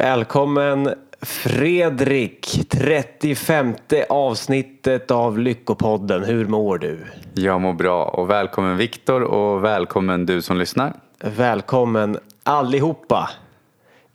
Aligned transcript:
Välkommen 0.00 0.94
Fredrik, 1.22 2.60
35 2.68 3.74
avsnittet 4.08 5.10
av 5.10 5.38
Lyckopodden. 5.38 6.24
Hur 6.24 6.46
mår 6.46 6.78
du? 6.78 6.98
Jag 7.34 7.60
mår 7.60 7.72
bra 7.72 8.04
och 8.04 8.30
välkommen 8.30 8.76
Viktor 8.76 9.22
och 9.22 9.64
välkommen 9.64 10.26
du 10.26 10.42
som 10.42 10.56
lyssnar. 10.56 10.92
Välkommen 11.18 12.18
allihopa. 12.42 13.30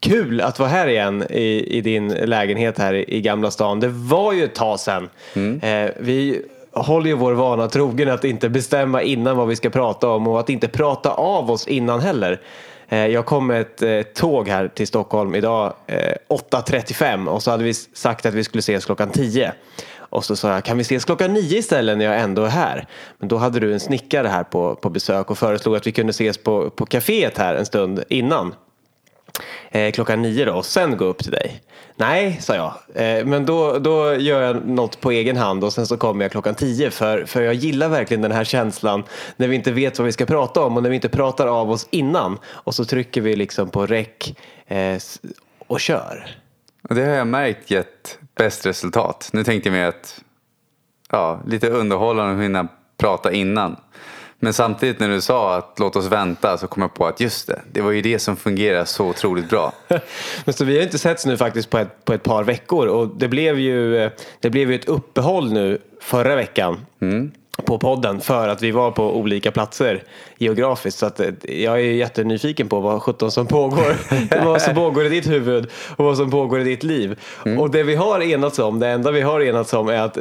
Kul 0.00 0.40
att 0.40 0.58
vara 0.58 0.68
här 0.68 0.88
igen 0.88 1.24
i, 1.30 1.76
i 1.78 1.80
din 1.80 2.08
lägenhet 2.08 2.78
här 2.78 2.94
i, 2.94 3.16
i 3.16 3.20
Gamla 3.20 3.50
stan. 3.50 3.80
Det 3.80 3.88
var 3.88 4.32
ju 4.32 4.44
ett 4.44 4.54
tag 4.54 4.80
sedan. 4.80 5.08
Mm. 5.34 5.60
Eh, 5.60 5.90
vi 6.00 6.42
håller 6.72 7.06
ju 7.06 7.16
vår 7.16 7.32
vana 7.32 7.68
trogen 7.68 8.10
att 8.10 8.24
inte 8.24 8.48
bestämma 8.48 9.02
innan 9.02 9.36
vad 9.36 9.48
vi 9.48 9.56
ska 9.56 9.70
prata 9.70 10.08
om 10.08 10.26
och 10.26 10.40
att 10.40 10.50
inte 10.50 10.68
prata 10.68 11.10
av 11.10 11.50
oss 11.50 11.68
innan 11.68 12.00
heller. 12.00 12.40
Eh, 12.88 13.06
jag 13.06 13.26
kom 13.26 13.46
med 13.46 13.60
ett 13.60 13.82
eh, 13.82 14.02
tåg 14.02 14.48
här 14.48 14.68
till 14.68 14.86
Stockholm 14.86 15.34
idag 15.34 15.74
eh, 15.86 16.14
8.35 16.28 17.26
och 17.26 17.42
så 17.42 17.50
hade 17.50 17.64
vi 17.64 17.74
sagt 17.74 18.26
att 18.26 18.34
vi 18.34 18.44
skulle 18.44 18.58
ses 18.58 18.84
klockan 18.84 19.10
10. 19.10 19.52
Och 19.96 20.24
så 20.24 20.36
sa 20.36 20.52
jag, 20.52 20.64
kan 20.64 20.76
vi 20.76 20.82
ses 20.82 21.04
klockan 21.04 21.32
9 21.32 21.58
istället 21.58 21.98
när 21.98 22.04
jag 22.04 22.20
ändå 22.20 22.44
är 22.44 22.48
här? 22.48 22.86
Men 23.18 23.28
då 23.28 23.36
hade 23.36 23.60
du 23.60 23.72
en 23.72 23.80
snickare 23.80 24.28
här 24.28 24.44
på, 24.44 24.74
på 24.74 24.90
besök 24.90 25.30
och 25.30 25.38
föreslog 25.38 25.76
att 25.76 25.86
vi 25.86 25.92
kunde 25.92 26.10
ses 26.10 26.38
på, 26.38 26.70
på 26.70 26.86
kaféet 26.86 27.38
här 27.38 27.54
en 27.54 27.66
stund 27.66 28.04
innan 28.08 28.54
eh, 29.70 29.92
klockan 29.92 30.22
nio 30.22 30.44
då 30.44 30.52
och 30.52 30.66
sen 30.66 30.96
gå 30.96 31.04
upp 31.04 31.18
till 31.18 31.32
dig. 31.32 31.60
Nej, 31.96 32.38
sa 32.40 32.54
jag. 32.54 32.74
Eh, 32.94 33.24
men 33.24 33.46
då, 33.46 33.78
då 33.78 34.14
gör 34.14 34.42
jag 34.42 34.68
något 34.68 35.00
på 35.00 35.10
egen 35.10 35.36
hand 35.36 35.64
och 35.64 35.72
sen 35.72 35.86
så 35.86 35.96
kommer 35.96 36.24
jag 36.24 36.32
klockan 36.32 36.54
tio 36.54 36.90
för, 36.90 37.24
för 37.24 37.42
jag 37.42 37.54
gillar 37.54 37.88
verkligen 37.88 38.22
den 38.22 38.32
här 38.32 38.44
känslan 38.44 39.04
när 39.36 39.48
vi 39.48 39.56
inte 39.56 39.72
vet 39.72 39.98
vad 39.98 40.06
vi 40.06 40.12
ska 40.12 40.26
prata 40.26 40.62
om 40.62 40.76
och 40.76 40.82
när 40.82 40.90
vi 40.90 40.96
inte 40.96 41.08
pratar 41.08 41.46
av 41.46 41.70
oss 41.70 41.88
innan 41.90 42.38
och 42.46 42.74
så 42.74 42.84
trycker 42.84 43.20
vi 43.20 43.36
liksom 43.36 43.70
på 43.70 43.86
räck 43.86 44.38
eh, 44.66 44.98
och 45.66 45.80
kör. 45.80 46.26
Och 46.88 46.94
det 46.94 47.04
har 47.04 47.14
jag 47.14 47.26
märkt 47.26 47.70
gett 47.70 48.18
bäst 48.34 48.66
resultat. 48.66 49.30
Nu 49.32 49.44
tänkte 49.44 49.68
jag 49.68 49.72
mig 49.72 49.84
att 49.84 50.20
ja, 51.10 51.40
lite 51.46 51.70
underhållande 51.70 52.34
att 52.34 52.42
hinna 52.42 52.68
prata 52.96 53.32
innan. 53.32 53.76
Men 54.38 54.52
samtidigt 54.52 55.00
när 55.00 55.08
du 55.08 55.20
sa 55.20 55.56
att 55.56 55.78
låt 55.78 55.96
oss 55.96 56.06
vänta 56.06 56.58
så 56.58 56.66
kom 56.66 56.82
jag 56.82 56.94
på 56.94 57.06
att 57.06 57.20
just 57.20 57.46
det, 57.46 57.60
det 57.72 57.80
var 57.80 57.90
ju 57.90 58.02
det 58.02 58.18
som 58.18 58.36
fungerar 58.36 58.84
så 58.84 59.06
otroligt 59.06 59.48
bra. 59.48 59.72
Men 60.44 60.54
så 60.54 60.64
vi 60.64 60.76
har 60.76 60.82
inte 60.82 60.98
setts 60.98 61.26
nu 61.26 61.36
faktiskt 61.36 61.70
på 61.70 61.78
ett, 61.78 62.04
på 62.04 62.12
ett 62.12 62.22
par 62.22 62.44
veckor 62.44 62.86
och 62.86 63.08
det 63.16 63.28
blev 63.28 63.58
ju, 63.58 63.96
eh, 63.96 64.10
det 64.40 64.50
blev 64.50 64.70
ju 64.70 64.74
ett 64.74 64.88
uppehåll 64.88 65.52
nu 65.52 65.78
förra 66.00 66.36
veckan. 66.36 66.86
Mm 67.00 67.30
på 67.66 67.78
podden 67.78 68.20
för 68.20 68.48
att 68.48 68.62
vi 68.62 68.70
var 68.70 68.90
på 68.90 69.16
olika 69.16 69.50
platser 69.50 70.02
geografiskt. 70.38 70.98
Så 70.98 71.06
att 71.06 71.20
eh, 71.20 71.28
jag 71.42 71.80
är 71.80 71.92
jättenyfiken 71.92 72.68
på 72.68 72.80
vad 72.80 73.02
sjutton 73.02 73.30
som 73.30 73.46
pågår. 73.46 73.96
vad 74.44 74.62
som 74.62 74.74
pågår 74.74 75.06
i 75.06 75.08
ditt 75.08 75.30
huvud 75.30 75.70
och 75.96 76.04
vad 76.04 76.16
som 76.16 76.30
pågår 76.30 76.60
i 76.60 76.64
ditt 76.64 76.82
liv. 76.82 77.20
Mm. 77.44 77.58
Och 77.58 77.70
det 77.70 77.82
vi 77.82 77.94
har 77.94 78.20
enats 78.20 78.58
om, 78.58 78.78
det 78.78 78.88
enda 78.88 79.10
vi 79.10 79.20
har 79.20 79.40
enats 79.40 79.72
om 79.72 79.88
är 79.88 80.00
att 80.00 80.18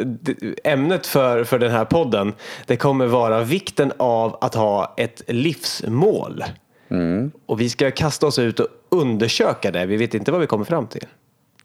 ämnet 0.64 1.08
för, 1.08 1.44
för 1.44 1.60
den 1.60 1.72
här 1.72 1.86
podden 1.86 2.34
det 2.66 2.78
kommer 2.78 3.06
vara 3.06 3.44
vikten 3.44 3.92
av 3.98 4.38
att 4.42 4.56
ha 4.56 4.94
ett 4.98 5.22
livsmål. 5.28 6.44
Mm. 6.90 7.32
Och 7.46 7.62
vi 7.62 7.70
ska 7.70 7.92
kasta 7.92 8.28
oss 8.28 8.40
ut 8.40 8.60
och 8.60 8.68
undersöka 8.90 9.72
det. 9.72 9.86
Vi 9.86 9.98
vet 9.98 10.14
inte 10.14 10.32
vad 10.32 10.42
vi 10.42 10.48
kommer 10.48 10.66
fram 10.66 10.88
till. 10.88 11.06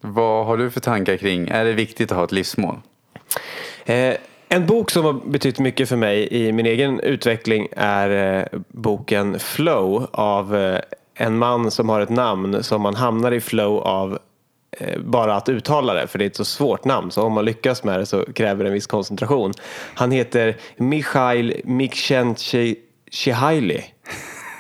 Vad 0.01 0.47
har 0.47 0.56
du 0.56 0.70
för 0.70 0.81
tankar 0.81 1.17
kring, 1.17 1.48
är 1.48 1.64
det 1.64 1.73
viktigt 1.73 2.12
att 2.12 2.17
ha 2.17 2.25
ett 2.25 2.33
livsmål? 2.33 2.77
Eh, 3.84 4.14
en 4.53 4.67
bok 4.67 4.91
som 4.91 5.05
har 5.05 5.12
betytt 5.12 5.59
mycket 5.59 5.89
för 5.89 5.97
mig 5.97 6.29
i 6.31 6.53
min 6.53 6.67
egen 6.67 7.01
utveckling 7.01 7.69
är 7.77 8.39
eh, 8.39 8.45
boken 8.69 9.39
Flow 9.39 10.07
av 10.13 10.57
eh, 10.57 10.80
en 11.14 11.39
man 11.39 11.70
som 11.70 11.89
har 11.89 12.01
ett 12.01 12.11
namn 12.11 12.63
som 12.63 12.83
man 12.83 12.95
hamnar 12.95 13.33
i 13.33 13.41
flow 13.41 13.79
av 13.79 14.19
eh, 14.79 15.01
bara 15.01 15.36
att 15.36 15.48
uttala 15.48 15.95
det, 15.95 16.07
för 16.07 16.19
det 16.19 16.24
är 16.24 16.27
ett 16.27 16.36
så 16.36 16.45
svårt 16.45 16.85
namn. 16.85 17.11
Så 17.11 17.23
om 17.23 17.33
man 17.33 17.45
lyckas 17.45 17.85
med 17.85 18.01
det 18.01 18.07
så 18.07 18.33
kräver 18.33 18.64
det 18.64 18.70
en 18.70 18.74
viss 18.74 18.86
koncentration. 18.86 19.52
Han 19.95 20.11
heter 20.11 20.57
Michail 20.77 21.61
Mikshentshihaili. 21.64 23.85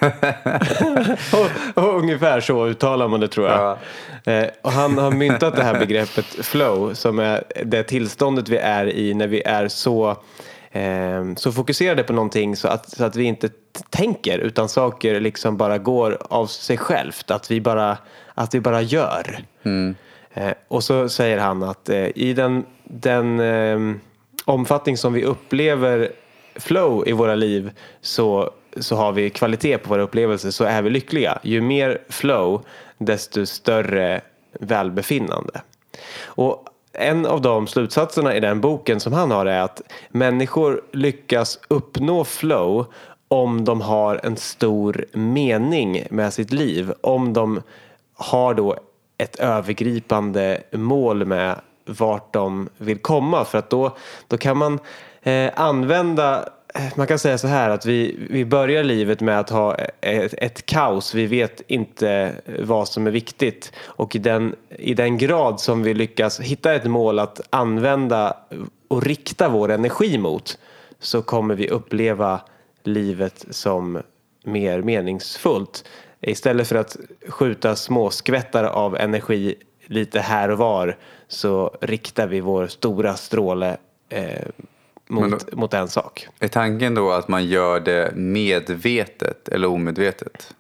och, 1.32 1.84
och 1.84 1.98
ungefär 1.98 2.40
så 2.40 2.66
uttalar 2.66 3.08
man 3.08 3.20
det 3.20 3.28
tror 3.28 3.48
jag. 3.48 3.78
Ja. 4.24 4.32
Eh, 4.32 4.48
och 4.62 4.72
han 4.72 4.98
har 4.98 5.10
myntat 5.10 5.56
det 5.56 5.62
här 5.62 5.78
begreppet 5.78 6.24
flow 6.24 6.94
som 6.94 7.18
är 7.18 7.44
det 7.64 7.82
tillståndet 7.82 8.48
vi 8.48 8.56
är 8.56 8.86
i 8.86 9.14
när 9.14 9.26
vi 9.26 9.42
är 9.42 9.68
så 9.68 10.16
eh, 10.70 11.34
så 11.36 11.52
fokuserade 11.52 12.02
på 12.02 12.12
någonting 12.12 12.56
så 12.56 12.68
att, 12.68 12.90
så 12.90 13.04
att 13.04 13.16
vi 13.16 13.24
inte 13.24 13.48
tänker 13.90 14.38
utan 14.38 14.68
saker 14.68 15.20
liksom 15.20 15.56
bara 15.56 15.78
går 15.78 16.18
av 16.20 16.46
sig 16.46 16.76
självt. 16.76 17.30
Att 17.30 17.50
vi 17.50 17.60
bara, 17.60 17.98
att 18.34 18.54
vi 18.54 18.60
bara 18.60 18.82
gör. 18.82 19.44
Mm. 19.62 19.94
Eh, 20.34 20.52
och 20.68 20.84
så 20.84 21.08
säger 21.08 21.38
han 21.38 21.62
att 21.62 21.88
eh, 21.88 22.08
i 22.14 22.32
den, 22.32 22.64
den 22.84 23.40
eh, 23.40 23.96
omfattning 24.44 24.96
som 24.96 25.12
vi 25.12 25.24
upplever 25.24 26.12
flow 26.54 27.08
i 27.08 27.12
våra 27.12 27.34
liv 27.34 27.70
så, 28.00 28.50
så 28.80 28.96
har 28.96 29.12
vi 29.12 29.30
kvalitet 29.30 29.78
på 29.78 29.88
våra 29.88 30.02
upplevelser 30.02 30.50
så 30.50 30.64
är 30.64 30.82
vi 30.82 30.90
lyckliga. 30.90 31.38
Ju 31.42 31.60
mer 31.60 31.98
flow 32.08 32.64
desto 32.98 33.46
större 33.46 34.20
välbefinnande. 34.60 35.60
Och 36.24 36.64
en 36.92 37.26
av 37.26 37.40
de 37.40 37.66
slutsatserna 37.66 38.36
i 38.36 38.40
den 38.40 38.60
boken 38.60 39.00
som 39.00 39.12
han 39.12 39.30
har 39.30 39.46
är 39.46 39.60
att 39.60 39.82
människor 40.08 40.82
lyckas 40.92 41.58
uppnå 41.68 42.24
flow 42.24 42.86
om 43.28 43.64
de 43.64 43.80
har 43.80 44.20
en 44.22 44.36
stor 44.36 45.04
mening 45.12 46.06
med 46.10 46.32
sitt 46.32 46.52
liv. 46.52 46.92
Om 47.00 47.32
de 47.32 47.62
har 48.14 48.54
då 48.54 48.76
ett 49.18 49.36
övergripande 49.36 50.62
mål 50.72 51.24
med 51.24 51.60
vart 51.84 52.32
de 52.32 52.68
vill 52.76 52.98
komma. 52.98 53.44
För 53.44 53.58
att 53.58 53.70
då, 53.70 53.96
då 54.28 54.36
kan 54.36 54.56
man 54.56 54.78
eh, 55.22 55.50
använda 55.56 56.48
Eh, 56.74 56.92
man 56.94 57.06
kan 57.06 57.18
säga 57.18 57.38
så 57.38 57.48
här 57.48 57.70
att 57.70 57.86
vi, 57.86 58.16
vi 58.30 58.44
börjar 58.44 58.84
livet 58.84 59.20
med 59.20 59.40
att 59.40 59.50
ha 59.50 59.74
ett, 59.74 60.34
ett, 60.38 60.66
kaos. 60.66 61.14
Vi 61.14 61.26
vet 61.26 61.62
inte 61.66 62.32
vad 62.58 62.88
som 62.88 63.06
är 63.06 63.10
viktigt. 63.10 63.72
Och 63.84 64.16
i 64.16 64.18
den, 64.18 64.56
i 64.68 64.94
den 64.94 65.18
grad 65.18 65.60
som 65.60 65.82
vi 65.82 65.94
lyckas 65.94 66.40
hitta 66.40 66.74
ett 66.74 66.84
mål 66.84 67.18
att 67.18 67.40
använda 67.50 68.36
och 68.88 69.02
rikta 69.02 69.48
vår 69.48 69.70
energi 69.70 70.18
mot 70.18 70.58
så 70.98 71.22
kommer 71.22 71.54
vi 71.54 71.68
uppleva 71.68 72.40
livet 72.82 73.46
som 73.50 74.02
mer 74.44 74.82
meningsfullt. 74.82 75.84
Istället 76.20 76.68
för 76.68 76.76
att 76.76 76.96
skjuta 77.28 77.76
småskvättar 77.76 78.64
av 78.64 78.96
energi 78.96 79.54
lite 79.86 80.20
här 80.20 80.50
och 80.50 80.58
var 80.58 80.96
så 81.28 81.76
riktar 81.80 82.26
vi 82.26 82.40
vår 82.40 82.66
stora 82.66 83.14
stråle 83.14 83.76
eh, 84.08 84.46
mot, 85.10 85.50
då, 85.50 85.56
mot 85.56 85.74
en 85.74 85.88
sak. 85.88 86.26
Är 86.38 86.48
tanken 86.48 86.94
då 86.94 87.10
att 87.12 87.28
man 87.28 87.46
gör 87.46 87.80
det 87.80 88.12
medvetet 88.14 89.48
eller 89.48 89.68
omedvetet? 89.68 90.54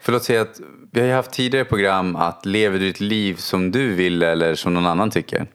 För 0.00 0.12
låt 0.12 0.24
säga 0.24 0.42
att 0.42 0.60
vi 0.90 1.00
har 1.00 1.06
ju 1.06 1.12
haft 1.12 1.30
tidigare 1.30 1.64
program 1.64 2.16
att 2.16 2.46
lever 2.46 2.78
du 2.78 2.86
ditt 2.86 3.00
liv 3.00 3.34
som 3.34 3.70
du 3.70 3.94
vill 3.94 4.22
eller 4.22 4.54
som 4.54 4.74
någon 4.74 4.86
annan 4.86 5.10
tycker? 5.10 5.46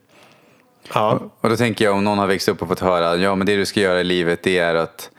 Ja. 0.94 1.20
Och 1.42 1.50
då 1.50 1.58
tänker 1.58 1.86
jag 1.86 1.96
om 1.96 2.04
någon 2.04 2.18
har 2.18 2.28
växt 2.28 2.50
upp 2.50 2.62
och 2.62 2.68
fått 2.68 2.80
höra 2.80 3.16
ja 3.16 3.36
men 3.36 3.48
det 3.48 3.56
du 3.56 3.66
ska 3.66 3.80
göra 3.80 4.02
i 4.02 4.04
livet 4.04 4.44
det 4.44 4.58
är 4.58 4.76
att 4.76 5.10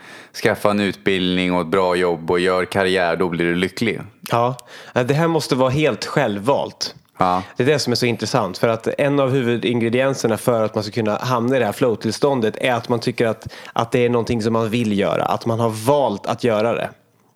skaffa 0.43 0.71
en 0.71 0.81
utbildning 0.81 1.53
och 1.53 1.61
ett 1.61 1.67
bra 1.67 1.97
jobb 1.97 2.31
och 2.31 2.41
gör 2.41 2.65
karriär, 2.65 3.17
då 3.17 3.29
blir 3.29 3.45
du 3.45 3.55
lycklig. 3.55 4.01
Ja, 4.31 4.57
det 4.93 5.15
här 5.15 5.29
måste 5.29 5.55
vara 5.55 5.71
helt 5.71 6.05
självvalt. 6.05 6.95
Ja. 7.21 7.43
Det 7.57 7.63
är 7.63 7.67
det 7.67 7.79
som 7.79 7.91
är 7.93 7.95
så 7.97 8.07
intressant. 8.07 8.59
För 8.59 8.69
att 8.69 8.87
en 8.87 9.21
av 9.21 9.31
huvudingredienserna 9.31 10.37
för 10.37 10.65
att 10.65 10.75
man 10.75 10.85
ska 10.85 10.93
kunna 10.93 11.17
hamna 11.17 11.57
i 11.57 11.59
det 11.59 11.65
här 11.65 11.73
flow-tillståndet 11.73 12.57
är 12.61 12.73
att 12.73 12.89
man 12.89 13.01
tycker 13.01 13.27
att, 13.27 13.53
att 13.73 13.93
det 13.93 14.05
är 14.05 14.09
någonting 14.09 14.43
som 14.43 14.53
man 14.53 14.71
vill 14.71 14.99
göra. 14.99 15.25
Att 15.25 15.47
man 15.47 15.61
har 15.61 15.71
valt 15.71 16.27
att 16.27 16.45
göra 16.45 16.73
det. 16.73 16.91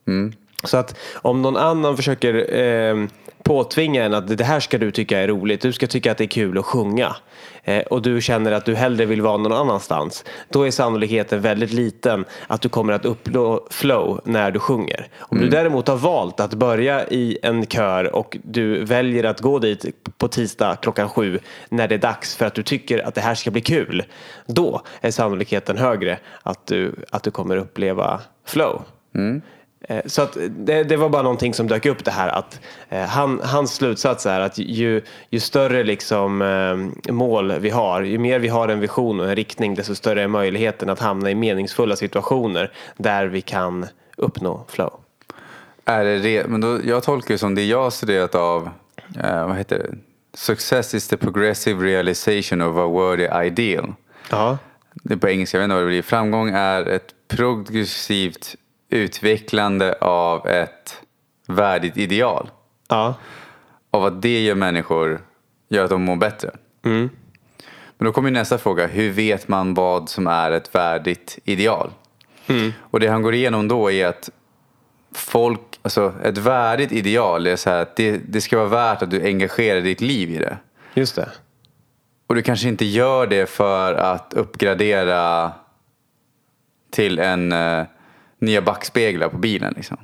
Mm. 0.06 0.32
Så 0.64 0.76
att 0.76 0.96
om 1.14 1.42
någon 1.42 1.56
annan 1.56 1.96
försöker 1.96 2.54
eh, 2.54 3.06
påtvinga 3.44 4.04
en 4.04 4.14
att 4.14 4.38
det 4.38 4.44
här 4.44 4.60
ska 4.60 4.78
du 4.78 4.90
tycka 4.90 5.18
är 5.18 5.28
roligt. 5.28 5.60
Du 5.60 5.72
ska 5.72 5.86
tycka 5.86 6.12
att 6.12 6.18
det 6.18 6.24
är 6.24 6.28
kul 6.28 6.58
att 6.58 6.64
sjunga. 6.64 7.16
Eh, 7.64 7.82
och 7.82 8.02
du 8.02 8.20
känner 8.20 8.52
att 8.52 8.64
du 8.64 8.74
hellre 8.74 9.06
vill 9.06 9.22
vara 9.22 9.36
någon 9.36 9.52
annanstans. 9.52 10.24
Då 10.48 10.62
är 10.62 10.70
sannolikheten 10.70 11.40
väldigt 11.40 11.72
liten 11.72 12.24
att 12.46 12.60
du 12.60 12.68
kommer 12.68 12.92
att 12.92 13.04
uppnå 13.04 13.66
flow 13.70 14.20
när 14.24 14.50
du 14.50 14.58
sjunger. 14.58 15.08
Om 15.18 15.36
mm. 15.36 15.50
du 15.50 15.56
däremot 15.56 15.88
har 15.88 15.96
valt 15.96 16.40
att 16.40 16.54
börja 16.54 17.08
i 17.08 17.38
en 17.42 17.66
kör 17.66 18.14
och 18.14 18.36
du 18.42 18.84
väljer 18.84 19.24
att 19.24 19.40
gå 19.40 19.58
dit 19.58 19.84
på 20.18 20.28
tisdag 20.28 20.76
klockan 20.82 21.08
sju 21.08 21.38
när 21.68 21.88
det 21.88 21.94
är 21.94 21.98
dags 21.98 22.36
för 22.36 22.46
att 22.46 22.54
du 22.54 22.62
tycker 22.62 23.06
att 23.06 23.14
det 23.14 23.20
här 23.20 23.34
ska 23.34 23.50
bli 23.50 23.60
kul. 23.60 24.02
Då 24.46 24.82
är 25.00 25.10
sannolikheten 25.10 25.78
högre 25.78 26.18
att 26.42 26.66
du, 26.66 26.94
att 27.10 27.22
du 27.22 27.30
kommer 27.30 27.56
uppleva 27.56 28.20
flow. 28.46 28.82
Mm. 29.14 29.42
Eh, 29.88 30.00
så 30.06 30.22
att 30.22 30.36
det, 30.50 30.84
det, 30.84 30.96
var 30.96 31.08
bara 31.08 31.22
någonting 31.22 31.54
som 31.54 31.66
dök 31.66 31.86
upp 31.86 32.04
det 32.04 32.10
här 32.10 32.28
att 32.28 32.60
eh, 32.88 33.02
han, 33.02 33.40
hans 33.44 33.74
slutsats 33.74 34.26
är 34.26 34.40
att 34.40 34.58
ju, 34.58 35.02
ju 35.30 35.40
större 35.40 35.84
liksom, 35.84 36.42
eh, 36.42 37.12
mål 37.12 37.52
vi 37.58 37.70
har, 37.70 38.02
ju 38.02 38.18
mer 38.18 38.38
vi 38.38 38.48
har 38.48 38.68
en 38.68 38.80
vision 38.80 39.20
och 39.20 39.28
en 39.28 39.36
riktning 39.36 39.74
desto 39.74 39.94
större 39.94 40.22
är 40.22 40.28
möjligheten 40.28 40.90
att 40.90 41.00
hamna 41.00 41.30
i 41.30 41.34
meningsfulla 41.34 41.96
situationer 41.96 42.72
där 42.96 43.26
vi 43.26 43.40
kan 43.40 43.86
uppnå 44.16 44.64
flow. 44.68 45.00
Är 45.84 46.04
det, 46.04 46.46
men 46.46 46.60
då, 46.60 46.78
jag 46.84 47.02
tolkar 47.02 47.34
det 47.34 47.38
som 47.38 47.54
det 47.54 47.64
jag 47.64 47.82
har 47.82 47.90
studerat 47.90 48.34
av 48.34 48.70
eh, 49.24 49.46
vad 49.46 49.56
heter 49.56 49.78
det? 49.78 49.96
Success 50.34 50.94
is 50.94 51.08
the 51.08 51.16
progressive 51.16 51.84
realization 51.84 52.62
of 52.62 52.76
a 52.76 52.86
worthy 52.86 53.46
ideal. 53.46 53.92
Ja. 54.30 54.58
Det 54.92 55.14
är 55.14 55.18
på 55.18 55.28
engelska, 55.28 55.56
jag 55.56 55.60
vet 55.60 55.64
inte 55.64 55.74
vad 55.74 55.84
det 55.84 55.88
blir. 55.88 56.02
Framgång 56.02 56.50
är 56.50 56.88
ett 56.88 57.14
progressivt 57.28 58.56
utvecklande 58.94 59.92
av 60.00 60.46
ett 60.46 61.00
värdigt 61.46 61.96
ideal. 61.96 62.50
Ja. 62.88 63.14
Av 63.90 64.04
att 64.04 64.22
det 64.22 64.40
gör 64.40 64.54
människor, 64.54 65.20
gör 65.68 65.84
att 65.84 65.90
de 65.90 66.02
mår 66.02 66.16
bättre. 66.16 66.50
Mm. 66.84 67.10
Men 67.98 68.06
då 68.06 68.12
kommer 68.12 68.30
nästa 68.30 68.58
fråga, 68.58 68.86
hur 68.86 69.10
vet 69.10 69.48
man 69.48 69.74
vad 69.74 70.08
som 70.08 70.26
är 70.26 70.50
ett 70.50 70.74
värdigt 70.74 71.38
ideal? 71.44 71.90
Och 72.80 73.00
det 73.00 73.06
han 73.06 73.22
går 73.22 73.34
igenom 73.34 73.68
då 73.68 73.90
är 73.90 74.06
att 74.06 74.30
folk, 75.14 75.60
alltså 75.82 76.14
ett 76.24 76.38
värdigt 76.38 76.92
ideal 76.92 77.46
är 77.46 77.56
så 77.56 77.70
här 77.70 77.82
att 77.82 77.96
det, 77.96 78.20
det 78.28 78.40
ska 78.40 78.56
vara 78.56 78.68
värt 78.68 79.02
att 79.02 79.10
du 79.10 79.22
engagerar 79.24 79.80
ditt 79.80 80.00
liv 80.00 80.30
i 80.30 80.38
det. 80.38 80.56
Just 80.94 81.16
det. 81.16 81.28
Och 82.26 82.34
du 82.34 82.42
kanske 82.42 82.68
inte 82.68 82.84
gör 82.84 83.26
det 83.26 83.50
för 83.50 83.94
att 83.94 84.34
uppgradera 84.34 85.52
till 86.90 87.18
en 87.18 87.52
uh, 87.52 87.84
nya 88.44 88.62
backspeglar 88.62 89.28
på 89.28 89.38
bilen. 89.38 89.74
Liksom. 89.76 89.96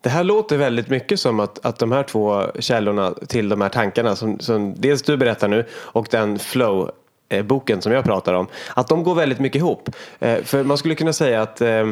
Det 0.00 0.10
här 0.10 0.24
låter 0.24 0.56
väldigt 0.56 0.88
mycket 0.88 1.20
som 1.20 1.40
att, 1.40 1.66
att 1.66 1.78
de 1.78 1.92
här 1.92 2.02
två 2.02 2.46
källorna 2.58 3.14
till 3.28 3.48
de 3.48 3.60
här 3.60 3.68
tankarna 3.68 4.16
som, 4.16 4.38
som 4.38 4.74
dels 4.76 5.02
du 5.02 5.16
berättar 5.16 5.48
nu 5.48 5.64
och 5.72 6.08
den 6.10 6.38
flow-boken 6.38 7.76
eh, 7.76 7.80
som 7.80 7.92
jag 7.92 8.04
pratar 8.04 8.34
om. 8.34 8.46
Att 8.74 8.88
de 8.88 9.02
går 9.02 9.14
väldigt 9.14 9.38
mycket 9.38 9.58
ihop. 9.58 9.90
Eh, 10.18 10.42
för 10.42 10.64
man 10.64 10.78
skulle 10.78 10.94
kunna 10.94 11.12
säga 11.12 11.42
att 11.42 11.60
eh, 11.60 11.90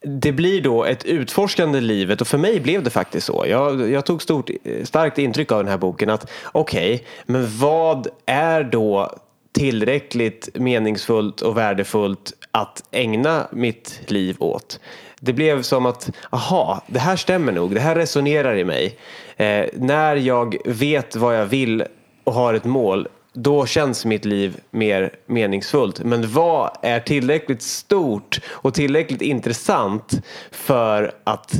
det 0.00 0.32
blir 0.32 0.62
då 0.62 0.84
ett 0.84 1.04
utforskande 1.04 1.78
i 1.78 1.80
livet 1.80 2.20
och 2.20 2.26
för 2.26 2.38
mig 2.38 2.60
blev 2.60 2.82
det 2.82 2.90
faktiskt 2.90 3.26
så. 3.26 3.44
Jag, 3.48 3.90
jag 3.90 4.04
tog 4.04 4.22
stort, 4.22 4.50
starkt 4.82 5.18
intryck 5.18 5.52
av 5.52 5.58
den 5.58 5.68
här 5.68 5.78
boken 5.78 6.10
att 6.10 6.30
okej, 6.52 6.94
okay, 6.94 7.06
men 7.26 7.58
vad 7.58 8.08
är 8.26 8.64
då 8.64 9.10
tillräckligt 9.54 10.48
meningsfullt 10.54 11.40
och 11.40 11.56
värdefullt 11.56 12.32
att 12.50 12.84
ägna 12.90 13.48
mitt 13.52 14.00
liv 14.06 14.36
åt? 14.38 14.80
Det 15.20 15.32
blev 15.32 15.62
som 15.62 15.86
att, 15.86 16.10
aha, 16.30 16.82
det 16.86 16.98
här 16.98 17.16
stämmer 17.16 17.52
nog, 17.52 17.74
det 17.74 17.80
här 17.80 17.94
resonerar 17.94 18.56
i 18.56 18.64
mig. 18.64 18.98
Eh, 19.36 19.66
när 19.74 20.16
jag 20.16 20.56
vet 20.64 21.16
vad 21.16 21.36
jag 21.38 21.46
vill 21.46 21.84
och 22.24 22.32
har 22.32 22.54
ett 22.54 22.64
mål, 22.64 23.08
då 23.32 23.66
känns 23.66 24.04
mitt 24.04 24.24
liv 24.24 24.60
mer 24.70 25.16
meningsfullt. 25.26 26.04
Men 26.04 26.32
vad 26.32 26.76
är 26.82 27.00
tillräckligt 27.00 27.62
stort 27.62 28.40
och 28.46 28.74
tillräckligt 28.74 29.22
intressant 29.22 30.22
för 30.50 31.12
att 31.24 31.54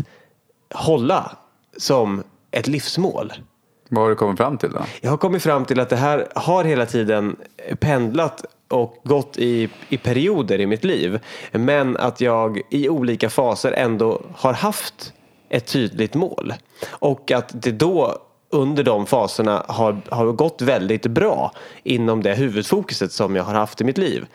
hålla 0.75 1.37
som 1.77 2.23
ett 2.51 2.67
livsmål? 2.67 3.33
Vad 3.95 4.05
har 4.05 4.11
du 4.11 4.17
kommit 4.17 4.39
fram 4.39 4.59
till 4.59 4.71
då? 4.71 4.81
Jag 5.01 5.11
har 5.11 5.17
kommit 5.17 5.43
fram 5.43 5.65
till 5.65 5.81
att 5.81 5.91
det 5.91 5.97
här 5.97 6.29
har 6.35 6.65
hela 6.65 6.87
tiden 6.87 7.37
pendlat 7.81 8.45
och 8.69 8.97
gått 9.05 9.39
i, 9.39 9.69
i 9.89 9.97
perioder 9.97 10.61
i 10.61 10.67
mitt 10.67 10.85
liv. 10.85 11.21
Men 11.53 11.97
att 11.97 12.21
jag 12.21 12.61
i 12.71 12.89
olika 12.89 13.31
faser 13.31 13.73
ändå 13.73 14.23
har 14.37 14.53
haft 14.53 15.13
ett 15.49 15.67
tydligt 15.67 16.15
mål. 16.15 16.55
Och 16.89 17.31
att 17.31 17.63
det 17.63 17.73
då 17.73 18.19
under 18.51 18.83
de 18.83 19.07
faserna 19.07 19.65
har, 19.69 20.01
har 20.09 20.33
gått 20.33 20.63
väldigt 20.63 21.07
bra 21.07 21.53
inom 21.83 22.23
det 22.23 22.35
huvudfokuset 22.35 23.13
som 23.13 23.37
jag 23.37 23.45
har 23.45 23.55
haft 23.55 23.81
i 23.81 23.85
mitt 23.85 23.99
liv. 23.99 24.27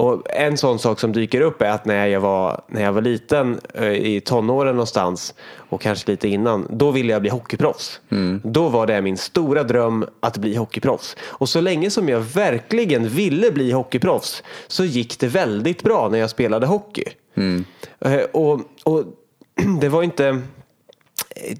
Och 0.00 0.22
en 0.30 0.56
sån 0.56 0.78
sak 0.78 1.00
som 1.00 1.12
dyker 1.12 1.40
upp 1.40 1.62
är 1.62 1.70
att 1.70 1.84
när 1.84 2.06
jag 2.06 2.20
var, 2.20 2.60
när 2.66 2.82
jag 2.82 2.92
var 2.92 3.02
liten 3.02 3.60
i 3.94 4.20
tonåren 4.20 4.74
någonstans 4.74 5.34
och 5.56 5.80
kanske 5.80 6.10
lite 6.10 6.28
innan, 6.28 6.66
då 6.70 6.90
ville 6.90 7.12
jag 7.12 7.20
bli 7.20 7.30
hockeyproffs. 7.30 8.00
Mm. 8.10 8.40
Då 8.44 8.68
var 8.68 8.86
det 8.86 9.02
min 9.02 9.16
stora 9.16 9.62
dröm 9.62 10.06
att 10.20 10.38
bli 10.38 10.56
hockeyproffs. 10.56 11.16
Och 11.22 11.48
så 11.48 11.60
länge 11.60 11.90
som 11.90 12.08
jag 12.08 12.20
verkligen 12.20 13.08
ville 13.08 13.50
bli 13.50 13.72
hockeyproffs 13.72 14.42
så 14.66 14.84
gick 14.84 15.18
det 15.18 15.28
väldigt 15.28 15.82
bra 15.82 16.08
när 16.08 16.18
jag 16.18 16.30
spelade 16.30 16.66
hockey. 16.66 17.04
Mm. 17.34 17.64
Och, 18.32 18.60
och 18.84 19.04
det 19.80 19.88
var 19.88 20.02
inte 20.02 20.42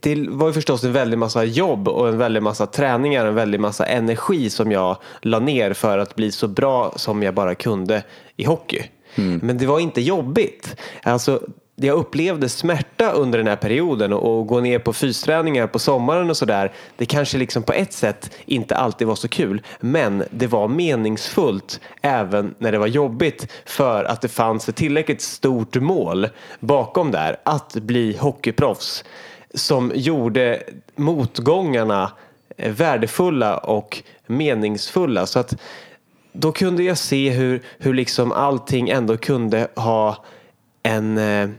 det 0.01 0.29
var 0.29 0.47
ju 0.47 0.53
förstås 0.53 0.85
en 0.85 0.93
väldig 0.93 1.19
massa 1.19 1.45
jobb 1.45 1.89
och 1.89 2.09
en 2.09 2.19
väldig 2.19 2.43
massa 2.43 2.67
träningar 2.67 3.23
och 3.23 3.29
en 3.29 3.35
väldig 3.35 3.61
massa 3.61 3.87
energi 3.87 4.51
som 4.51 4.73
jag 4.73 4.97
la 5.21 5.39
ner 5.39 5.73
för 5.73 5.99
att 5.99 6.15
bli 6.15 6.33
så 6.33 6.49
bra 6.49 6.93
som 6.97 7.23
jag 7.23 7.35
bara 7.35 7.55
kunde 7.55 8.03
i 8.41 8.45
hockey. 8.45 8.83
Mm. 9.15 9.41
Men 9.43 9.59
det 9.59 9.67
var 9.67 9.81
inte 9.81 10.01
jobbigt. 10.01 10.77
Alltså, 11.03 11.41
jag 11.77 11.99
upplevde 11.99 12.49
smärta 12.49 13.11
under 13.11 13.39
den 13.39 13.47
här 13.47 13.57
perioden 13.57 14.13
och, 14.13 14.39
och 14.39 14.47
gå 14.47 14.61
ner 14.61 14.79
på 14.79 14.93
fysträningar 14.93 15.67
på 15.67 15.79
sommaren 15.79 16.31
och 16.31 16.37
sådär. 16.37 16.73
Det 16.97 17.07
kanske 17.07 17.39
liksom 17.39 17.63
på 17.63 17.73
ett 17.73 17.93
sätt 17.93 18.31
inte 18.45 18.77
alltid 18.77 19.07
var 19.07 19.15
så 19.15 19.29
kul. 19.29 19.63
Men 19.81 20.25
det 20.31 20.47
var 20.47 20.69
meningsfullt 20.69 21.81
även 22.03 22.55
när 22.59 22.73
det 22.73 22.79
var 22.79 22.87
jobbigt 22.87 23.53
för 23.67 24.05
att 24.05 24.21
det 24.21 24.29
fanns 24.29 24.69
ett 24.69 24.77
tillräckligt 24.77 25.23
stort 25.23 25.77
mål 25.77 26.29
bakom 26.61 27.11
där. 27.11 27.37
Att 27.43 27.75
bli 27.75 28.17
hockeyproffs 28.17 29.05
som 29.55 29.93
gjorde 29.95 30.63
motgångarna 30.97 32.11
värdefulla 32.57 33.57
och 33.57 34.03
meningsfulla. 34.27 35.27
Så 35.27 35.39
att 35.39 35.55
då 36.33 36.53
kunde 36.53 36.83
jag 36.83 36.99
se 36.99 37.31
hur, 37.31 37.63
hur 37.79 37.95
liksom 37.95 38.33
allting 38.33 38.89
ändå 38.89 39.17
kunde 39.17 39.69
ha 39.77 40.25
en, 40.83 41.19
eh, 41.19 41.51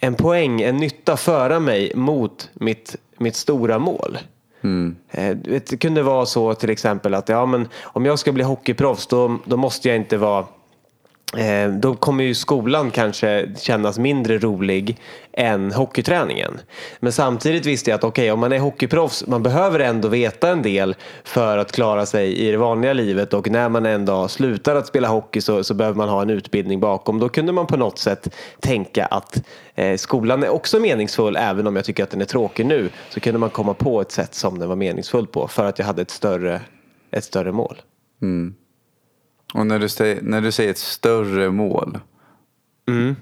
en 0.00 0.14
poäng, 0.14 0.62
en 0.62 0.76
nytta 0.76 1.16
föra 1.16 1.60
mig 1.60 1.92
mot 1.94 2.50
mitt, 2.54 2.96
mitt 3.18 3.36
stora 3.36 3.78
mål. 3.78 4.18
Mm. 4.60 4.96
Eh, 5.10 5.36
det 5.36 5.80
kunde 5.80 6.02
vara 6.02 6.26
så 6.26 6.54
till 6.54 6.70
exempel 6.70 7.14
att 7.14 7.28
ja, 7.28 7.46
men 7.46 7.68
om 7.82 8.04
jag 8.04 8.18
ska 8.18 8.32
bli 8.32 8.44
hockeyproffs 8.44 9.06
då, 9.06 9.38
då 9.44 9.56
måste 9.56 9.88
jag 9.88 9.96
inte 9.96 10.16
vara 10.16 10.46
Eh, 11.36 11.68
då 11.68 11.94
kommer 11.94 12.24
ju 12.24 12.34
skolan 12.34 12.90
kanske 12.90 13.48
kännas 13.58 13.98
mindre 13.98 14.38
rolig 14.38 14.96
än 15.32 15.72
hockeyträningen. 15.72 16.60
Men 17.00 17.12
samtidigt 17.12 17.66
visste 17.66 17.90
jag 17.90 17.98
att 17.98 18.04
okej, 18.04 18.22
okay, 18.22 18.30
om 18.30 18.40
man 18.40 18.52
är 18.52 18.58
hockeyproffs, 18.58 19.26
man 19.26 19.42
behöver 19.42 19.80
ändå 19.80 20.08
veta 20.08 20.48
en 20.48 20.62
del 20.62 20.94
för 21.24 21.58
att 21.58 21.72
klara 21.72 22.06
sig 22.06 22.38
i 22.38 22.50
det 22.50 22.56
vanliga 22.56 22.92
livet 22.92 23.34
och 23.34 23.50
när 23.50 23.68
man 23.68 23.86
en 23.86 24.04
dag 24.04 24.30
slutar 24.30 24.76
att 24.76 24.86
spela 24.86 25.08
hockey 25.08 25.40
så, 25.40 25.64
så 25.64 25.74
behöver 25.74 25.96
man 25.96 26.08
ha 26.08 26.22
en 26.22 26.30
utbildning 26.30 26.80
bakom. 26.80 27.18
Då 27.18 27.28
kunde 27.28 27.52
man 27.52 27.66
på 27.66 27.76
något 27.76 27.98
sätt 27.98 28.34
tänka 28.60 29.06
att 29.06 29.42
eh, 29.74 29.96
skolan 29.96 30.42
är 30.42 30.48
också 30.48 30.80
meningsfull 30.80 31.36
även 31.36 31.66
om 31.66 31.76
jag 31.76 31.84
tycker 31.84 32.02
att 32.02 32.10
den 32.10 32.20
är 32.20 32.24
tråkig 32.24 32.66
nu. 32.66 32.90
Så 33.10 33.20
kunde 33.20 33.38
man 33.38 33.50
komma 33.50 33.74
på 33.74 34.00
ett 34.00 34.12
sätt 34.12 34.34
som 34.34 34.58
den 34.58 34.68
var 34.68 34.76
meningsfull 34.76 35.26
på 35.26 35.48
för 35.48 35.64
att 35.64 35.78
jag 35.78 35.86
hade 35.86 36.02
ett 36.02 36.10
större, 36.10 36.60
ett 37.10 37.24
större 37.24 37.52
mål. 37.52 37.82
Mm. 38.22 38.54
Och 39.52 39.66
när 39.66 39.78
du, 39.78 39.88
säger, 39.88 40.22
när 40.22 40.40
du 40.40 40.52
säger 40.52 40.70
ett 40.70 40.78
större 40.78 41.50
mål. 41.50 41.98
Mm. 42.88 43.16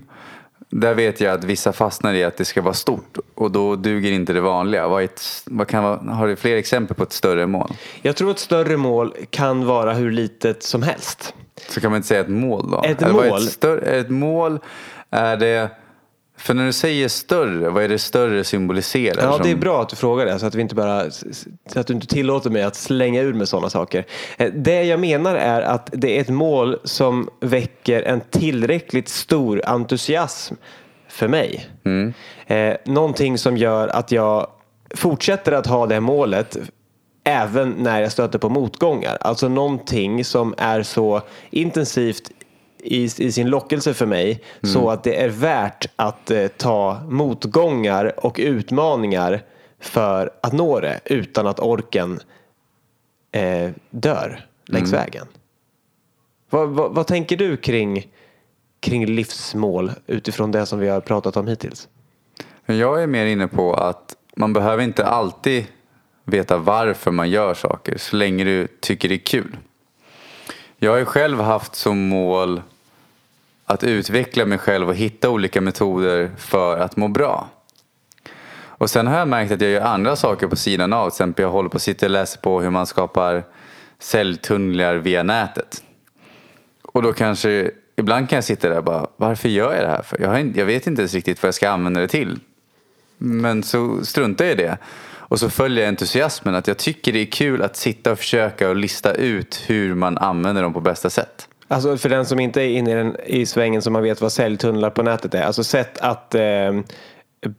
Där 0.70 0.94
vet 0.94 1.20
jag 1.20 1.34
att 1.34 1.44
vissa 1.44 1.72
fastnar 1.72 2.14
i 2.14 2.24
att 2.24 2.36
det 2.36 2.44
ska 2.44 2.62
vara 2.62 2.74
stort 2.74 3.18
och 3.34 3.50
då 3.50 3.76
duger 3.76 4.12
inte 4.12 4.32
det 4.32 4.40
vanliga. 4.40 4.88
Vad 4.88 5.02
ett, 5.02 5.22
vad 5.44 5.68
kan 5.68 6.08
har 6.08 6.26
du 6.26 6.36
fler 6.36 6.56
exempel 6.56 6.96
på 6.96 7.02
ett 7.02 7.12
större 7.12 7.46
mål? 7.46 7.72
Jag 8.02 8.16
tror 8.16 8.30
att 8.30 8.36
ett 8.36 8.42
större 8.42 8.76
mål 8.76 9.14
kan 9.30 9.66
vara 9.66 9.94
hur 9.94 10.10
litet 10.10 10.62
som 10.62 10.82
helst. 10.82 11.34
Så 11.68 11.80
kan 11.80 11.90
man 11.90 11.96
inte 11.96 12.08
säga 12.08 12.20
ett 12.20 12.28
mål 12.28 12.70
då? 12.70 12.82
Ett 12.82 13.12
mål? 13.12 13.24
Ett, 13.24 13.52
större, 13.52 13.80
ett 13.80 14.10
mål, 14.10 14.58
är 15.10 15.36
det 15.36 15.70
för 16.40 16.54
när 16.54 16.66
du 16.66 16.72
säger 16.72 17.08
större, 17.08 17.70
vad 17.70 17.84
är 17.84 17.88
det 17.88 17.98
större 17.98 18.44
symboliserar? 18.44 19.22
Ja, 19.22 19.32
som... 19.32 19.42
det 19.42 19.50
är 19.50 19.56
bra 19.56 19.82
att 19.82 19.88
du 19.88 19.96
frågar 19.96 20.26
det 20.26 20.38
så 20.38 20.46
att, 20.46 20.54
vi 20.54 20.60
inte 20.62 20.74
bara, 20.74 21.10
så 21.10 21.80
att 21.80 21.86
du 21.86 21.94
inte 21.94 22.06
tillåter 22.06 22.50
mig 22.50 22.62
att 22.62 22.76
slänga 22.76 23.20
ur 23.20 23.32
med 23.32 23.48
sådana 23.48 23.70
saker. 23.70 24.06
Eh, 24.36 24.52
det 24.52 24.82
jag 24.82 25.00
menar 25.00 25.34
är 25.34 25.62
att 25.62 25.90
det 25.92 26.16
är 26.16 26.20
ett 26.20 26.28
mål 26.28 26.76
som 26.84 27.28
väcker 27.40 28.02
en 28.02 28.20
tillräckligt 28.30 29.08
stor 29.08 29.62
entusiasm 29.64 30.54
för 31.08 31.28
mig. 31.28 31.66
Mm. 31.84 32.14
Eh, 32.46 32.76
någonting 32.84 33.38
som 33.38 33.56
gör 33.56 33.88
att 33.88 34.12
jag 34.12 34.46
fortsätter 34.94 35.52
att 35.52 35.66
ha 35.66 35.86
det 35.86 36.00
målet 36.00 36.56
även 37.24 37.70
när 37.70 38.00
jag 38.00 38.12
stöter 38.12 38.38
på 38.38 38.48
motgångar. 38.48 39.18
Alltså 39.20 39.48
någonting 39.48 40.24
som 40.24 40.54
är 40.58 40.82
så 40.82 41.22
intensivt 41.50 42.30
i, 42.82 43.04
i 43.04 43.32
sin 43.32 43.50
lockelse 43.50 43.94
för 43.94 44.06
mig 44.06 44.30
mm. 44.62 44.74
så 44.74 44.90
att 44.90 45.04
det 45.04 45.22
är 45.22 45.28
värt 45.28 45.86
att 45.96 46.30
eh, 46.30 46.46
ta 46.46 47.00
motgångar 47.08 48.26
och 48.26 48.36
utmaningar 48.42 49.42
för 49.80 50.30
att 50.42 50.52
nå 50.52 50.80
det 50.80 51.00
utan 51.04 51.46
att 51.46 51.60
orken 51.60 52.20
eh, 53.32 53.70
dör 53.90 54.46
längs 54.66 54.92
mm. 54.92 55.04
vägen. 55.04 55.26
Vad, 56.50 56.68
vad, 56.68 56.94
vad, 56.94 57.06
tänker 57.06 57.36
du 57.36 57.56
kring, 57.56 58.06
kring 58.80 59.06
livsmål 59.06 59.90
utifrån 60.06 60.52
det 60.52 60.66
som 60.66 60.78
vi 60.78 60.88
har 60.88 61.00
pratat 61.00 61.36
om 61.36 61.46
hittills? 61.46 61.88
Jag 62.66 63.02
är 63.02 63.06
mer 63.06 63.26
inne 63.26 63.48
på 63.48 63.74
att 63.74 64.16
man 64.36 64.52
behöver 64.52 64.82
inte 64.82 65.06
alltid 65.06 65.66
veta 66.24 66.58
varför 66.58 67.10
man 67.10 67.30
gör 67.30 67.54
saker 67.54 67.98
så 67.98 68.16
länge 68.16 68.44
du 68.44 68.68
tycker 68.80 69.08
det 69.08 69.14
är 69.14 69.18
kul. 69.18 69.56
Jag 70.78 70.90
har 70.90 70.98
ju 70.98 71.04
själv 71.04 71.40
haft 71.40 71.74
som 71.74 72.08
mål 72.08 72.62
att 73.70 73.84
utveckla 73.84 74.46
mig 74.46 74.58
själv 74.58 74.88
och 74.88 74.94
hitta 74.94 75.30
olika 75.30 75.60
metoder 75.60 76.30
för 76.36 76.78
att 76.78 76.96
må 76.96 77.08
bra. 77.08 77.48
Och 78.62 78.90
sen 78.90 79.06
har 79.06 79.18
jag 79.18 79.28
märkt 79.28 79.52
att 79.52 79.60
jag 79.60 79.70
gör 79.70 79.80
andra 79.80 80.16
saker 80.16 80.46
på 80.46 80.56
sidan 80.56 80.92
av. 80.92 81.10
Till 81.10 81.14
exempel 81.14 81.42
jag 81.42 81.50
håller 81.50 81.68
på 81.68 81.76
att 81.76 81.82
sitta 81.82 82.06
och 82.06 82.10
läser 82.10 82.40
på 82.40 82.60
hur 82.60 82.70
man 82.70 82.86
skapar 82.86 83.44
celltunnlar 83.98 84.94
via 84.94 85.22
nätet. 85.22 85.82
Och 86.82 87.02
då 87.02 87.12
kanske, 87.12 87.70
ibland 87.96 88.28
kan 88.28 88.36
jag 88.36 88.44
sitta 88.44 88.68
där 88.68 88.78
och 88.78 88.84
bara, 88.84 89.06
varför 89.16 89.48
gör 89.48 89.74
jag 89.74 89.84
det 89.84 89.88
här? 89.88 90.02
För 90.02 90.20
jag, 90.20 90.28
har, 90.28 90.52
jag 90.54 90.66
vet 90.66 90.86
inte 90.86 91.02
ens 91.02 91.14
riktigt 91.14 91.42
vad 91.42 91.48
jag 91.48 91.54
ska 91.54 91.70
använda 91.70 92.00
det 92.00 92.08
till. 92.08 92.38
Men 93.18 93.62
så 93.62 94.04
struntar 94.04 94.44
jag 94.44 94.52
i 94.52 94.56
det. 94.56 94.78
Och 95.08 95.40
så 95.40 95.50
följer 95.50 95.84
jag 95.84 95.88
entusiasmen 95.88 96.54
att 96.54 96.66
jag 96.66 96.76
tycker 96.76 97.12
det 97.12 97.18
är 97.18 97.26
kul 97.26 97.62
att 97.62 97.76
sitta 97.76 98.12
och 98.12 98.18
försöka 98.18 98.68
och 98.68 98.76
lista 98.76 99.12
ut 99.12 99.64
hur 99.66 99.94
man 99.94 100.18
använder 100.18 100.62
dem 100.62 100.72
på 100.72 100.80
bästa 100.80 101.10
sätt. 101.10 101.48
Alltså 101.72 101.96
för 101.96 102.08
den 102.08 102.26
som 102.26 102.40
inte 102.40 102.62
är 102.62 102.68
inne 102.68 102.90
i, 102.90 102.94
den, 102.94 103.16
i 103.26 103.46
svängen 103.46 103.82
som 103.82 103.92
man 103.92 104.02
vet 104.02 104.20
vad 104.20 104.32
säljtunnlar 104.32 104.90
på 104.90 105.02
nätet 105.02 105.34
är. 105.34 105.42
Alltså 105.42 105.64
sätt 105.64 105.98
att 106.00 106.34
eh, 106.34 106.42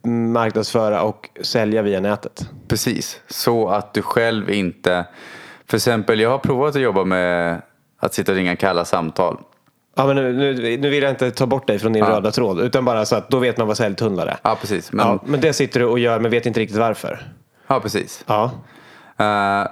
marknadsföra 0.06 1.02
och 1.02 1.30
sälja 1.42 1.82
via 1.82 2.00
nätet. 2.00 2.50
Precis, 2.68 3.22
så 3.28 3.70
att 3.70 3.94
du 3.94 4.02
själv 4.02 4.50
inte... 4.50 5.06
För 5.68 5.78
exempel, 5.78 6.20
jag 6.20 6.30
har 6.30 6.38
provat 6.38 6.76
att 6.76 6.82
jobba 6.82 7.04
med 7.04 7.62
att 8.00 8.14
sitta 8.14 8.32
och 8.32 8.36
ringa 8.36 8.56
kalla 8.56 8.86
samtal. 8.86 9.38
Ja, 9.96 10.08
men 10.08 10.16
nu, 10.16 10.34
nu, 10.34 10.78
nu 10.78 10.90
vill 10.90 11.04
jag 11.04 11.12
inte 11.12 11.32
ta 11.32 11.46
bort 11.46 11.68
dig 11.68 11.80
från 11.80 11.94
din 11.94 12.04
Ja. 12.04 12.10
röda 12.10 12.32
tråd. 12.32 12.60
Utan 12.60 12.86
bara 12.86 13.06
så 13.06 13.16
att 13.16 13.30
då 13.30 13.40
vet 13.40 13.58
man 13.58 13.68
vad 13.68 13.78
säljtunnlar 13.78 14.28
är. 14.28 14.38
Ja, 14.44 14.58
precis. 14.62 14.92
Men, 14.92 15.06
Ja, 15.08 15.14
ja. 15.14 15.28
men 15.32 15.42
det 15.42 15.54
sitter 15.54 15.80
du 15.80 15.86
och 15.86 16.00
gör 16.00 16.20
men 16.20 16.32
vet 16.32 16.46
inte 16.46 16.60
riktigt 16.60 16.78
varför. 16.80 17.28
precis. 17.68 18.24
Ja. 18.28 18.52
Eh, 19.18 19.68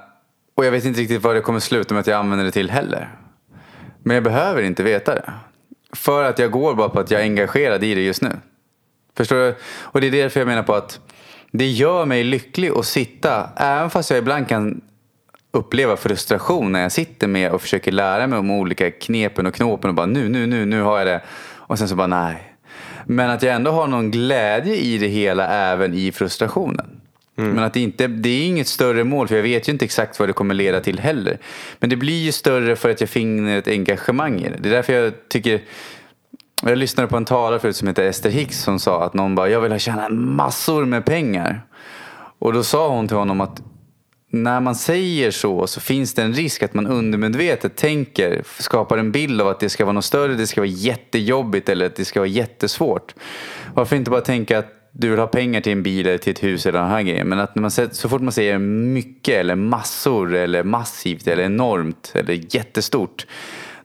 och 0.56 0.66
jag 0.66 0.72
vet 0.72 0.86
inte 0.86 1.00
riktigt 1.02 1.24
vad 1.24 1.36
det 1.36 1.42
kommer 1.42 1.60
sluta 1.60 1.94
med 1.94 2.02
att 2.02 2.08
jag 2.08 2.20
använder 2.20 2.46
det 2.46 2.52
till 2.52 2.70
heller. 2.70 3.10
Men 4.04 4.14
jag 4.14 4.24
behöver 4.24 4.62
inte 4.62 4.84
veta 4.84 5.16
det. 5.16 5.34
För 5.94 6.24
att 6.24 6.40
jag 6.40 6.52
går 6.52 6.76
bara 6.76 6.90
på 6.90 7.00
att 7.00 7.12
jag 7.12 7.22
är 7.22 7.26
engagerad 7.26 7.84
i 7.84 7.96
det 7.96 8.02
just 8.02 8.22
nu. 8.22 8.32
Förstår 9.18 9.36
du? 9.36 9.56
Och 9.64 10.02
det 10.02 10.08
är 10.08 10.12
därför 10.12 10.40
jag 10.40 10.48
menar 10.48 10.64
på 10.64 10.74
att 10.74 11.00
det 11.52 11.68
gör 11.68 12.06
mig 12.06 12.24
lycklig 12.24 12.72
att 12.72 12.86
sitta, 12.86 13.50
även 13.56 13.90
fast 13.90 14.10
jag 14.10 14.20
ibland 14.20 14.48
kan 14.48 14.82
uppleva 15.52 15.98
frustration 15.98 16.72
när 16.72 16.82
jag 16.82 16.92
sitter 16.92 17.28
med 17.28 17.52
och 17.52 17.62
försöker 17.62 17.92
lära 17.92 18.28
mig 18.28 18.40
om 18.40 18.52
olika 18.52 18.92
knepen 18.92 19.46
och 19.46 19.54
knåpen 19.54 19.90
och 19.90 19.96
bara 19.96 20.06
nu, 20.06 20.30
nu, 20.30 20.48
nu, 20.48 20.66
nu 20.66 20.82
har 20.82 20.98
jag 20.98 21.08
det. 21.08 21.22
Och 21.56 21.80
sen 21.80 21.88
så 21.88 21.96
bara 21.96 22.08
nej. 22.08 22.56
Men 23.06 23.30
att 23.30 23.44
jag 23.44 23.56
ändå 23.56 23.72
har 23.72 23.88
någon 23.88 24.12
glädje 24.12 24.76
i 24.76 24.98
det 24.98 25.08
hela 25.08 25.48
även 25.48 25.94
i 25.94 26.12
frustrationen. 26.12 26.99
Mm. 27.40 27.56
Men 27.56 27.64
att 27.64 27.74
det, 27.74 27.80
inte, 27.80 28.08
det 28.08 28.30
är 28.30 28.46
inget 28.46 28.68
större 28.68 29.04
mål 29.04 29.28
för 29.28 29.36
jag 29.36 29.44
vet 29.44 29.68
ju 29.68 29.72
inte 29.72 29.86
exakt 29.86 30.20
vad 30.20 30.30
det 30.30 30.34
kommer 30.34 30.54
leda 30.54 30.82
till 30.82 31.00
heller. 31.00 31.38
Men 31.80 31.90
det 31.90 31.96
blir 31.96 32.24
ju 32.24 32.32
större 32.32 32.76
för 32.76 32.90
att 32.90 33.02
jag 33.02 33.10
finner 33.10 33.58
ett 33.58 33.68
engagemang 33.68 34.40
i 34.40 34.50
det. 34.50 34.58
Det 34.60 34.70
är 34.70 34.74
därför 34.74 34.94
jag 34.94 35.14
tycker 35.30 35.62
jag 36.64 36.78
lyssnade 36.78 37.10
på 37.10 37.18
en 37.18 37.26
talare 37.26 37.60
förut 37.60 37.76
som 37.76 37.88
heter 37.88 38.04
Esther 38.04 38.30
Hicks 38.30 38.60
som 38.60 38.80
sa 38.80 39.04
att 39.04 39.14
någon 39.14 39.36
bara, 39.36 39.50
jag 39.50 39.62
vill 39.62 39.80
tjäna 39.80 40.10
massor 40.10 40.86
med 40.86 41.06
pengar. 41.06 41.62
Och 42.40 42.54
då 42.54 42.64
sa 42.64 42.90
hon 42.90 43.08
till 43.08 43.18
honom 43.18 43.42
att 43.42 43.62
när 44.32 44.60
man 44.60 44.76
säger 44.76 45.32
så 45.32 45.68
så 45.68 45.82
finns 45.82 46.14
det 46.14 46.24
en 46.24 46.34
risk 46.34 46.64
att 46.64 46.74
man 46.74 46.88
undermedvetet 46.88 47.76
tänker, 47.76 48.44
skapar 48.60 48.98
en 48.98 49.12
bild 49.12 49.42
av 49.42 49.48
att 49.48 49.60
det 49.60 49.70
ska 49.70 49.86
vara 49.86 49.94
något 49.94 50.06
större, 50.06 50.34
det 50.34 50.48
ska 50.48 50.62
vara 50.62 50.70
jättejobbigt 50.70 51.70
eller 51.70 51.86
att 51.86 51.96
det 51.96 52.06
ska 52.06 52.20
vara 52.20 52.28
jättesvårt. 52.28 53.16
Varför 53.74 53.96
inte 53.96 54.12
bara 54.12 54.22
tänka 54.22 54.60
att 54.60 54.79
du 55.00 55.10
vill 55.10 55.20
ha 55.20 55.28
pengar 55.28 55.62
till 55.62 55.72
en 55.72 55.84
bil 55.84 56.08
eller 56.08 56.18
till 56.18 56.32
ett 56.32 56.44
hus 56.44 56.66
eller 56.66 56.80
den 56.80 56.90
här 56.90 57.02
grejen. 57.02 57.28
Men 57.30 57.40
att 57.40 57.56
när 57.56 57.62
man, 57.62 57.72
så 57.72 58.10
fort 58.10 58.22
man 58.22 58.32
säger 58.32 58.58
mycket 58.60 59.36
eller 59.36 59.56
massor 59.56 60.36
eller 60.36 60.64
massivt 60.64 61.28
eller 61.28 61.44
enormt 61.44 62.12
eller 62.16 62.56
jättestort. 62.56 63.28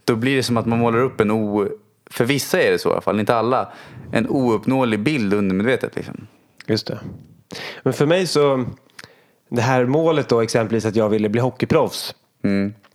Då 0.05 0.17
blir 0.17 0.37
det 0.37 0.43
som 0.43 0.57
att 0.57 0.67
man 0.67 0.79
målar 0.79 0.99
upp 0.99 1.21
en 1.21 1.31
o... 1.31 1.69
För 2.11 2.25
vissa 2.25 2.63
är 2.63 2.71
det 2.71 2.79
så 2.79 2.89
i 2.89 2.93
alla 2.93 3.01
fall, 3.01 3.21
inte 3.21 3.37
alla. 3.37 3.73
En 4.13 4.29
ouppnåelig 4.29 5.01
bild 5.01 5.35
undermedvetet 5.35 5.97
liksom. 5.97 6.27
Just 6.67 6.87
det. 6.87 6.99
Men 7.83 7.93
för 7.93 8.07
mig 8.07 8.27
så, 8.27 8.65
det 9.51 9.63
här 9.63 9.85
målet 9.85 10.29
då 10.29 10.41
exempelvis 10.41 10.85
att 10.85 10.97
jag 10.97 11.09
ville 11.09 11.29
bli 11.29 11.41
hockeyproffs. 11.41 12.15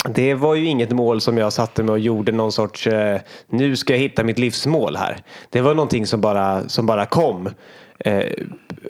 Det 0.10 0.34
var 0.34 0.56
ju 0.56 0.66
inget 0.66 0.92
mål 0.92 1.22
som 1.22 1.38
jag 1.38 1.54
satte 1.54 1.84
mig 1.84 1.92
och 1.92 2.00
gjorde 2.00 2.32
någon 2.32 2.52
sorts, 2.52 2.88
eh, 2.88 3.22
nu 3.48 3.76
ska 3.76 3.94
jag 3.94 4.00
hitta 4.00 4.24
mitt 4.24 4.40
livsmål 4.40 4.96
här. 4.96 5.18
Det 5.50 5.62
var 5.62 5.76
någonting 5.76 6.06
som 6.08 6.22
bara, 6.22 6.70
som 6.70 6.86
bara 6.86 7.06
kom. 7.06 7.50
Eh, 8.00 8.26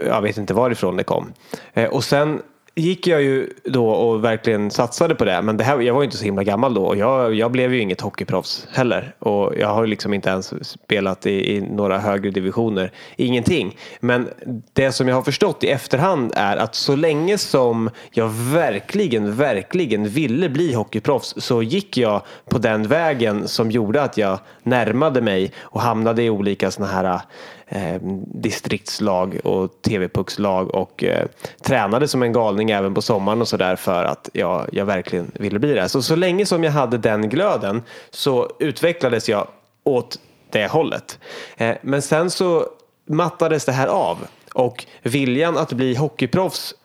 jag 0.05 0.21
vet 0.21 0.37
inte 0.37 0.53
varifrån 0.53 0.97
det 0.97 1.03
kom. 1.03 1.33
Eh, 1.73 1.89
och 1.89 2.03
sen 2.03 2.41
gick 2.79 3.07
jag 3.07 3.21
ju 3.21 3.49
då 3.63 3.89
och 3.89 4.23
verkligen 4.23 4.71
satsade 4.71 5.15
på 5.15 5.25
det. 5.25 5.41
Men 5.41 5.57
det 5.57 5.63
här, 5.63 5.79
jag 5.79 5.93
var 5.93 6.01
ju 6.01 6.05
inte 6.05 6.17
så 6.17 6.25
himla 6.25 6.43
gammal 6.43 6.73
då 6.73 6.85
och 6.85 6.97
jag, 6.97 7.33
jag 7.33 7.51
blev 7.51 7.73
ju 7.73 7.81
inget 7.81 8.01
hockeyproffs 8.01 8.67
heller. 8.71 9.15
Och 9.19 9.53
jag 9.57 9.67
har 9.67 9.83
ju 9.83 9.87
liksom 9.87 10.13
inte 10.13 10.29
ens 10.29 10.69
spelat 10.69 11.25
i, 11.25 11.55
i 11.55 11.61
några 11.61 11.99
högre 11.99 12.31
divisioner. 12.31 12.91
Ingenting. 13.15 13.77
Men 13.99 14.29
det 14.73 14.91
som 14.91 15.07
jag 15.07 15.15
har 15.15 15.21
förstått 15.21 15.63
i 15.63 15.69
efterhand 15.69 16.31
är 16.35 16.57
att 16.57 16.75
så 16.75 16.95
länge 16.95 17.37
som 17.37 17.89
jag 18.11 18.29
verkligen, 18.29 19.35
verkligen 19.35 20.07
ville 20.07 20.49
bli 20.49 20.73
hockeyproffs 20.73 21.33
så 21.37 21.63
gick 21.63 21.97
jag 21.97 22.21
på 22.49 22.57
den 22.57 22.87
vägen 22.87 23.47
som 23.47 23.71
gjorde 23.71 24.01
att 24.01 24.17
jag 24.17 24.39
närmade 24.63 25.21
mig 25.21 25.51
och 25.59 25.81
hamnade 25.81 26.23
i 26.23 26.29
olika 26.29 26.71
sådana 26.71 26.93
här 26.93 27.21
eh, 27.69 28.01
distriktslag 28.33 29.39
och 29.43 29.81
TV-puckslag 29.81 30.75
och 30.75 31.03
eh, 31.03 31.27
tränade 31.61 32.07
som 32.07 32.23
en 32.23 32.33
galning 32.33 32.71
även 32.71 32.93
på 32.93 33.01
sommaren 33.01 33.41
och 33.41 33.47
sådär 33.47 33.75
för 33.75 34.03
att 34.03 34.29
jag, 34.33 34.69
jag 34.71 34.85
verkligen 34.85 35.31
ville 35.33 35.59
bli 35.59 35.73
det. 35.73 35.89
Så, 35.89 36.01
så 36.01 36.15
länge 36.15 36.45
som 36.45 36.63
jag 36.63 36.71
hade 36.71 36.97
den 36.97 37.29
glöden 37.29 37.83
så 38.09 38.51
utvecklades 38.59 39.29
jag 39.29 39.47
åt 39.83 40.19
det 40.49 40.67
hållet. 40.67 41.19
Eh, 41.57 41.75
men 41.81 42.01
sen 42.01 42.29
så 42.29 42.67
mattades 43.05 43.65
det 43.65 43.71
här 43.71 43.87
av 43.87 44.17
och 44.53 44.85
viljan 45.03 45.57
att 45.57 45.73
bli 45.73 45.95
hockeyproffs 45.95 46.75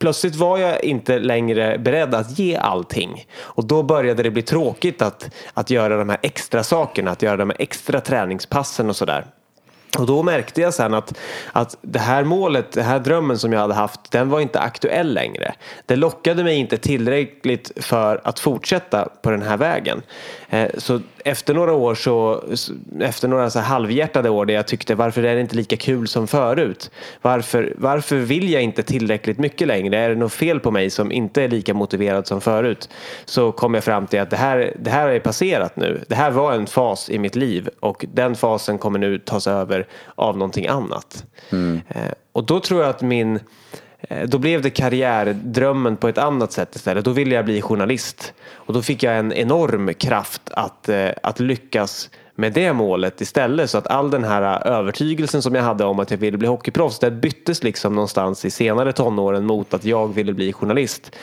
Plötsligt 0.00 0.36
var 0.36 0.58
jag 0.58 0.84
inte 0.84 1.18
längre 1.18 1.78
beredd 1.78 2.14
att 2.14 2.38
ge 2.38 2.56
allting. 2.56 3.26
Och 3.38 3.64
då 3.64 3.82
började 3.82 4.22
det 4.22 4.30
bli 4.30 4.42
tråkigt 4.42 5.02
att, 5.02 5.30
att 5.54 5.70
göra 5.70 5.96
de 5.96 6.08
här 6.08 6.18
extra 6.22 6.62
sakerna, 6.62 7.10
att 7.10 7.22
göra 7.22 7.36
de 7.36 7.50
här 7.50 7.56
extra 7.60 8.00
träningspassen 8.00 8.88
och 8.88 8.96
sådär. 8.96 9.26
Och 9.98 10.06
då 10.06 10.22
märkte 10.22 10.60
jag 10.60 10.74
sen 10.74 10.94
att, 10.94 11.18
att 11.52 11.76
det 11.82 11.98
här 11.98 12.24
målet, 12.24 12.72
den 12.72 12.84
här 12.84 12.98
drömmen 12.98 13.38
som 13.38 13.52
jag 13.52 13.60
hade 13.60 13.74
haft, 13.74 14.10
den 14.10 14.28
var 14.28 14.40
inte 14.40 14.60
aktuell 14.60 15.14
längre. 15.14 15.54
Det 15.86 15.96
lockade 15.96 16.44
mig 16.44 16.56
inte 16.56 16.76
tillräckligt 16.76 17.72
för 17.76 18.20
att 18.24 18.40
fortsätta 18.40 19.08
på 19.22 19.30
den 19.30 19.42
här 19.42 19.56
vägen. 19.56 20.02
Eh, 20.50 20.68
Så 20.78 21.00
efter 21.24 21.54
några 21.54 21.72
år 21.72 21.94
så, 21.94 22.44
efter 23.00 23.28
några 23.28 23.50
så 23.50 23.60
halvhjärtade 23.60 24.30
år 24.30 24.46
där 24.46 24.54
jag 24.54 24.66
tyckte 24.66 24.94
varför 24.94 25.22
är 25.22 25.34
det 25.34 25.40
inte 25.40 25.56
lika 25.56 25.76
kul 25.76 26.08
som 26.08 26.26
förut? 26.26 26.90
Varför, 27.22 27.74
varför 27.76 28.16
vill 28.16 28.50
jag 28.52 28.62
inte 28.62 28.82
tillräckligt 28.82 29.38
mycket 29.38 29.68
längre? 29.68 29.98
Är 29.98 30.08
det 30.08 30.14
något 30.14 30.32
fel 30.32 30.60
på 30.60 30.70
mig 30.70 30.90
som 30.90 31.12
inte 31.12 31.42
är 31.42 31.48
lika 31.48 31.74
motiverad 31.74 32.26
som 32.26 32.40
förut? 32.40 32.88
Så 33.24 33.52
kom 33.52 33.74
jag 33.74 33.84
fram 33.84 34.06
till 34.06 34.20
att 34.20 34.30
det 34.30 34.36
här, 34.36 34.72
det 34.80 34.90
här 34.90 35.08
är 35.08 35.20
passerat 35.20 35.76
nu. 35.76 36.04
Det 36.08 36.14
här 36.14 36.30
var 36.30 36.52
en 36.52 36.66
fas 36.66 37.10
i 37.10 37.18
mitt 37.18 37.36
liv 37.36 37.68
och 37.80 38.04
den 38.14 38.34
fasen 38.34 38.78
kommer 38.78 38.98
nu 38.98 39.18
tas 39.18 39.46
över 39.46 39.86
av 40.14 40.36
någonting 40.38 40.66
annat. 40.66 41.24
Eh, 41.88 42.12
Och 42.32 42.44
då 42.44 42.60
tror 42.60 42.80
jag 42.80 42.90
att 42.90 43.02
min 43.02 43.40
Då 44.26 44.38
blev 44.38 44.62
det 44.62 44.70
karriärdrömmen 44.70 45.96
på 45.96 46.08
ett 46.08 46.18
annat 46.18 46.52
sätt 46.52 46.76
istället. 46.76 47.04
Då 47.04 47.10
ville 47.10 47.34
jag 47.34 47.44
bli 47.44 47.62
journalist. 47.62 48.34
Och 48.52 48.74
då 48.74 48.82
fick 48.82 49.02
jag 49.02 49.18
en 49.18 49.32
enorm 49.32 49.94
kraft 49.94 50.42
att, 50.50 50.88
eh, 50.88 51.08
att 51.22 51.40
lyckas 51.40 52.10
med 52.34 52.52
det 52.52 52.72
målet 52.72 53.20
istället. 53.20 53.70
Så 53.70 53.78
att 53.78 53.86
all 53.86 54.10
den 54.10 54.24
här 54.24 54.66
övertygelsen 54.66 55.42
som 55.42 55.54
jag 55.54 55.62
hade 55.62 55.84
om 55.84 56.00
att 56.00 56.10
jag 56.10 56.18
ville 56.18 56.38
bli 56.38 56.48
hockeyproffs, 56.48 56.98
det 56.98 57.10
byttes 57.10 57.62
liksom 57.62 57.94
någonstans 57.94 58.44
i 58.44 58.50
senare 58.50 58.92
tonåren 58.92 59.46
mot 59.46 59.74
att 59.74 59.84
jag 59.84 60.14
ville 60.14 60.32
bli 60.32 60.52
journalist. 60.52 61.16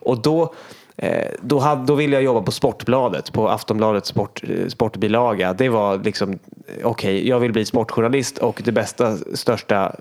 Och 0.00 0.22
då 0.22 0.42
Eh, 0.44 0.87
Då, 1.40 1.58
hade, 1.58 1.86
då 1.86 1.94
ville 1.94 2.16
jag 2.16 2.22
jobba 2.22 2.42
på 2.42 2.52
Sportbladet, 2.52 3.32
på 3.32 3.48
Aftonbladets 3.48 4.08
sport, 4.08 4.42
eh, 4.48 4.68
sportbilaga. 4.68 5.52
Det 5.52 5.68
var 5.68 5.98
liksom, 5.98 6.32
eh, 6.32 6.86
okej, 6.86 7.28
jag 7.28 7.40
vill 7.40 7.52
bli 7.52 7.64
sportjournalist 7.64 8.38
och 8.38 8.62
det 8.64 8.72
bästa, 8.72 9.16
största, 9.34 9.96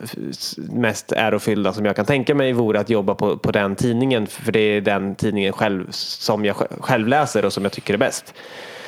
mest 0.57 1.11
ärofyllda 1.11 1.73
som 1.73 1.85
jag 1.85 1.95
kan 1.95 2.05
tänka 2.05 2.35
mig 2.35 2.53
vore 2.53 2.79
att 2.79 2.89
jobba 2.89 3.15
på, 3.15 3.37
på 3.37 3.51
den 3.51 3.75
tidningen. 3.75 4.27
För 4.27 4.51
det 4.51 4.59
är 4.59 4.81
den 4.81 5.15
tidningen 5.15 5.53
själv, 5.53 5.87
som 5.91 6.45
jag 6.45 6.55
sj- 6.55 6.81
själv 6.81 7.07
läser 7.07 7.45
och 7.45 7.53
som 7.53 7.63
jag 7.63 7.71
tycker 7.71 7.93
är 7.93 7.97
bäst. 7.97 8.33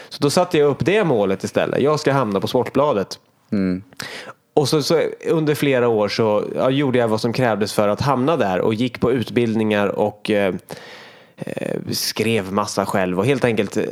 Så 0.09 0.17
då 0.23 0.29
satte 0.29 0.57
jag 0.57 0.69
upp 0.69 0.85
det 0.85 1.03
målet 1.03 1.43
istället. 1.43 1.81
Jag 1.81 1.99
ska 1.99 2.11
hamna 2.11 2.39
på 2.39 2.47
Sportbladet. 2.47 3.19
Och 4.53 4.69
så, 4.69 4.83
så 4.83 5.01
under 5.29 5.55
flera 5.55 5.87
år 5.87 6.07
så 6.07 6.43
ja, 6.55 6.69
gjorde 6.69 6.99
jag 6.99 7.07
vad 7.07 7.21
som 7.21 7.33
krävdes 7.33 7.73
för 7.73 7.87
att 7.87 8.01
hamna 8.01 8.37
där 8.37 8.61
och 8.61 8.73
gick 8.73 8.99
på 8.99 9.11
utbildningar 9.11 9.87
och 9.87 10.29
eh, 10.29 10.47
eh, 10.47 10.55
Eh, 11.46 11.79
skrev 11.91 12.53
massa 12.53 12.86
själv 12.86 13.19
och 13.19 13.25
helt 13.25 13.46
enkelt 13.46 13.77
eh, 13.77 13.84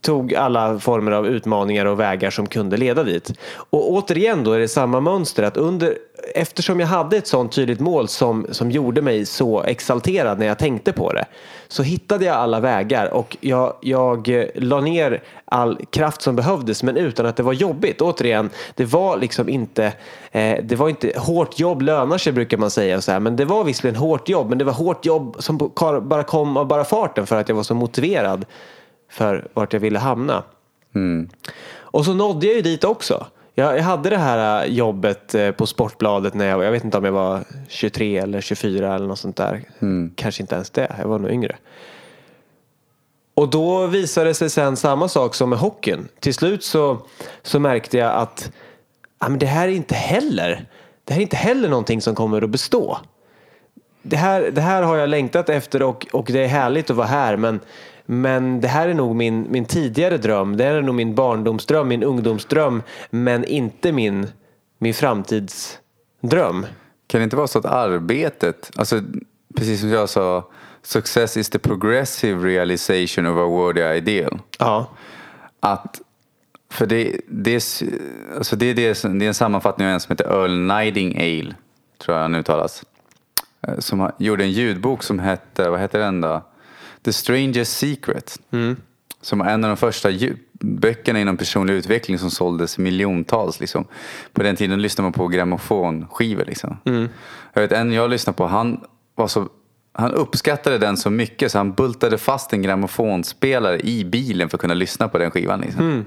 tog 0.00 0.34
alla 0.34 0.78
former 0.78 1.12
av 1.12 1.26
utmaningar 1.26 1.86
och 1.86 2.00
vägar 2.00 2.30
som 2.30 2.46
kunde 2.46 2.76
leda 2.76 3.02
dit. 3.04 3.32
Och 3.70 3.92
återigen 3.92 4.44
då 4.44 4.52
är 4.52 4.58
det 4.58 4.68
samma 4.68 5.00
mönster 5.00 5.42
att 5.42 5.56
under 5.56 5.94
eftersom 6.34 6.80
jag 6.80 6.86
hade 6.86 7.16
ett 7.16 7.26
sånt 7.26 7.52
tydligt 7.52 7.80
mål 7.80 8.08
som, 8.08 8.46
som 8.50 8.70
gjorde 8.70 9.02
mig 9.02 9.26
så 9.26 9.62
exalterad 9.62 10.38
när 10.38 10.46
jag 10.46 10.58
tänkte 10.58 10.92
på 10.92 11.12
det 11.12 11.24
så 11.68 11.82
hittade 11.82 12.24
jag 12.24 12.36
alla 12.36 12.60
vägar 12.60 13.14
och 13.14 13.36
jag, 13.40 13.74
jag 13.80 14.28
eh, 14.28 14.46
la 14.54 14.80
ner 14.80 15.22
all 15.44 15.78
kraft 15.90 16.22
som 16.22 16.36
behövdes 16.36 16.82
men 16.82 16.96
utan 16.96 17.26
att 17.26 17.36
det 17.36 17.42
var 17.42 17.52
jobbigt. 17.52 18.00
Återigen, 18.00 18.50
det 18.74 18.84
var 18.84 19.16
liksom 19.16 19.48
inte, 19.48 19.92
eh, 20.32 20.58
det 20.62 20.76
var 20.76 20.88
inte 20.88 21.12
hårt 21.16 21.58
jobb 21.58 21.82
lönar 21.82 22.18
sig 22.18 22.32
brukar 22.32 22.56
man 22.56 22.70
säga 22.70 23.00
så 23.00 23.12
här, 23.12 23.20
men 23.20 23.36
det 23.36 23.44
var 23.44 23.64
visserligen 23.64 23.96
hårt 23.96 24.28
jobb 24.28 24.48
men 24.48 24.58
det 24.58 24.64
var 24.64 24.72
hårt 24.72 25.06
jobb 25.06 25.36
som 25.38 25.70
bara 26.02 26.22
kom 26.22 26.47
av 26.56 26.66
bara 26.66 26.84
farten 26.84 27.26
för 27.26 27.36
att 27.36 27.48
jag 27.48 27.56
var 27.56 27.62
så 27.62 27.74
motiverad 27.74 28.44
för 29.10 29.48
vart 29.54 29.72
jag 29.72 29.80
ville 29.80 29.98
hamna. 29.98 30.42
Mm. 30.94 31.28
Och 31.76 32.04
så 32.04 32.14
nådde 32.14 32.46
jag 32.46 32.56
ju 32.56 32.62
dit 32.62 32.84
också. 32.84 33.26
Jag, 33.54 33.78
jag 33.78 33.82
hade 33.82 34.10
det 34.10 34.16
här 34.16 34.64
äh, 34.64 34.72
jobbet 34.72 35.34
äh, 35.34 35.50
på 35.50 35.66
Sportbladet 35.66 36.34
när 36.34 36.46
jag, 36.46 36.64
jag 36.64 36.72
vet 36.72 36.84
inte 36.84 36.98
om 36.98 37.04
jag 37.04 37.12
var 37.12 37.44
23 37.68 38.18
eller 38.18 38.40
24 38.40 38.94
eller 38.94 39.06
något 39.06 39.18
sånt 39.18 39.36
där. 39.36 39.62
Mm. 39.78 40.12
Kanske 40.16 40.42
inte 40.42 40.54
ens 40.54 40.70
det, 40.70 40.96
jag 40.98 41.08
var 41.08 41.18
nog 41.18 41.30
yngre. 41.30 41.56
Och 43.34 43.50
då 43.50 43.86
visade 43.86 44.26
det 44.26 44.34
sig 44.34 44.50
sen 44.50 44.76
samma 44.76 45.08
sak 45.08 45.34
som 45.34 45.50
med 45.50 45.58
hockeyn. 45.58 46.08
Till 46.20 46.34
slut 46.34 46.64
så, 46.64 46.98
så 47.42 47.58
märkte 47.58 47.98
jag 47.98 48.14
att 48.14 48.52
ja, 49.18 49.28
men 49.28 49.38
det 49.38 49.46
här 49.46 49.68
är 49.68 49.72
inte 49.72 49.94
heller 49.94 50.66
det 51.08 51.14
här 51.14 51.20
är 51.20 51.22
inte 51.22 51.36
heller 51.36 51.68
någonting 51.68 52.02
som 52.02 52.14
kommer 52.14 52.42
att 52.42 52.50
bestå. 52.50 52.98
Det 54.02 54.16
här, 54.16 54.50
det 54.50 54.60
här 54.60 54.82
har 54.82 54.96
jag 54.96 55.08
längtat 55.08 55.48
efter 55.48 55.82
och, 55.82 56.06
och 56.12 56.26
det 56.32 56.44
är 56.44 56.48
härligt 56.48 56.90
att 56.90 56.96
vara 56.96 57.06
här 57.06 57.36
men 57.36 57.60
men 58.10 58.60
det 58.60 58.68
här 58.68 58.88
är 58.88 58.94
nog 58.94 59.16
min, 59.16 59.46
min 59.50 59.64
tidigare 59.64 60.18
dröm. 60.18 60.56
Det 60.56 60.64
här 60.64 60.74
är 60.74 60.82
nog 60.82 60.94
min 60.94 61.14
barndomsdröm, 61.14 61.88
min 61.88 62.02
ungdomsdröm. 62.02 62.82
Men 63.10 63.44
inte 63.44 63.92
min, 63.92 64.26
min 64.78 64.94
framtidsdröm. 64.94 66.66
Kan 67.06 67.20
det 67.20 67.24
inte 67.24 67.36
vara 67.36 67.46
så 67.46 67.58
att 67.58 67.64
arbetet, 67.64 68.70
alltså 68.76 69.00
precis 69.56 69.80
som 69.80 69.88
jag 69.88 70.08
sa, 70.08 70.48
success 70.82 71.36
is 71.36 71.50
the 71.50 71.58
progressive 71.58 72.48
realization 72.48 73.26
of 73.26 73.36
a 73.36 73.46
worthy 73.46 73.96
ideal. 73.96 74.38
Ja. 74.58 74.90
Att, 75.60 76.00
för 76.70 76.86
det, 76.86 77.20
det, 77.28 77.54
alltså 78.36 78.56
det, 78.56 78.72
det, 78.72 79.02
det 79.02 79.24
är 79.24 79.28
en 79.28 79.34
sammanfattning 79.34 79.86
av 79.86 79.92
en 79.92 80.00
som 80.00 80.12
heter 80.12 80.24
Earl 80.24 80.58
Nightingale, 80.58 81.54
tror 81.98 82.16
jag 82.16 82.22
han 82.22 82.34
uttalas. 82.34 82.84
Eh, 83.66 83.78
som 83.78 84.10
gjorde 84.18 84.44
en 84.44 84.50
ljudbok 84.50 85.02
som 85.02 85.18
hette, 85.18 85.68
vad 85.70 85.80
heter 85.80 85.98
den 85.98 86.20
då? 86.20 86.42
The 87.02 87.12
Strangest 87.12 87.78
Secret. 87.78 88.38
Mm. 88.50 88.76
Som 89.20 89.38
var 89.38 89.46
en 89.46 89.64
av 89.64 89.70
de 89.70 89.76
första 89.76 90.10
böckerna 90.60 91.20
inom 91.20 91.36
personlig 91.36 91.74
utveckling 91.74 92.18
som 92.18 92.30
såldes 92.30 92.78
miljontals. 92.78 93.60
Liksom. 93.60 93.84
På 94.32 94.42
den 94.42 94.56
tiden 94.56 94.82
lyssnade 94.82 95.04
man 95.04 95.12
på 95.12 95.28
grammofonskivor. 95.28 96.44
Liksom. 96.44 96.76
Mm. 96.84 97.08
Jag 97.52 97.62
vet 97.62 97.72
en 97.72 97.92
jag 97.92 98.10
lyssnade 98.10 98.36
på, 98.36 98.46
han, 98.46 98.80
var 99.14 99.28
så, 99.28 99.48
han 99.92 100.12
uppskattade 100.12 100.78
den 100.78 100.96
så 100.96 101.10
mycket 101.10 101.52
så 101.52 101.58
han 101.58 101.72
bultade 101.72 102.18
fast 102.18 102.52
en 102.52 102.62
grammofonspelare 102.62 103.80
i 103.80 104.04
bilen 104.04 104.48
för 104.48 104.56
att 104.56 104.60
kunna 104.60 104.74
lyssna 104.74 105.08
på 105.08 105.18
den 105.18 105.30
skivan. 105.30 105.60
Liksom. 105.60 106.04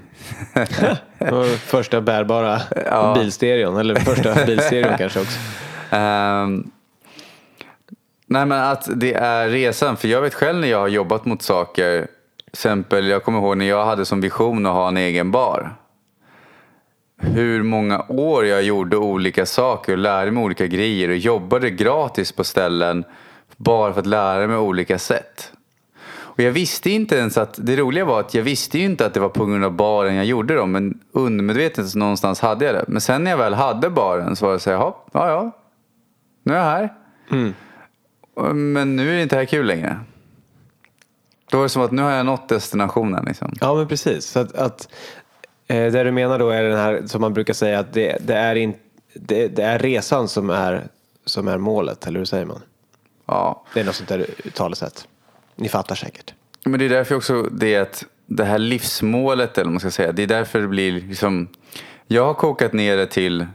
Mm. 0.54 1.46
första 1.58 2.00
bärbara 2.00 2.60
ja. 2.86 3.14
bilstereon, 3.18 3.76
eller 3.76 3.94
första 3.94 4.46
bilstereon 4.46 4.98
kanske 4.98 5.20
också. 5.20 5.38
Um, 5.96 6.70
Nej 8.32 8.46
men 8.46 8.60
att 8.60 8.88
det 8.94 9.14
är 9.14 9.48
resan. 9.48 9.96
För 9.96 10.08
jag 10.08 10.20
vet 10.20 10.34
själv 10.34 10.60
när 10.60 10.68
jag 10.68 10.78
har 10.78 10.88
jobbat 10.88 11.24
mot 11.24 11.42
saker. 11.42 12.00
Till 12.00 12.52
exempel 12.52 13.06
jag 13.06 13.24
kommer 13.24 13.38
ihåg 13.38 13.56
när 13.56 13.64
jag 13.68 13.84
hade 13.84 14.04
som 14.04 14.20
vision 14.20 14.66
att 14.66 14.72
ha 14.72 14.88
en 14.88 14.96
egen 14.96 15.30
bar. 15.30 15.74
Hur 17.18 17.62
många 17.62 18.04
år 18.08 18.46
jag 18.46 18.62
gjorde 18.62 18.96
olika 18.96 19.46
saker 19.46 19.92
och 19.92 19.98
lärde 19.98 20.30
mig 20.30 20.44
olika 20.44 20.66
grejer 20.66 21.08
och 21.08 21.16
jobbade 21.16 21.70
gratis 21.70 22.32
på 22.32 22.44
ställen 22.44 23.04
bara 23.56 23.92
för 23.92 24.00
att 24.00 24.06
lära 24.06 24.46
mig 24.46 24.56
olika 24.56 24.98
sätt. 24.98 25.52
Och 26.14 26.40
jag 26.40 26.52
visste 26.52 26.90
inte 26.90 27.16
ens 27.16 27.38
att, 27.38 27.58
det 27.66 27.76
roliga 27.76 28.04
var 28.04 28.20
att 28.20 28.34
jag 28.34 28.42
visste 28.42 28.78
ju 28.78 28.84
inte 28.84 29.06
att 29.06 29.14
det 29.14 29.20
var 29.20 29.28
på 29.28 29.46
grund 29.46 29.64
av 29.64 29.72
baren 29.72 30.14
jag 30.14 30.24
gjorde 30.24 30.54
dem. 30.54 30.72
Men 30.72 31.00
undermedvetet 31.12 31.94
någonstans 31.94 32.40
hade 32.40 32.64
jag 32.64 32.74
det. 32.74 32.84
Men 32.88 33.00
sen 33.00 33.24
när 33.24 33.30
jag 33.30 33.38
väl 33.38 33.54
hade 33.54 33.90
baren 33.90 34.36
så 34.36 34.46
var 34.46 34.52
det 34.52 34.58
så 34.58 34.70
här, 34.70 34.76
ja 34.76 35.04
ja, 35.12 35.50
nu 36.42 36.54
är 36.54 36.58
jag 36.58 36.64
här. 36.64 36.92
Mm. 37.30 37.54
Men 38.54 38.96
nu 38.96 39.10
är 39.10 39.16
det 39.16 39.22
inte 39.22 39.36
här 39.36 39.44
kul 39.44 39.66
längre. 39.66 40.00
Då 41.50 41.58
är 41.58 41.62
det 41.62 41.68
som 41.68 41.82
att 41.82 41.90
nu 41.90 42.02
har 42.02 42.10
jag 42.10 42.26
nått 42.26 42.48
destinationen. 42.48 43.24
Liksom. 43.24 43.54
Ja 43.60 43.74
men 43.74 43.88
precis. 43.88 44.24
Så 44.26 44.40
att, 44.40 44.54
att 44.56 44.88
eh, 45.66 45.92
det 45.92 46.04
du 46.04 46.10
menar 46.10 46.38
då 46.38 46.50
är 46.50 46.62
den 46.62 46.78
här 46.78 47.02
som 47.06 47.20
man 47.20 47.34
brukar 47.34 47.54
säga 47.54 47.78
att 47.78 47.92
det, 47.92 48.16
det 48.26 48.34
är, 48.34 48.54
in, 48.54 48.74
det, 49.14 49.48
det, 49.48 49.62
är 49.62 49.78
resan 49.78 50.28
som 50.28 50.50
är, 50.50 50.84
som 51.24 51.48
är 51.48 51.58
målet, 51.58 52.06
eller 52.06 52.18
hur 52.18 52.24
säger 52.24 52.46
man? 52.46 52.62
Ja. 53.26 53.64
Det 53.74 53.80
är 53.80 53.84
något 53.84 53.94
sånt 53.94 54.08
där 54.08 54.26
talesätt. 54.54 55.08
Ni 55.56 55.68
fattar 55.68 55.94
säkert. 55.94 56.34
Men 56.64 56.78
det 56.78 56.84
är 56.84 56.88
därför 56.88 57.14
också 57.14 57.42
det 57.42 57.76
att 57.76 58.04
det 58.26 58.44
här 58.44 58.58
livsmålet, 58.58 59.58
eller 59.58 59.70
man 59.70 59.80
ska 59.80 59.90
säga, 59.90 60.12
det 60.12 60.22
är 60.22 60.26
därför 60.26 60.60
det 60.60 60.68
blir 60.68 60.92
liksom 60.92 61.48
Jag 62.06 62.24
har 62.24 62.34
kokat 62.34 62.72
ner 62.72 62.96
det 62.96 63.06
till 63.06 63.46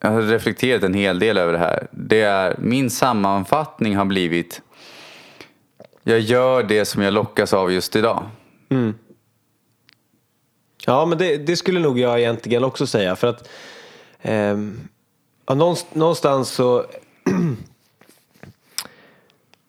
jag 0.00 0.10
har 0.10 0.22
reflekterat 0.22 0.82
en 0.82 0.94
hel 0.94 1.18
del 1.18 1.38
över 1.38 1.52
det 1.52 1.58
här. 1.58 1.86
Det 1.90 2.20
är, 2.20 2.56
min 2.58 2.90
sammanfattning 2.90 3.96
har 3.96 4.04
blivit 4.04 4.62
jag 6.08 6.20
gör 6.20 6.62
det 6.62 6.84
som 6.84 7.02
jag 7.02 7.14
lockas 7.14 7.52
av 7.52 7.72
just 7.72 7.96
idag. 7.96 8.24
Mm. 8.68 8.94
Ja, 10.86 11.06
men 11.06 11.18
det, 11.18 11.36
det, 11.36 11.56
skulle 11.56 11.80
nog 11.80 11.98
jag 11.98 12.18
egentligen 12.18 12.64
också 12.64 12.86
säga. 12.86 13.16
För 13.16 13.26
att 13.26 13.48
eh, 14.22 14.58
någonstans 15.92 16.50
så 16.50 16.84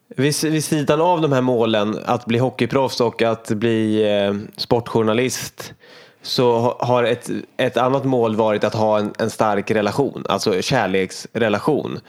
vid, 0.07 0.35
vid 0.43 0.63
sidan 0.63 1.01
av 1.01 1.21
de 1.21 1.31
här 1.31 1.41
målen 1.41 1.99
att 2.05 2.25
bli 2.25 2.39
hockeyproffs 2.39 3.01
och 3.01 3.21
att 3.21 3.47
bli 3.49 4.03
eh, 4.03 4.33
sportjournalist 4.57 5.73
så 6.27 6.75
har 6.79 7.03
ett, 7.03 7.29
ett 7.57 7.77
annat 7.77 8.05
mål 8.05 8.35
varit 8.35 8.63
att 8.63 8.73
ha 8.73 8.99
en, 8.99 9.13
en 9.19 9.29
stark 9.29 9.71
relation, 9.71 10.25
alltså 10.29 10.61
kärleksrelation. 10.61 11.99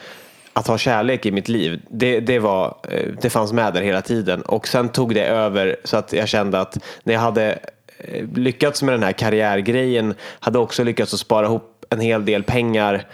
Att 0.52 0.66
ha 0.66 0.78
kärlek 0.78 1.26
i 1.26 1.30
mitt 1.30 1.48
liv, 1.48 1.80
det, 1.90 2.20
det, 2.20 2.38
var, 2.38 2.76
eh, 2.88 3.08
det 3.20 3.30
fanns 3.30 3.52
med 3.52 3.74
där 3.74 3.82
hela 3.82 4.02
tiden. 4.02 4.42
Och 4.42 4.68
sen 4.68 4.88
tog 4.88 5.14
det 5.14 5.24
över 5.24 5.76
så 5.84 5.96
att 5.96 6.12
jag 6.12 6.28
kände 6.28 6.60
att 6.60 6.78
när 7.02 7.14
jag 7.14 7.20
hade 7.20 7.58
eh, 7.98 8.24
lyckats 8.34 8.82
med 8.82 8.94
den 8.94 9.02
här 9.02 9.12
karriärgrejen, 9.12 10.14
hade 10.40 10.58
också 10.58 10.84
lyckats 10.84 11.14
att 11.14 11.20
spara 11.20 11.46
ihop 11.46 11.84
en 11.90 12.00
hel 12.00 12.24
del 12.24 12.42
pengar 12.42 13.06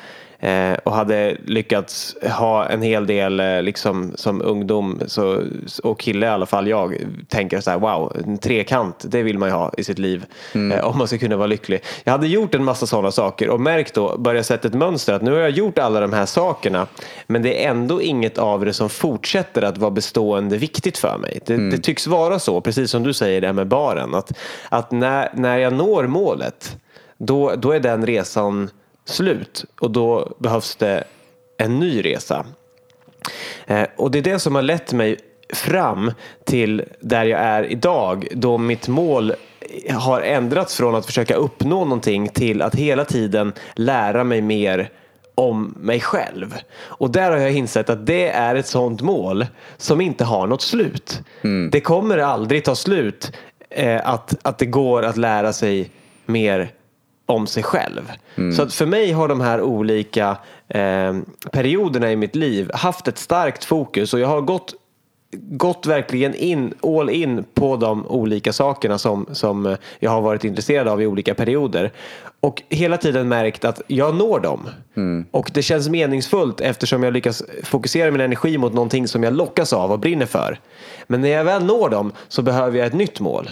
Eh, 0.45 0.75
och 0.85 0.93
hade 0.93 1.37
lyckats 1.45 2.17
ha 2.23 2.67
en 2.67 2.83
hel 2.83 3.07
del 3.07 3.41
eh, 3.41 3.63
liksom, 3.63 4.13
som 4.15 4.43
ungdom 4.43 5.01
så, 5.07 5.43
och 5.83 6.01
kille 6.01 6.27
i 6.27 6.29
alla 6.29 6.47
fall 6.47 6.69
jag 6.69 6.95
tänker 7.29 7.61
så 7.61 7.71
här 7.71 7.79
wow, 7.79 8.17
en 8.25 8.39
trekant 8.39 9.05
det 9.09 9.23
vill 9.23 9.39
man 9.39 9.49
ju 9.49 9.55
ha 9.55 9.73
i 9.79 9.85
sitt 9.85 9.99
liv 9.99 10.25
mm. 10.55 10.73
eh, 10.73 10.85
om 10.85 10.99
man 10.99 11.09
ska 11.09 11.19
kunna 11.19 11.37
vara 11.37 11.47
lycklig. 11.47 11.83
Jag 12.05 12.13
hade 12.13 12.27
gjort 12.27 12.55
en 12.55 12.65
massa 12.65 12.87
sådana 12.87 13.11
saker 13.11 13.49
och 13.49 13.61
märkt 13.61 13.95
då, 13.95 14.19
börjat 14.19 14.47
sätta 14.47 14.69
ett 14.69 14.75
mönster 14.75 15.13
att 15.13 15.23
nu 15.23 15.33
har 15.33 15.39
jag 15.39 15.51
gjort 15.51 15.79
alla 15.79 16.01
de 16.01 16.13
här 16.13 16.27
sakerna 16.27 16.87
men 17.27 17.43
det 17.43 17.65
är 17.65 17.71
ändå 17.71 18.03
inget 18.03 18.39
av 18.39 18.65
det 18.65 18.73
som 18.73 18.89
fortsätter 18.89 19.63
att 19.63 19.79
vara 19.79 19.91
bestående 19.91 20.57
viktigt 20.57 20.99
för 20.99 21.19
mig. 21.19 21.41
Det, 21.47 21.55
mm. 21.55 21.71
det 21.71 21.79
tycks 21.79 22.07
vara 22.07 22.39
så, 22.39 22.61
precis 22.61 22.91
som 22.91 23.03
du 23.03 23.13
säger 23.13 23.41
det 23.41 23.47
här 23.47 23.55
med 23.55 23.69
baren, 23.69 24.15
att, 24.15 24.33
att 24.69 24.91
när, 24.91 25.29
när 25.35 25.59
jag 25.59 25.73
når 25.73 26.07
målet 26.07 26.77
då, 27.19 27.55
då 27.57 27.73
är 27.73 27.81
den 27.81 28.07
resan 28.07 28.71
slut 29.05 29.65
och 29.81 29.91
då 29.91 30.35
behövs 30.39 30.77
det 30.77 31.05
en 31.57 31.81
ny 31.81 32.05
resa. 32.05 32.47
Eh, 33.67 33.87
och 33.97 34.11
det 34.11 34.19
är 34.19 34.23
det 34.23 34.39
som 34.39 34.55
har 34.55 34.63
lett 34.63 34.93
mig 34.93 35.17
fram 35.53 36.13
till 36.45 36.83
där 37.01 37.25
jag 37.25 37.41
är 37.41 37.65
idag 37.65 38.29
då 38.33 38.59
mitt 38.59 38.89
mål 38.89 39.35
har 39.91 40.21
ändrats 40.21 40.77
från 40.77 40.95
att 40.95 41.07
försöka 41.07 41.35
uppnå 41.35 41.85
någonting 41.85 42.29
till 42.29 42.63
att 42.63 42.75
hela 42.75 43.05
tiden 43.05 43.53
lära 43.75 44.25
mig 44.25 44.43
mer 44.43 44.91
om 45.35 45.75
mig 45.81 46.01
själv. 46.01 46.55
Och 46.77 47.11
där 47.11 47.31
har 47.31 47.39
jag 47.39 47.53
insett 47.53 47.91
att 47.91 48.07
det 48.07 48.29
är 48.29 48.55
ett 48.55 48.67
sånt 48.67 49.03
mål 49.03 49.47
som 49.77 50.01
inte 50.01 50.25
har 50.25 50.47
något 50.47 50.63
slut. 50.63 51.21
Mm. 51.43 51.71
Det 51.71 51.81
kommer 51.81 52.19
aldrig 52.19 52.65
ta 52.65 52.75
slut 52.75 53.33
eh, 53.71 54.09
att, 54.09 54.37
att 54.43 54.59
det 54.59 54.67
går 54.67 55.03
att 55.03 55.17
lära 55.17 55.53
sig 55.53 55.91
mer 56.27 56.71
om 57.27 57.47
sig 57.47 57.63
själv. 57.63 58.13
Mm. 58.37 58.53
Så 58.53 58.69
för 58.69 58.87
mig 58.87 59.13
har 59.13 59.29
de 59.29 59.41
här 59.41 59.61
olika 59.61 60.37
eh, 60.69 61.15
perioderna 61.53 62.13
i 62.13 62.17
mitt 62.17 62.37
liv 62.37 62.71
haft 62.75 63.09
ett 63.09 63.19
starkt 63.19 63.65
fokus 63.65 64.15
och 64.15 64.21
jag 64.21 64.29
har 64.29 64.41
gått 64.41 64.75
gått 65.37 65.87
verkligen 65.87 66.35
in, 66.35 66.75
all 66.83 67.11
in 67.11 67.45
på 67.55 67.77
de 67.77 68.07
olika 68.07 68.53
sakerna 68.53 68.99
som, 68.99 69.27
som 69.33 69.77
jag 69.99 70.11
har 70.11 70.21
varit 70.21 70.45
intresserad 70.45 70.89
av 70.89 71.03
i 71.03 71.07
olika 71.07 71.35
perioder. 71.35 71.93
Och 72.41 72.63
hela 72.69 72.97
tiden 72.97 73.29
märkt 73.29 73.65
att 73.65 73.83
jag 73.87 74.15
når 74.15 74.41
dem. 74.41 74.69
Mm. 74.97 75.27
Och 75.31 75.51
det 75.55 75.63
känns 75.63 75.89
meningsfullt 75.89 76.61
eftersom 76.61 77.03
jag 77.03 77.13
lyckas 77.13 77.43
fokusera 77.63 78.11
min 78.11 78.21
energi 78.21 78.59
mot 78.59 78.73
någonting 78.73 79.09
som 79.09 79.23
jag 79.23 79.33
lockas 79.33 79.73
av 79.73 79.93
och 79.93 79.99
brinner 79.99 80.27
för. 80.27 80.61
Men 81.07 81.21
när 81.21 81.29
jag 81.29 81.45
väl 81.45 81.65
når 81.65 81.89
dem 81.89 82.13
så 82.29 82.43
behöver 82.43 82.79
jag 82.79 82.87
ett 82.87 82.95
nytt 82.95 83.21
mål. 83.21 83.51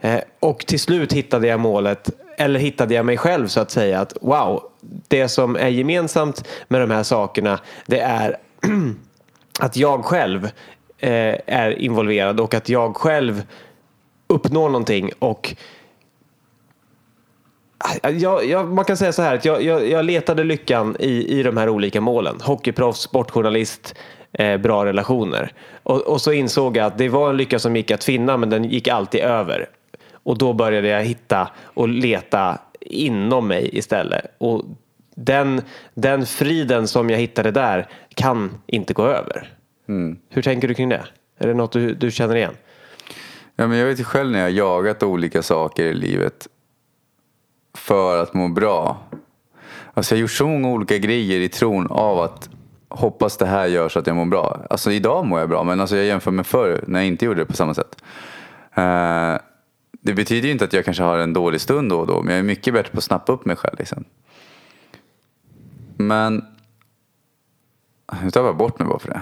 Eh, 0.00 0.20
och 0.40 0.58
till 0.58 0.80
slut 0.80 1.12
hittade 1.12 1.46
jag 1.46 1.60
målet, 1.60 2.10
eller 2.38 2.60
hittade 2.60 2.94
jag 2.94 3.06
mig 3.06 3.16
själv 3.16 3.46
så 3.46 3.60
att 3.60 3.70
säga, 3.70 4.00
att 4.00 4.16
wow, 4.20 4.62
det 5.08 5.28
som 5.28 5.56
är 5.56 5.68
gemensamt 5.68 6.48
med 6.68 6.80
de 6.80 6.90
här 6.90 7.02
sakerna 7.02 7.60
det 7.86 8.00
är 8.00 8.36
att 9.60 9.76
jag 9.76 10.04
själv 10.04 10.44
eh, 10.98 11.34
är 11.46 11.78
involverad 11.78 12.40
och 12.40 12.54
att 12.54 12.68
jag 12.68 12.96
själv 12.96 13.46
uppnår 14.28 14.68
någonting 14.68 15.10
och 15.18 15.54
jag, 18.02 18.44
jag, 18.44 18.68
man 18.68 18.84
kan 18.84 18.96
säga 18.96 19.12
så 19.12 19.22
här 19.22 19.34
att 19.34 19.44
jag, 19.44 19.62
jag, 19.62 19.88
jag, 19.88 20.04
letade 20.04 20.44
lyckan 20.44 20.96
i, 20.98 21.38
i 21.38 21.42
de 21.42 21.56
här 21.56 21.68
olika 21.68 22.00
målen. 22.00 22.40
Hockeyproffs, 22.40 23.00
sportjournalist, 23.00 23.94
eh, 24.32 24.56
bra 24.56 24.84
relationer. 24.84 25.52
Och, 25.82 26.00
och, 26.00 26.20
så 26.20 26.32
insåg 26.32 26.76
jag 26.76 26.86
att 26.86 26.98
det 26.98 27.08
var 27.08 27.30
en 27.30 27.36
lycka 27.36 27.58
som 27.58 27.76
gick 27.76 27.90
att 27.90 28.04
finna 28.04 28.36
men 28.36 28.50
den 28.50 28.64
gick 28.64 28.88
alltid 28.88 29.20
över. 29.20 29.68
Och 30.28 30.38
då 30.38 30.52
började 30.52 30.88
jag 30.88 31.04
hitta 31.04 31.48
och 31.62 31.88
leta 31.88 32.58
inom 32.80 33.48
mig 33.48 33.70
istället. 33.72 34.24
Och 34.38 34.64
den, 35.14 35.62
den 35.94 36.26
friden 36.26 36.88
som 36.88 37.10
jag 37.10 37.18
hittade 37.18 37.50
där 37.50 37.88
kan 38.14 38.50
inte 38.66 38.94
gå 38.94 39.06
över. 39.06 39.52
Mm. 39.88 40.18
Hur 40.28 40.42
tänker 40.42 40.68
du 40.68 40.74
kring 40.74 40.88
det? 40.88 41.04
Är 41.38 41.46
det 41.46 41.54
något 41.54 41.72
du, 41.72 41.94
du 41.94 42.10
känner 42.10 42.36
igen? 42.36 42.54
Ja, 43.56 43.66
men 43.66 43.78
jag 43.78 43.86
vet 43.86 44.00
ju 44.00 44.04
själv 44.04 44.30
när 44.30 44.40
jag 44.40 44.50
jagat 44.50 45.02
olika 45.02 45.42
saker 45.42 45.84
i 45.84 45.94
livet 45.94 46.48
för 47.74 48.22
att 48.22 48.34
må 48.34 48.48
bra. 48.48 48.96
Alltså 49.94 50.14
jag 50.14 50.16
har 50.18 50.20
gjort 50.22 50.30
så 50.30 50.46
många 50.46 50.68
olika 50.68 50.98
grejer 50.98 51.40
i 51.40 51.48
tron 51.48 51.86
av 51.90 52.20
att 52.20 52.50
hoppas 52.88 53.36
det 53.36 53.46
här 53.46 53.66
gör 53.66 53.88
så 53.88 53.98
att 53.98 54.06
jag 54.06 54.16
mår 54.16 54.26
bra. 54.26 54.66
Alltså 54.70 54.92
idag 54.92 55.26
mår 55.26 55.40
jag 55.40 55.48
bra 55.48 55.64
men 55.64 55.80
alltså 55.80 55.96
jag 55.96 56.06
jämför 56.06 56.30
med 56.30 56.46
förr 56.46 56.84
när 56.86 56.98
jag 56.98 57.06
inte 57.06 57.24
gjorde 57.24 57.40
det 57.40 57.46
på 57.46 57.56
samma 57.56 57.74
sätt. 57.74 58.02
Uh, 58.78 59.47
det 60.08 60.14
betyder 60.14 60.46
ju 60.46 60.52
inte 60.52 60.64
att 60.64 60.72
jag 60.72 60.84
kanske 60.84 61.02
har 61.02 61.18
en 61.18 61.32
dålig 61.32 61.60
stund 61.60 61.90
då 61.90 62.00
och 62.00 62.06
då 62.06 62.22
men 62.22 62.30
jag 62.30 62.38
är 62.38 62.42
mycket 62.42 62.74
bättre 62.74 62.90
på 62.92 62.98
att 62.98 63.04
snappa 63.04 63.32
upp 63.32 63.44
mig 63.44 63.56
själv. 63.56 63.78
Liksom. 63.78 64.04
Men 65.96 66.44
nu 68.22 68.30
tar 68.30 68.44
jag 68.44 68.56
bort 68.56 68.78
mig 68.78 68.88
bara 68.88 68.98
för 68.98 69.08
det. 69.08 69.20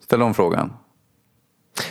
Ställ 0.00 0.22
om 0.22 0.34
frågan. 0.34 0.72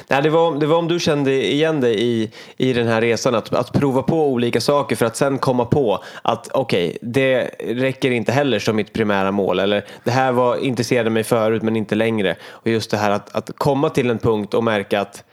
Nej, 0.07 0.21
det, 0.21 0.29
var, 0.29 0.59
det 0.59 0.65
var 0.65 0.77
om 0.77 0.87
du 0.87 0.99
kände 0.99 1.51
igen 1.51 1.81
dig 1.81 2.03
i, 2.03 2.31
i 2.57 2.73
den 2.73 2.87
här 2.87 3.01
resan, 3.01 3.35
att, 3.35 3.53
att 3.53 3.73
prova 3.73 4.03
på 4.03 4.27
olika 4.27 4.61
saker 4.61 4.95
för 4.95 5.05
att 5.05 5.15
sen 5.15 5.37
komma 5.37 5.65
på 5.65 6.03
att 6.21 6.49
okej, 6.53 6.87
okay, 6.87 6.97
det 7.01 7.41
räcker 7.59 8.11
inte 8.11 8.31
heller 8.31 8.59
som 8.59 8.75
mitt 8.75 8.93
primära 8.93 9.31
mål. 9.31 9.59
Eller 9.59 9.85
det 10.03 10.11
här 10.11 10.31
var 10.31 10.57
intresserade 10.57 11.09
mig 11.09 11.23
förut 11.23 11.63
men 11.63 11.75
inte 11.75 11.95
längre. 11.95 12.35
Och 12.43 12.67
just 12.67 12.91
det 12.91 12.97
här 12.97 13.11
att, 13.11 13.35
att 13.35 13.51
komma 13.57 13.89
till 13.89 14.09
en 14.09 14.17
punkt 14.17 14.53
och 14.53 14.63
märka 14.63 15.01
att 15.01 15.23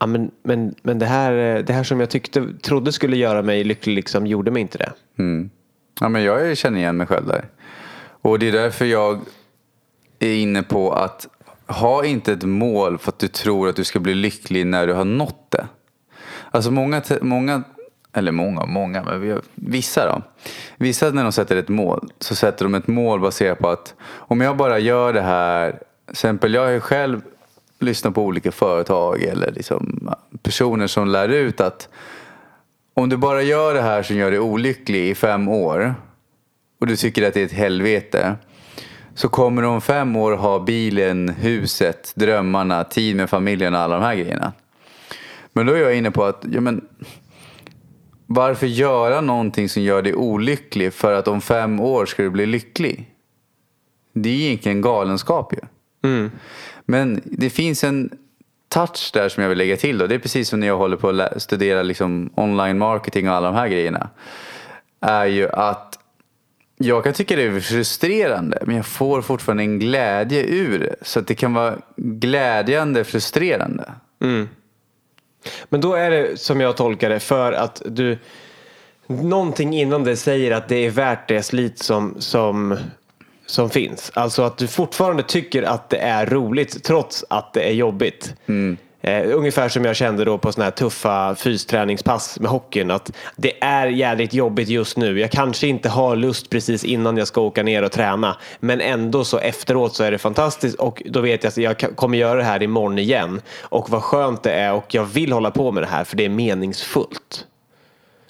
ja, 0.00 0.06
men, 0.06 0.30
men, 0.42 0.74
men 0.82 0.98
det, 0.98 1.06
här, 1.06 1.56
eh, 1.56 1.64
det 1.64 1.72
här 1.72 1.84
som 1.84 2.00
jag 2.00 2.10
tyckte, 2.10 2.46
trodde 2.62 2.92
skulle 2.92 3.16
göra 3.16 3.42
mig 3.42 3.64
lycklig 3.64 3.94
liksom, 3.94 4.26
gjorde 4.26 4.50
mig 4.50 4.62
inte 4.62 4.78
det. 4.78 4.92
Mm. 5.18 5.50
Ja, 6.00 6.08
men 6.08 6.22
jag 6.22 6.56
känner 6.56 6.78
igen 6.78 6.96
mig 6.96 7.06
själv 7.06 7.26
där. 7.26 7.44
Och 8.22 8.38
det 8.38 8.48
är 8.48 8.52
därför 8.52 8.84
jag 8.84 9.20
är 10.18 10.34
inne 10.34 10.62
på 10.62 10.92
att 10.92 11.28
ha 11.66 12.04
inte 12.04 12.32
ett 12.32 12.42
mål 12.42 12.98
för 12.98 13.08
att 13.08 13.18
du 13.18 13.28
tror 13.28 13.68
att 13.68 13.76
du 13.76 13.84
ska 13.84 14.00
bli 14.00 14.14
lycklig 14.14 14.66
när 14.66 14.86
du 14.86 14.92
har 14.92 15.04
nått 15.04 15.50
det. 15.50 15.66
Alltså 16.50 16.70
många, 16.70 17.02
många 17.20 17.62
eller 18.12 18.32
många 18.32 18.66
många, 18.66 19.02
men 19.02 19.40
vissa 19.54 20.06
då. 20.06 20.22
Vissa 20.76 21.10
när 21.10 21.22
de 21.22 21.32
sätter 21.32 21.56
ett 21.56 21.68
mål 21.68 22.12
så 22.18 22.34
sätter 22.34 22.64
de 22.64 22.74
ett 22.74 22.86
mål 22.86 23.20
baserat 23.20 23.58
på 23.58 23.68
att 23.68 23.94
om 24.12 24.40
jag 24.40 24.56
bara 24.56 24.78
gör 24.78 25.12
det 25.12 25.20
här. 25.20 25.70
Till 25.70 26.12
exempel 26.12 26.54
jag 26.54 26.72
har 26.72 26.80
själv 26.80 27.20
Lyssna 27.80 28.10
på 28.10 28.22
olika 28.24 28.52
företag 28.52 29.22
eller 29.22 29.52
liksom 29.52 30.10
personer 30.42 30.86
som 30.86 31.08
lär 31.08 31.28
ut 31.28 31.60
att 31.60 31.88
om 32.94 33.08
du 33.08 33.16
bara 33.16 33.42
gör 33.42 33.74
det 33.74 33.82
här 33.82 34.02
som 34.02 34.16
gör 34.16 34.30
dig 34.30 34.40
olycklig 34.40 35.08
i 35.08 35.14
fem 35.14 35.48
år 35.48 35.94
och 36.80 36.86
du 36.86 36.96
tycker 36.96 37.28
att 37.28 37.34
det 37.34 37.40
är 37.40 37.44
ett 37.44 37.52
helvete 37.52 38.36
så 39.14 39.28
kommer 39.28 39.62
du 39.62 39.68
om 39.68 39.80
fem 39.80 40.16
år 40.16 40.32
ha 40.32 40.58
bilen, 40.58 41.28
huset, 41.28 42.12
drömmarna, 42.14 42.84
tid 42.84 43.16
med 43.16 43.30
familjen 43.30 43.74
och 43.74 43.80
alla 43.80 43.94
de 43.94 44.04
här 44.04 44.14
grejerna. 44.14 44.52
Men 45.52 45.66
då 45.66 45.72
är 45.72 45.80
jag 45.80 45.96
inne 45.96 46.10
på 46.10 46.24
att, 46.24 46.44
ja 46.52 46.60
men 46.60 46.88
varför 48.26 48.66
göra 48.66 49.20
någonting 49.20 49.68
som 49.68 49.82
gör 49.82 50.02
dig 50.02 50.14
olycklig 50.14 50.92
för 50.92 51.12
att 51.12 51.28
om 51.28 51.40
fem 51.40 51.80
år 51.80 52.06
ska 52.06 52.22
du 52.22 52.30
bli 52.30 52.46
lycklig? 52.46 53.14
Det 54.12 54.28
är 54.28 54.34
egentligen 54.34 54.80
galenskap 54.80 55.52
ju. 55.52 55.60
Mm. 56.02 56.30
Men 56.84 57.20
det 57.24 57.50
finns 57.50 57.84
en 57.84 58.10
touch 58.68 59.10
där 59.12 59.28
som 59.28 59.42
jag 59.42 59.48
vill 59.48 59.58
lägga 59.58 59.76
till. 59.76 59.98
Då. 59.98 60.06
Det 60.06 60.14
är 60.14 60.18
precis 60.18 60.48
som 60.48 60.60
när 60.60 60.66
jag 60.66 60.76
håller 60.76 60.96
på 60.96 61.08
att 61.08 61.42
studera 61.42 61.82
liksom 61.82 62.30
online 62.34 62.78
marketing 62.78 63.28
och 63.28 63.34
alla 63.34 63.50
de 63.50 63.56
här 63.56 63.68
grejerna. 63.68 64.08
Är 65.00 65.26
ju 65.26 65.48
att 65.48 65.98
jag 66.78 67.04
kan 67.04 67.12
tycka 67.12 67.36
det 67.36 67.42
är 67.42 67.60
frustrerande 67.60 68.58
men 68.66 68.76
jag 68.76 68.86
får 68.86 69.22
fortfarande 69.22 69.62
en 69.62 69.78
glädje 69.78 70.42
ur 70.42 70.78
det. 70.78 70.94
Så 71.02 71.18
att 71.20 71.26
det 71.26 71.34
kan 71.34 71.54
vara 71.54 71.78
glädjande 71.96 73.04
frustrerande. 73.04 73.92
Mm. 74.22 74.48
Men 75.68 75.80
då 75.80 75.94
är 75.94 76.10
det 76.10 76.40
som 76.40 76.60
jag 76.60 76.76
tolkar 76.76 77.10
det 77.10 77.20
för 77.20 77.52
att 77.52 77.82
du 77.86 78.18
Någonting 79.10 79.74
inom 79.74 80.04
det 80.04 80.16
säger 80.16 80.50
att 80.50 80.68
det 80.68 80.86
är 80.86 80.90
värt 80.90 81.28
det 81.28 81.42
slit 81.42 81.78
som, 81.78 82.14
som, 82.18 82.76
som 83.50 83.70
finns. 83.70 84.12
Alltså 84.14 84.42
att 84.42 84.58
du 84.58 84.66
fortfarande 84.66 85.22
tycker 85.22 85.62
att 85.62 85.90
det 85.90 85.98
är 85.98 86.26
roligt 86.26 86.84
trots 86.84 87.24
att 87.28 87.52
det 87.52 87.62
är 87.62 87.72
jobbigt. 87.72 88.34
Mm. 88.46 88.76
Eh, 89.02 89.36
ungefär 89.36 89.68
som 89.68 89.84
jag 89.84 89.96
kände 89.96 90.24
då 90.24 90.38
på 90.38 90.52
sådana 90.52 90.64
här 90.64 90.70
tuffa 90.70 91.34
fysträningspass 91.34 92.40
med 92.40 92.50
hockeyn. 92.50 92.90
Att 92.90 93.12
det 93.36 93.64
är 93.64 93.86
jävligt 93.86 94.34
jobbigt 94.34 94.68
just 94.68 94.96
nu. 94.96 95.20
Jag 95.20 95.30
kanske 95.30 95.66
inte 95.66 95.88
har 95.88 96.16
lust 96.16 96.50
precis 96.50 96.84
innan 96.84 97.16
jag 97.16 97.28
ska 97.28 97.40
åka 97.40 97.62
ner 97.62 97.82
och 97.82 97.92
träna. 97.92 98.36
Men 98.60 98.80
ändå 98.80 99.24
så 99.24 99.38
efteråt 99.38 99.94
så 99.94 100.04
är 100.04 100.10
det 100.10 100.18
fantastiskt 100.18 100.78
och 100.78 101.02
då 101.06 101.20
vet 101.20 101.44
jag 101.44 101.50
att 101.50 101.56
jag 101.56 101.96
kommer 101.96 102.18
göra 102.18 102.38
det 102.38 102.44
här 102.44 102.62
imorgon 102.62 102.98
igen. 102.98 103.40
Och 103.60 103.90
vad 103.90 104.02
skönt 104.02 104.42
det 104.42 104.52
är 104.52 104.72
och 104.72 104.94
jag 104.94 105.04
vill 105.04 105.32
hålla 105.32 105.50
på 105.50 105.72
med 105.72 105.82
det 105.82 105.88
här 105.88 106.04
för 106.04 106.16
det 106.16 106.24
är 106.24 106.28
meningsfullt. 106.28 107.46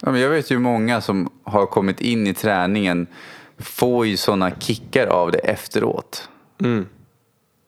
Ja, 0.02 0.10
men 0.10 0.20
jag 0.20 0.30
vet 0.30 0.50
ju 0.50 0.58
många 0.58 1.00
som 1.00 1.30
har 1.44 1.66
kommit 1.66 2.00
in 2.00 2.26
i 2.26 2.34
träningen 2.34 3.06
får 3.60 4.06
ju 4.06 4.16
sådana 4.16 4.50
kickar 4.50 5.06
av 5.06 5.32
det 5.32 5.38
efteråt. 5.38 6.28
Mm. 6.60 6.86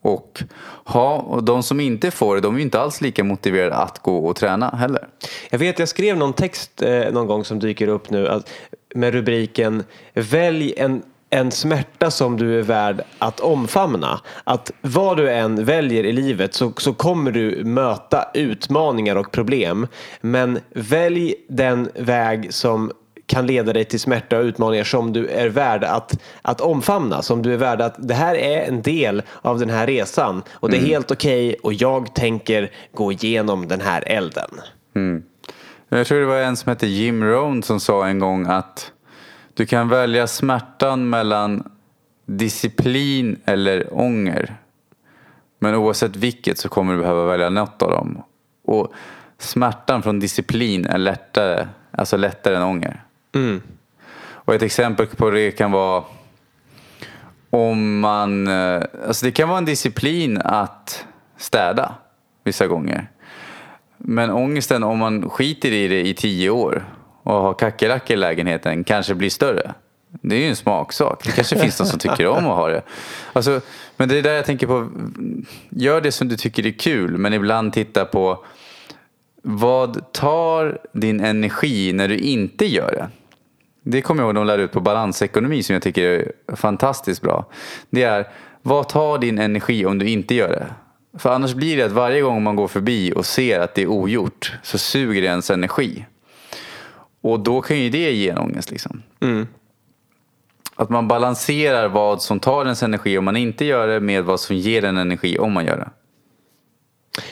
Och, 0.02 0.42
ha, 0.84 1.16
och 1.16 1.44
de 1.44 1.62
som 1.62 1.80
inte 1.80 2.10
får 2.10 2.34
det, 2.34 2.40
de 2.40 2.56
är 2.56 2.60
inte 2.60 2.80
alls 2.80 3.00
lika 3.00 3.24
motiverade 3.24 3.74
att 3.74 3.98
gå 3.98 4.26
och 4.26 4.36
träna 4.36 4.70
heller. 4.70 5.08
Jag 5.50 5.58
vet, 5.58 5.78
jag 5.78 5.88
skrev 5.88 6.16
någon 6.16 6.32
text 6.32 6.82
eh, 6.82 7.12
någon 7.12 7.26
gång 7.26 7.44
som 7.44 7.58
dyker 7.58 7.88
upp 7.88 8.10
nu 8.10 8.28
att, 8.28 8.50
med 8.94 9.14
rubriken 9.14 9.84
Välj 10.14 10.74
en 10.76 11.02
en 11.34 11.50
smärta 11.50 12.10
som 12.10 12.36
du 12.36 12.58
är 12.58 12.62
värd 12.62 13.02
att 13.18 13.40
omfamna. 13.40 14.20
Att 14.44 14.70
vad 14.80 15.16
du 15.16 15.30
än 15.30 15.64
väljer 15.64 16.04
i 16.04 16.12
livet 16.12 16.54
så, 16.54 16.72
så 16.76 16.94
kommer 16.94 17.30
du 17.32 17.64
möta 17.64 18.30
utmaningar 18.34 19.16
och 19.16 19.30
problem. 19.30 19.86
Men 20.20 20.58
välj 20.70 21.34
den 21.48 21.88
väg 21.94 22.54
som 22.54 22.92
kan 23.32 23.46
leda 23.46 23.72
dig 23.72 23.84
till 23.84 24.00
smärta 24.00 24.38
och 24.38 24.44
utmaningar 24.44 24.84
som 24.84 25.12
du 25.12 25.26
är 25.26 25.48
värd 25.48 25.84
att, 25.84 26.18
att 26.42 26.60
omfamna. 26.60 27.22
Som 27.22 27.42
du 27.42 27.52
är 27.52 27.56
värd 27.56 27.80
att 27.80 27.94
det 27.98 28.14
här 28.14 28.34
är 28.34 28.68
en 28.68 28.82
del 28.82 29.22
av 29.42 29.58
den 29.58 29.70
här 29.70 29.86
resan 29.86 30.42
och 30.52 30.70
det 30.70 30.76
är 30.76 30.78
mm. 30.78 30.90
helt 30.90 31.10
okej 31.10 31.48
okay, 31.48 31.60
och 31.62 31.72
jag 31.72 32.14
tänker 32.14 32.70
gå 32.94 33.12
igenom 33.12 33.68
den 33.68 33.80
här 33.80 34.04
elden. 34.06 34.50
Mm. 34.94 35.22
Jag 35.88 36.06
tror 36.06 36.20
det 36.20 36.26
var 36.26 36.38
en 36.38 36.56
som 36.56 36.70
hette 36.70 36.86
Jim 36.86 37.24
Rohn 37.24 37.62
som 37.62 37.80
sa 37.80 38.06
en 38.06 38.18
gång 38.18 38.46
att 38.46 38.92
du 39.54 39.66
kan 39.66 39.88
välja 39.88 40.26
smärtan 40.26 41.10
mellan 41.10 41.70
disciplin 42.26 43.40
eller 43.44 43.98
ånger. 43.98 44.56
Men 45.58 45.74
oavsett 45.74 46.16
vilket 46.16 46.58
så 46.58 46.68
kommer 46.68 46.92
du 46.94 47.00
behöva 47.00 47.26
välja 47.26 47.50
något 47.50 47.82
av 47.82 47.90
dem. 47.90 48.22
Och 48.64 48.92
smärtan 49.38 50.02
från 50.02 50.20
disciplin 50.20 50.86
är 50.86 50.98
lättare, 50.98 51.66
alltså 51.90 52.16
lättare 52.16 52.56
än 52.56 52.62
ånger. 52.62 53.04
Mm. 53.34 53.62
Och 54.44 54.54
ett 54.54 54.62
exempel 54.62 55.06
på 55.06 55.30
det 55.30 55.50
kan 55.50 55.72
vara 55.72 56.04
om 57.50 58.00
man, 58.00 58.46
eh, 58.46 58.82
alltså 59.06 59.26
det 59.26 59.32
kan 59.32 59.48
vara 59.48 59.58
en 59.58 59.64
disciplin 59.64 60.38
att 60.44 61.04
städa 61.36 61.94
vissa 62.44 62.66
gånger. 62.66 63.10
Men 63.98 64.30
ångesten 64.30 64.82
om 64.82 64.98
man 64.98 65.30
skiter 65.30 65.72
i 65.72 65.88
det 65.88 66.00
i 66.08 66.14
tio 66.14 66.50
år 66.50 66.84
och 67.22 67.34
har 67.34 67.54
kackerlackor 67.54 68.14
i 68.14 68.16
lägenheten 68.16 68.84
kanske 68.84 69.14
blir 69.14 69.30
större. 69.30 69.74
Det 70.20 70.36
är 70.36 70.40
ju 70.40 70.48
en 70.48 70.56
smaksak. 70.56 71.24
Det 71.24 71.32
kanske 71.32 71.58
finns 71.58 71.78
någon 71.78 71.88
som 71.88 71.98
tycker 71.98 72.26
om 72.26 72.46
att 72.46 72.56
ha 72.56 72.68
det. 72.68 72.82
Alltså, 73.32 73.60
men 73.96 74.08
det 74.08 74.18
är 74.18 74.22
där 74.22 74.34
jag 74.34 74.44
tänker 74.44 74.66
på. 74.66 74.90
Gör 75.68 76.00
det 76.00 76.12
som 76.12 76.28
du 76.28 76.36
tycker 76.36 76.66
är 76.66 76.70
kul. 76.70 77.18
Men 77.18 77.32
ibland 77.32 77.72
titta 77.72 78.04
på 78.04 78.44
vad 79.42 80.12
tar 80.12 80.78
din 80.92 81.20
energi 81.20 81.92
när 81.92 82.08
du 82.08 82.18
inte 82.18 82.66
gör 82.66 82.92
det? 82.92 83.21
Det 83.82 84.02
kommer 84.02 84.22
jag 84.22 84.26
ihåg 84.26 84.34
de 84.34 84.46
lär 84.46 84.58
ut 84.58 84.72
på 84.72 84.80
balansekonomi 84.80 85.62
som 85.62 85.74
jag 85.74 85.82
tycker 85.82 86.04
är 86.04 86.56
fantastiskt 86.56 87.22
bra. 87.22 87.46
Det 87.90 88.02
är 88.02 88.28
vad 88.62 88.88
tar 88.88 89.18
din 89.18 89.38
energi 89.38 89.86
om 89.86 89.98
du 89.98 90.08
inte 90.08 90.34
gör 90.34 90.48
det? 90.48 90.66
För 91.18 91.30
annars 91.30 91.54
blir 91.54 91.76
det 91.76 91.82
att 91.82 91.92
varje 91.92 92.20
gång 92.20 92.42
man 92.42 92.56
går 92.56 92.68
förbi 92.68 93.12
och 93.16 93.26
ser 93.26 93.60
att 93.60 93.74
det 93.74 93.82
är 93.82 93.86
ogjort 93.86 94.52
så 94.62 94.78
suger 94.78 95.22
det 95.22 95.26
ens 95.26 95.50
energi. 95.50 96.06
Och 97.20 97.40
då 97.40 97.60
kan 97.60 97.78
ju 97.78 97.90
det 97.90 98.12
ge 98.12 98.28
en 98.28 98.38
ångest. 98.38 98.70
Liksom. 98.70 99.02
Mm. 99.20 99.46
Att 100.76 100.88
man 100.88 101.08
balanserar 101.08 101.88
vad 101.88 102.22
som 102.22 102.40
tar 102.40 102.64
ens 102.64 102.82
energi 102.82 103.18
om 103.18 103.24
man 103.24 103.36
inte 103.36 103.64
gör 103.64 103.88
det 103.88 104.00
med 104.00 104.24
vad 104.24 104.40
som 104.40 104.56
ger 104.56 104.84
en 104.84 104.96
energi 104.96 105.38
om 105.38 105.52
man 105.52 105.66
gör 105.66 105.76
det. 105.76 105.90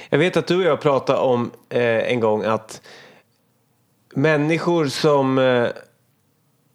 Jag 0.09 0.19
vet 0.19 0.37
att 0.37 0.47
du 0.47 0.57
och 0.57 0.63
jag 0.63 0.81
pratade 0.81 1.19
om 1.19 1.51
eh, 1.69 2.13
en 2.13 2.21
gång 2.21 2.45
att 2.45 2.83
människor 4.15 4.87
som, 4.87 5.39
eh, 5.39 5.67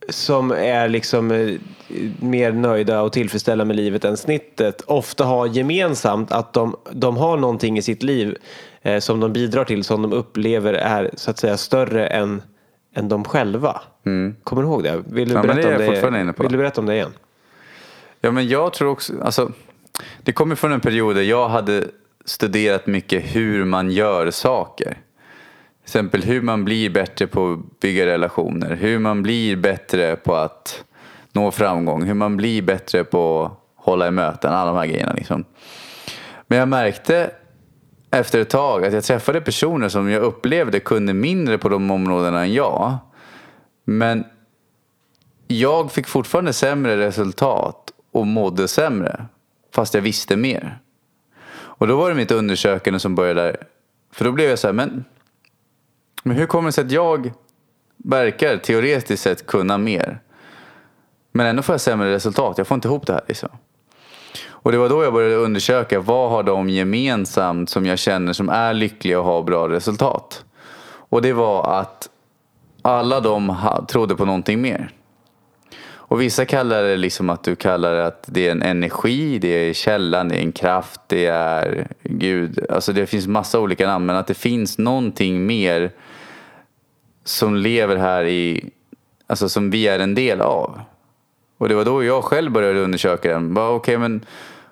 som 0.10 0.52
är 0.52 0.90
liksom 0.90 1.32
eh, 1.32 1.60
mer 2.20 2.52
nöjda 2.52 3.02
och 3.02 3.14
tillfredsställda 3.14 3.66
med 3.66 3.76
livet 3.76 4.06
än 4.06 4.18
snittet 4.18 4.82
ofta 4.82 5.24
har 5.24 5.48
gemensamt 5.48 6.32
att 6.32 6.54
de, 6.54 6.76
de 6.92 7.18
har 7.18 7.38
någonting 7.38 7.78
i 7.78 7.82
sitt 7.82 8.04
liv 8.04 8.38
eh, 8.82 9.00
som 9.00 9.20
de 9.20 9.34
bidrar 9.34 9.64
till 9.64 9.84
som 9.84 10.02
de 10.02 10.14
upplever 10.14 10.74
är 10.74 11.12
så 11.16 11.32
att 11.32 11.38
säga 11.38 11.58
större 11.58 12.08
än, 12.08 12.42
än 12.96 13.10
de 13.10 13.24
själva. 13.24 13.82
Kommer 14.44 14.62
du 14.62 14.68
ihåg 14.68 14.84
det? 14.84 15.04
Vill 15.08 15.30
du, 15.30 15.36
Ja, 15.36 15.42
berätta 15.42 15.62
det 15.62 15.76
om 15.76 16.26
det? 16.26 16.34
Vill 16.44 16.52
du 16.52 16.58
berätta 16.58 16.82
om 16.82 16.88
det 16.88 16.94
igen? 16.94 17.14
Ja, 18.22 18.32
men 18.32 18.48
jag 18.48 18.74
tror 18.74 18.90
också, 18.90 19.14
alltså, 19.22 19.52
det 20.24 20.32
kommer 20.32 20.56
från 20.56 20.72
en 20.72 20.80
period 20.82 21.16
där 21.16 21.22
jag 21.22 21.50
hade 21.50 21.84
studerat 22.26 22.88
mycket 22.88 23.36
hur 23.36 23.66
man 23.66 23.92
gör 23.92 24.32
saker. 24.32 24.98
Till 25.86 25.90
exempel 25.90 26.24
hur 26.24 26.42
man 26.42 26.66
blir 26.66 26.90
bättre 26.90 27.28
på 27.28 27.54
att 27.54 27.80
bygga 27.80 28.06
relationer, 28.06 28.76
hur 28.76 29.00
man 29.00 29.24
blir 29.24 29.56
bättre 29.56 30.16
på 30.16 30.36
att 30.36 30.84
nå 31.32 31.52
framgång, 31.52 32.04
hur 32.04 32.14
man 32.14 32.38
blir 32.38 32.62
bättre 32.62 33.04
på 33.04 33.46
att 33.46 33.84
hålla 33.86 34.08
i 34.08 34.12
möten, 34.12 34.54
alla 34.54 34.72
de 34.72 34.78
här 34.78 34.86
grejerna. 34.86 35.14
Liksom. 35.14 35.46
Men 36.48 36.58
jag 36.60 36.68
märkte 36.68 37.32
efter 38.12 38.40
ett 38.40 38.50
tag 38.50 38.86
att 38.86 38.94
jag 38.94 39.04
träffade 39.04 39.42
personer 39.42 39.90
som 39.90 40.10
jag 40.10 40.22
upplevde 40.22 40.80
kunde 40.80 41.14
mindre 41.14 41.58
på 41.58 41.70
de 41.70 41.92
områdena 41.92 42.42
än 42.42 42.54
jag. 42.54 42.98
Men 43.86 44.24
jag 45.48 45.92
fick 45.92 46.08
fortfarande 46.08 46.54
sämre 46.54 46.98
resultat 46.98 47.92
och 48.12 48.28
mådde 48.28 48.68
sämre. 48.68 49.26
Fast 49.74 49.94
jag 49.94 50.02
visste 50.02 50.36
mer. 50.36 50.80
Och 51.52 51.88
då 51.88 51.98
var 51.98 52.10
det 52.10 52.16
mitt 52.16 52.32
undersökande 52.32 53.00
som 53.00 53.16
började 53.16 53.42
där. 53.42 53.58
För 54.12 54.26
då 54.26 54.32
blev 54.32 54.50
jag 54.50 54.60
så 54.60 54.68
här, 54.68 54.74
men, 54.74 55.06
men 56.28 56.38
hur 56.38 56.46
kommer 56.46 56.68
det 56.68 56.72
sig 56.72 56.86
att 56.86 56.92
jag 56.92 57.32
verkar 57.98 58.58
teoretiskt 58.58 59.24
sett 59.24 59.48
kunna 59.48 59.78
mer? 59.78 60.20
Men 61.32 61.46
ändå 61.46 61.62
får 61.62 61.74
jag 61.74 61.82
sämre 61.82 62.14
resultat. 62.14 62.58
Jag 62.58 62.68
får 62.68 62.76
inte 62.76 62.88
ihop 62.88 63.08
det 63.08 63.14
här 63.14 63.22
liksom. 63.28 63.50
Och 64.48 64.72
det 64.72 64.78
var 64.78 64.90
då 64.90 65.04
jag 65.04 65.14
började 65.14 65.36
undersöka 65.36 66.00
vad 66.00 66.32
har 66.32 66.44
de 66.44 66.70
gemensamt 66.70 67.70
som 67.70 67.86
jag 67.86 68.00
känner 68.00 68.34
som 68.34 68.50
är 68.50 68.74
lyckliga 68.74 69.20
och 69.20 69.26
har 69.26 69.44
bra 69.44 69.70
resultat. 69.70 70.46
Och 70.88 71.22
det 71.22 71.34
var 71.34 71.80
att 71.80 72.10
alla 72.82 73.20
de 73.20 73.56
trodde 73.88 74.16
på 74.16 74.26
någonting 74.26 74.62
mer. 74.62 74.92
Och 76.08 76.22
vissa 76.22 76.46
kallar 76.46 76.84
det 76.84 76.98
liksom 76.98 77.30
att 77.30 77.44
du 77.44 77.56
kallar 77.56 77.96
det 77.96 78.06
att 78.06 78.24
det 78.28 78.48
är 78.48 78.52
en 78.52 78.62
energi, 78.62 79.40
det 79.40 79.48
är 79.48 79.74
källan, 79.74 80.30
det 80.30 80.36
är 80.36 80.42
en 80.42 80.52
kraft, 80.52 81.02
det 81.08 81.26
är 81.26 81.88
Gud. 82.04 82.66
Alltså 82.70 82.94
det 82.94 83.06
finns 83.06 83.28
massa 83.28 83.60
olika 83.60 83.88
namn 83.88 84.06
men 84.06 84.16
att 84.16 84.28
det 84.28 84.34
finns 84.34 84.78
någonting 84.78 85.46
mer 85.46 85.92
som 87.26 87.56
lever 87.56 87.96
här 87.96 88.26
i, 88.26 88.70
alltså 89.28 89.50
som 89.50 89.70
vi 89.70 89.88
är 89.88 90.00
en 90.00 90.16
del 90.16 90.42
av. 90.42 90.80
Och 91.58 91.70
det 91.70 91.76
var 91.76 91.86
då 91.86 92.04
jag 92.04 92.24
själv 92.24 92.52
började 92.52 92.80
undersöka 92.80 93.34
den. 93.34 93.54
Bara, 93.54 93.72
okay, 93.72 93.98
men 93.98 94.26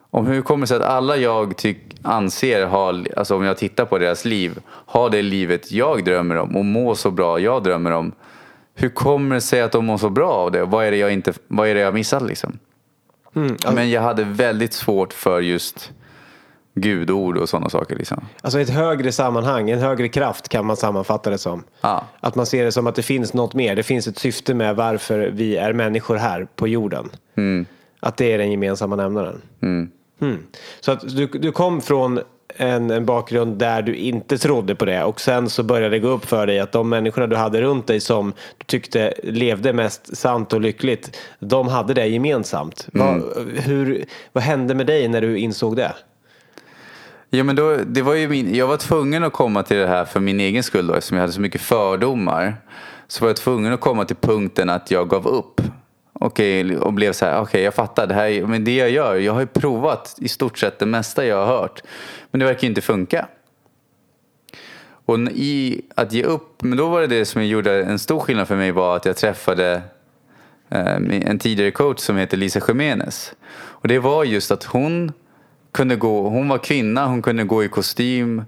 om 0.09 0.27
hur 0.27 0.41
kommer 0.41 0.61
det 0.61 0.67
sig 0.67 0.77
att 0.77 0.83
alla 0.83 1.17
jag 1.17 1.57
tyck, 1.57 1.77
anser 2.01 2.65
har, 2.65 3.07
alltså 3.17 3.35
om 3.35 3.43
jag 3.43 3.57
tittar 3.57 3.85
på 3.85 3.97
deras 3.97 4.25
liv, 4.25 4.59
har 4.67 5.09
det 5.09 5.21
livet 5.21 5.71
jag 5.71 6.03
drömmer 6.03 6.35
om 6.35 6.55
och 6.55 6.65
mår 6.65 6.95
så 6.95 7.11
bra 7.11 7.39
jag 7.39 7.63
drömmer 7.63 7.91
om. 7.91 8.11
Hur 8.75 8.89
kommer 8.89 9.35
det 9.35 9.41
sig 9.41 9.61
att 9.61 9.71
de 9.71 9.85
mår 9.85 9.97
så 9.97 10.09
bra 10.09 10.31
av 10.31 10.51
det? 10.51 10.65
Vad 10.65 10.85
är 10.85 10.91
det 10.91 10.97
jag, 10.97 11.13
inte, 11.13 11.33
vad 11.47 11.67
är 11.67 11.75
det 11.75 11.81
jag 11.81 11.93
missat 11.93 12.23
liksom? 12.23 12.59
Mm, 13.35 13.55
Men 13.73 13.89
jag 13.89 14.01
hade 14.01 14.23
väldigt 14.23 14.73
svårt 14.73 15.13
för 15.13 15.41
just 15.41 15.91
gudord 16.75 17.37
och 17.37 17.49
sådana 17.49 17.69
saker. 17.69 17.95
Liksom. 17.95 18.25
Alltså 18.41 18.59
ett 18.59 18.69
högre 18.69 19.11
sammanhang, 19.11 19.69
en 19.69 19.79
högre 19.79 20.07
kraft 20.07 20.49
kan 20.49 20.65
man 20.65 20.77
sammanfatta 20.77 21.29
det 21.29 21.37
som. 21.37 21.63
Ja. 21.81 22.03
Att 22.19 22.35
man 22.35 22.45
ser 22.45 22.65
det 22.65 22.71
som 22.71 22.87
att 22.87 22.95
det 22.95 23.03
finns 23.03 23.33
något 23.33 23.53
mer. 23.53 23.75
Det 23.75 23.83
finns 23.83 24.07
ett 24.07 24.19
syfte 24.19 24.53
med 24.53 24.75
varför 24.75 25.29
vi 25.33 25.57
är 25.57 25.73
människor 25.73 26.15
här 26.15 26.47
på 26.55 26.67
jorden. 26.67 27.09
Att 27.99 28.17
det 28.17 28.33
är 28.33 28.37
den 28.37 28.51
gemensamma 28.51 28.95
nämnaren. 28.95 29.41
Mm. 30.21 30.39
Så 30.79 30.91
att 30.91 31.15
du, 31.15 31.27
du 31.27 31.51
kom 31.51 31.81
från 31.81 32.19
en, 32.57 32.91
en 32.91 33.05
bakgrund 33.05 33.57
där 33.57 33.81
du 33.81 33.95
inte 33.95 34.37
trodde 34.37 34.75
på 34.75 34.85
det 34.85 35.03
och 35.03 35.21
sen 35.21 35.49
så 35.49 35.63
började 35.63 35.95
det 35.95 35.99
gå 35.99 36.07
upp 36.07 36.25
för 36.25 36.47
dig 36.47 36.59
att 36.59 36.71
de 36.71 36.89
människorna 36.89 37.27
du 37.27 37.35
hade 37.35 37.61
runt 37.61 37.87
dig 37.87 37.99
som 37.99 38.33
du 38.57 38.65
tyckte 38.65 39.13
levde 39.23 39.73
mest 39.73 40.17
sant 40.17 40.53
och 40.53 40.61
lyckligt, 40.61 41.17
de 41.39 41.67
hade 41.67 41.93
det 41.93 42.07
gemensamt. 42.07 42.87
Vad, 42.93 43.37
hur, 43.63 44.05
vad 44.31 44.43
hände 44.43 44.75
med 44.75 44.87
dig 44.87 45.07
när 45.07 45.21
du 45.21 45.37
insåg 45.37 45.75
det? 45.75 45.93
Ja, 47.35 47.43
men 47.43 47.55
då, 47.55 47.77
det 47.85 48.01
var 48.01 48.13
ju 48.13 48.27
min, 48.27 48.55
jag 48.55 48.67
var 48.67 48.77
tvungen 48.77 49.23
att 49.23 49.33
komma 49.33 49.63
till 49.63 49.77
det 49.77 49.87
här 49.87 50.05
för 50.05 50.19
min 50.19 50.39
egen 50.39 50.63
skull 50.63 50.87
då, 50.87 50.93
eftersom 50.93 51.17
jag 51.17 51.21
hade 51.21 51.33
så 51.33 51.41
mycket 51.41 51.61
fördomar. 51.61 52.55
Så 53.07 53.23
var 53.23 53.29
jag 53.29 53.37
tvungen 53.37 53.73
att 53.73 53.79
komma 53.79 54.05
till 54.05 54.15
punkten 54.15 54.69
att 54.69 54.91
jag 54.91 55.09
gav 55.09 55.27
upp. 55.27 55.61
Okej, 56.13 56.77
och 56.77 56.93
blev 56.93 57.13
så 57.13 57.25
här, 57.25 57.41
okej 57.41 57.61
jag 57.61 57.73
fattar, 57.73 58.07
det, 58.07 58.13
här, 58.13 58.47
men 58.47 58.63
det 58.63 58.75
jag 58.75 58.89
gör, 58.89 59.15
jag 59.15 59.33
har 59.33 59.39
ju 59.39 59.47
provat 59.47 60.15
i 60.17 60.27
stort 60.27 60.57
sett 60.57 60.79
det 60.79 60.85
mesta 60.85 61.25
jag 61.25 61.45
har 61.45 61.57
hört. 61.57 61.81
Men 62.31 62.39
det 62.39 62.45
verkar 62.45 62.61
ju 62.61 62.67
inte 62.67 62.81
funka. 62.81 63.27
Och 65.05 65.19
i 65.19 65.81
att 65.95 66.13
ge 66.13 66.23
upp, 66.23 66.63
men 66.63 66.77
då 66.77 66.89
var 66.89 67.01
det 67.01 67.07
det 67.07 67.25
som 67.25 67.45
gjorde 67.45 67.83
en 67.83 67.99
stor 67.99 68.19
skillnad 68.19 68.47
för 68.47 68.55
mig 68.55 68.71
var 68.71 68.95
att 68.95 69.05
jag 69.05 69.17
träffade 69.17 69.81
eh, 70.69 70.95
en 70.95 71.39
tidigare 71.39 71.71
coach 71.71 71.99
som 71.99 72.17
heter 72.17 72.37
Lisa 72.37 72.61
Jiménez. 72.67 73.33
Och 73.53 73.87
det 73.87 73.99
var 73.99 74.23
just 74.23 74.51
att 74.51 74.63
hon 74.63 75.11
kunde 75.73 75.95
gå, 75.95 76.29
hon 76.29 76.49
var 76.49 76.57
kvinna, 76.57 77.05
hon 77.05 77.21
kunde 77.21 77.43
gå 77.43 77.63
i 77.63 77.67
kostym. 77.67 78.43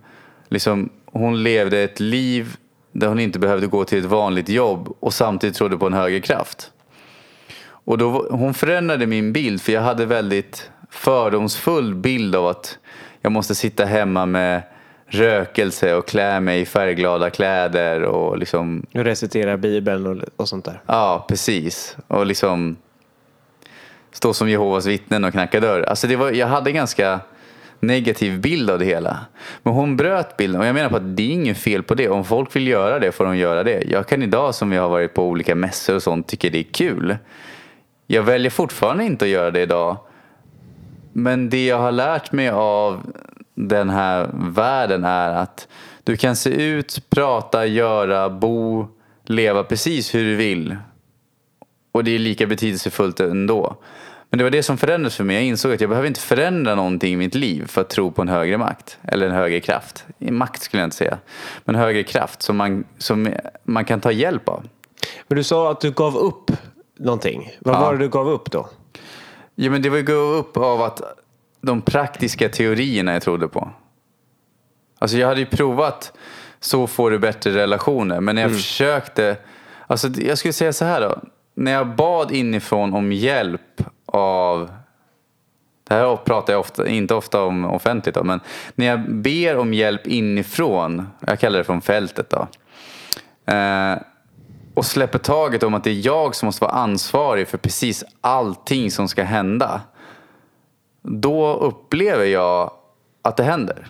Liksom, 0.49 0.89
hon 1.05 1.43
levde 1.43 1.79
ett 1.79 1.99
liv 1.99 2.57
där 2.91 3.07
hon 3.07 3.19
inte 3.19 3.39
behövde 3.39 3.67
gå 3.67 3.83
till 3.83 3.99
ett 3.99 4.05
vanligt 4.05 4.49
jobb 4.49 4.95
och 4.99 5.13
samtidigt 5.13 5.55
trodde 5.55 5.77
på 5.77 5.85
en 5.85 5.93
högre 5.93 6.19
kraft. 6.19 6.71
Och 7.67 7.97
då, 7.97 8.27
hon 8.29 8.53
förändrade 8.53 9.07
min 9.07 9.33
bild 9.33 9.61
för 9.61 9.71
jag 9.71 9.81
hade 9.81 10.05
väldigt 10.05 10.69
fördomsfull 10.89 11.95
bild 11.95 12.35
av 12.35 12.47
att 12.47 12.77
jag 13.21 13.31
måste 13.31 13.55
sitta 13.55 13.85
hemma 13.85 14.25
med 14.25 14.61
rökelse 15.07 15.95
och 15.95 16.07
klä 16.07 16.39
mig 16.39 16.61
i 16.61 16.65
färgglada 16.65 17.29
kläder 17.29 18.01
och 18.01 18.37
liksom 18.37 18.85
Du 18.91 19.03
reciterar 19.03 19.57
bibeln 19.57 20.07
och, 20.07 20.23
och 20.35 20.49
sånt 20.49 20.65
där. 20.65 20.81
Ja, 20.85 21.25
precis. 21.29 21.97
Och 22.07 22.25
liksom 22.25 22.77
stå 24.15 24.33
som 24.33 24.49
Jehovas 24.49 24.85
vittnen 24.85 25.23
och 25.23 25.31
knacka 25.31 25.59
dörr. 25.59 25.81
Alltså 25.81 26.07
det 26.07 26.15
var, 26.15 26.31
jag 26.31 26.47
hade 26.47 26.69
en 26.69 26.75
ganska 26.75 27.19
negativ 27.79 28.41
bild 28.41 28.69
av 28.69 28.79
det 28.79 28.85
hela. 28.85 29.17
Men 29.63 29.73
hon 29.73 29.97
bröt 29.97 30.37
bilden 30.37 30.61
och 30.61 30.67
jag 30.67 30.73
menar 30.73 30.89
på 30.89 30.95
att 30.95 31.17
det 31.17 31.23
är 31.23 31.33
inget 31.33 31.57
fel 31.57 31.83
på 31.83 31.95
det. 31.95 32.09
Om 32.09 32.25
folk 32.25 32.55
vill 32.55 32.67
göra 32.67 32.99
det 32.99 33.11
får 33.11 33.25
de 33.25 33.37
göra 33.37 33.63
det. 33.63 33.83
Jag 33.87 34.07
kan 34.07 34.23
idag 34.23 34.55
som 34.55 34.71
jag 34.71 34.81
har 34.81 34.89
varit 34.89 35.13
på 35.13 35.23
olika 35.23 35.55
mässor 35.55 35.95
och 35.95 36.03
sånt 36.03 36.27
tycka 36.27 36.49
det 36.49 36.59
är 36.59 36.63
kul. 36.63 37.17
Jag 38.07 38.23
väljer 38.23 38.51
fortfarande 38.51 39.03
inte 39.03 39.25
att 39.25 39.31
göra 39.31 39.51
det 39.51 39.61
idag. 39.61 39.97
Men 41.13 41.49
det 41.49 41.65
jag 41.65 41.77
har 41.77 41.91
lärt 41.91 42.31
mig 42.31 42.49
av 42.49 43.13
den 43.55 43.89
här 43.89 44.29
världen 44.33 45.03
är 45.03 45.31
att 45.31 45.67
du 46.03 46.17
kan 46.17 46.35
se 46.35 46.49
ut, 46.49 47.09
prata, 47.09 47.65
göra, 47.65 48.29
bo, 48.29 48.87
leva 49.23 49.63
precis 49.63 50.15
hur 50.15 50.23
du 50.23 50.35
vill. 50.35 50.75
Och 51.91 52.03
det 52.03 52.15
är 52.15 52.19
lika 52.19 52.47
betydelsefullt 52.47 53.19
ändå. 53.19 53.77
Men 54.35 54.37
det 54.37 54.43
var 54.43 54.51
det 54.51 54.63
som 54.63 54.77
förändrades 54.77 55.15
för 55.15 55.23
mig. 55.23 55.35
Jag 55.35 55.45
insåg 55.45 55.73
att 55.73 55.81
jag 55.81 55.89
behöver 55.89 56.07
inte 56.07 56.19
förändra 56.19 56.75
någonting 56.75 57.13
i 57.13 57.15
mitt 57.17 57.35
liv 57.35 57.67
för 57.67 57.81
att 57.81 57.89
tro 57.89 58.11
på 58.11 58.21
en 58.21 58.27
högre 58.29 58.57
makt. 58.57 58.97
Eller 59.03 59.25
en 59.29 59.35
högre 59.35 59.59
kraft. 59.59 60.05
Makt 60.17 60.61
skulle 60.61 60.81
jag 60.81 60.87
inte 60.87 60.95
säga. 60.95 61.17
Men 61.65 61.75
en 61.75 61.81
högre 61.81 62.03
kraft 62.03 62.41
som 62.41 62.57
man, 62.57 62.83
som 62.97 63.33
man 63.63 63.85
kan 63.85 64.01
ta 64.01 64.11
hjälp 64.11 64.49
av. 64.49 64.63
Men 65.27 65.35
du 65.37 65.43
sa 65.43 65.71
att 65.71 65.81
du 65.81 65.91
gav 65.91 66.17
upp 66.17 66.51
någonting. 66.99 67.51
Vad 67.59 67.75
Ja. 67.75 67.79
var 67.79 67.93
det 67.93 67.99
du 67.99 68.09
gav 68.09 68.29
upp 68.29 68.51
då? 68.51 68.69
Ja, 69.55 69.71
men 69.71 69.81
det 69.81 69.89
var 69.89 69.97
ju 69.97 70.03
gå 70.03 70.13
upp 70.13 70.57
av 70.57 70.81
att 70.81 71.01
de 71.61 71.81
praktiska 71.81 72.49
teorierna 72.49 73.13
jag 73.13 73.21
trodde 73.21 73.47
på. 73.47 73.69
Alltså 74.99 75.17
jag 75.17 75.27
hade 75.27 75.39
ju 75.39 75.45
provat 75.45 76.13
så 76.59 76.87
får 76.87 77.11
du 77.11 77.19
bättre 77.19 77.51
relationer. 77.51 78.19
Men 78.21 78.35
när 78.35 78.41
jag 78.41 78.51
försökte, 78.51 79.37
alltså 79.87 80.07
jag 80.07 80.37
skulle 80.37 80.53
säga 80.53 80.73
så 80.73 80.85
här 80.85 81.01
då. 81.01 81.19
när 81.57 81.71
jag 81.71 81.95
bad 81.95 82.31
inifrån 82.31 82.93
om 82.93 83.11
hjälp 83.11 83.61
av 84.05 84.71
det 85.87 85.93
här 85.93 86.15
pratar 86.15 86.53
jag 86.53 86.59
ofta, 86.59 86.87
inte 86.87 87.13
ofta 87.13 87.43
om 87.43 87.65
offentligt 87.65 88.15
då, 88.15 88.23
men 88.23 88.39
när 88.75 88.85
jag 88.85 89.11
ber 89.11 89.57
om 89.57 89.73
hjälp 89.73 90.07
inifrån, 90.07 91.07
jag 91.27 91.39
kallar 91.39 91.57
det 91.57 91.63
från 91.63 91.81
fältet 91.81 92.29
då, 92.29 92.47
eh, 93.53 93.97
och 94.73 94.85
släpper 94.85 95.19
taget 95.19 95.63
om 95.63 95.73
att 95.73 95.83
det 95.83 95.89
är 95.89 96.05
jag 96.05 96.35
som 96.35 96.45
måste 96.45 96.63
vara 96.63 96.73
ansvarig 96.73 97.47
för 97.47 97.57
precis 97.57 98.03
allting 98.21 98.91
som 98.91 99.07
ska 99.07 99.23
hända. 99.23 99.81
Då 101.01 101.53
upplever 101.53 102.25
jag 102.25 102.71
att 103.21 103.37
det 103.37 103.43
händer. 103.43 103.87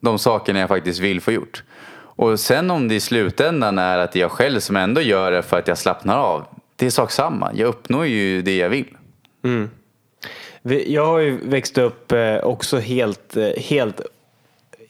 De 0.00 0.18
sakerna 0.18 0.60
jag 0.60 0.68
faktiskt 0.68 1.00
vill 1.00 1.20
få 1.20 1.32
gjort. 1.32 1.64
Och 1.92 2.40
sen 2.40 2.70
om 2.70 2.88
det 2.88 2.94
i 2.94 3.00
slutändan 3.00 3.78
är 3.78 3.98
att 3.98 4.12
det 4.12 4.18
är 4.18 4.20
jag 4.20 4.30
själv 4.30 4.60
som 4.60 4.76
ändå 4.76 5.00
gör 5.00 5.32
det 5.32 5.42
för 5.42 5.58
att 5.58 5.68
jag 5.68 5.78
slappnar 5.78 6.18
av. 6.18 6.44
Det 6.80 6.86
är 6.86 6.90
sak 6.90 7.10
samma. 7.10 7.50
Jag 7.54 7.68
uppnår 7.68 8.06
ju 8.06 8.42
det 8.42 8.56
jag 8.56 8.68
vill. 8.68 8.96
Mm. 9.44 9.70
Jag 10.86 11.06
har 11.06 11.18
ju 11.18 11.38
växt 11.42 11.78
upp 11.78 12.12
eh, 12.12 12.36
också 12.36 12.78
helt, 12.78 13.36
eh, 13.36 13.48
helt 13.56 14.00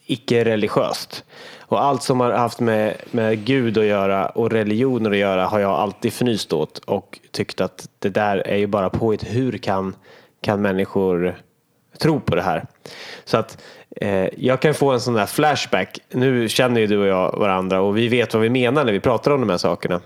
icke-religiöst. 0.07 1.24
Och 1.59 1.83
allt 1.83 2.03
som 2.03 2.20
har 2.20 2.33
haft 2.33 2.61
med, 2.61 2.96
med 3.11 3.44
Gud 3.44 3.79
att 3.79 3.85
göra 3.85 4.26
och 4.26 4.50
religioner 4.50 5.11
att 5.11 5.16
göra 5.16 5.46
har 5.46 5.61
jag 5.61 5.70
alltid 5.70 6.12
fnyst 6.12 6.53
åt 6.53 6.79
och 6.79 7.18
tyckt 7.31 7.61
att 7.61 7.88
det 7.98 8.09
där 8.09 8.37
är 8.37 8.57
ju 8.57 8.66
bara 8.66 8.90
påhitt. 8.90 9.24
Hur 9.24 9.59
kan, 9.59 9.96
kan 10.42 10.62
människor 10.62 11.37
tro 11.98 12.20
på 12.20 12.35
det 12.35 12.42
här? 12.42 12.66
Så 13.24 13.37
att 13.37 13.62
eh, 13.96 14.29
jag 14.44 14.61
kan 14.61 14.74
få 14.74 14.90
en 14.90 15.00
sån 15.00 15.14
där 15.14 15.26
flashback. 15.26 15.98
Nu 16.11 16.48
känner 16.48 16.81
ju 16.81 16.87
du 16.87 16.98
och 16.98 17.07
jag 17.07 17.38
varandra 17.38 17.81
och 17.81 17.96
vi 17.96 18.09
vet 18.09 18.35
vad 18.35 18.42
vi 18.42 18.50
menar 18.50 18.85
när 18.85 18.92
vi 18.92 19.00
pratar 19.00 19.31
om 19.31 19.40
de 19.40 19.50
här 19.50 19.59
sakerna. 19.59 20.00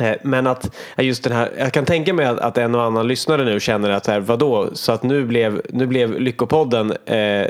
Eh, 0.00 0.14
men 0.22 0.46
att 0.46 0.74
just 0.96 1.24
den 1.24 1.32
här, 1.32 1.50
jag 1.58 1.72
kan 1.72 1.84
tänka 1.84 2.12
mig 2.12 2.26
att, 2.26 2.58
en 2.58 2.74
och 2.74 2.82
annan 2.82 3.08
lyssnare 3.08 3.44
nu 3.44 3.60
känner 3.60 3.90
att 3.90 4.06
här, 4.06 4.20
vadå, 4.20 4.68
så 4.72 4.92
att 4.92 5.02
nu 5.02 5.24
blev, 5.24 5.62
nu 5.68 5.86
blev 5.86 6.20
Lyckopodden 6.20 6.92
eh, 7.06 7.46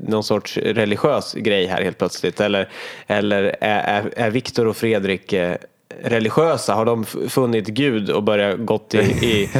någon 0.00 0.24
sorts 0.24 0.56
religiös 0.56 1.34
grej 1.34 1.66
här 1.66 1.82
helt 1.82 1.98
plötsligt. 1.98 2.40
Eller, 2.40 2.68
eller 3.06 3.56
är, 3.60 4.12
är, 4.16 4.30
Viktor 4.30 4.66
och 4.66 4.76
Fredrik 4.76 5.32
eh, 5.32 5.56
religiösa? 6.02 6.74
Har 6.74 6.84
de 6.84 7.04
funnit 7.04 7.66
Gud 7.66 8.10
och 8.10 8.22
börjat 8.22 8.58
gått 8.58 8.94
i, 8.94 8.98
i, 8.98 9.50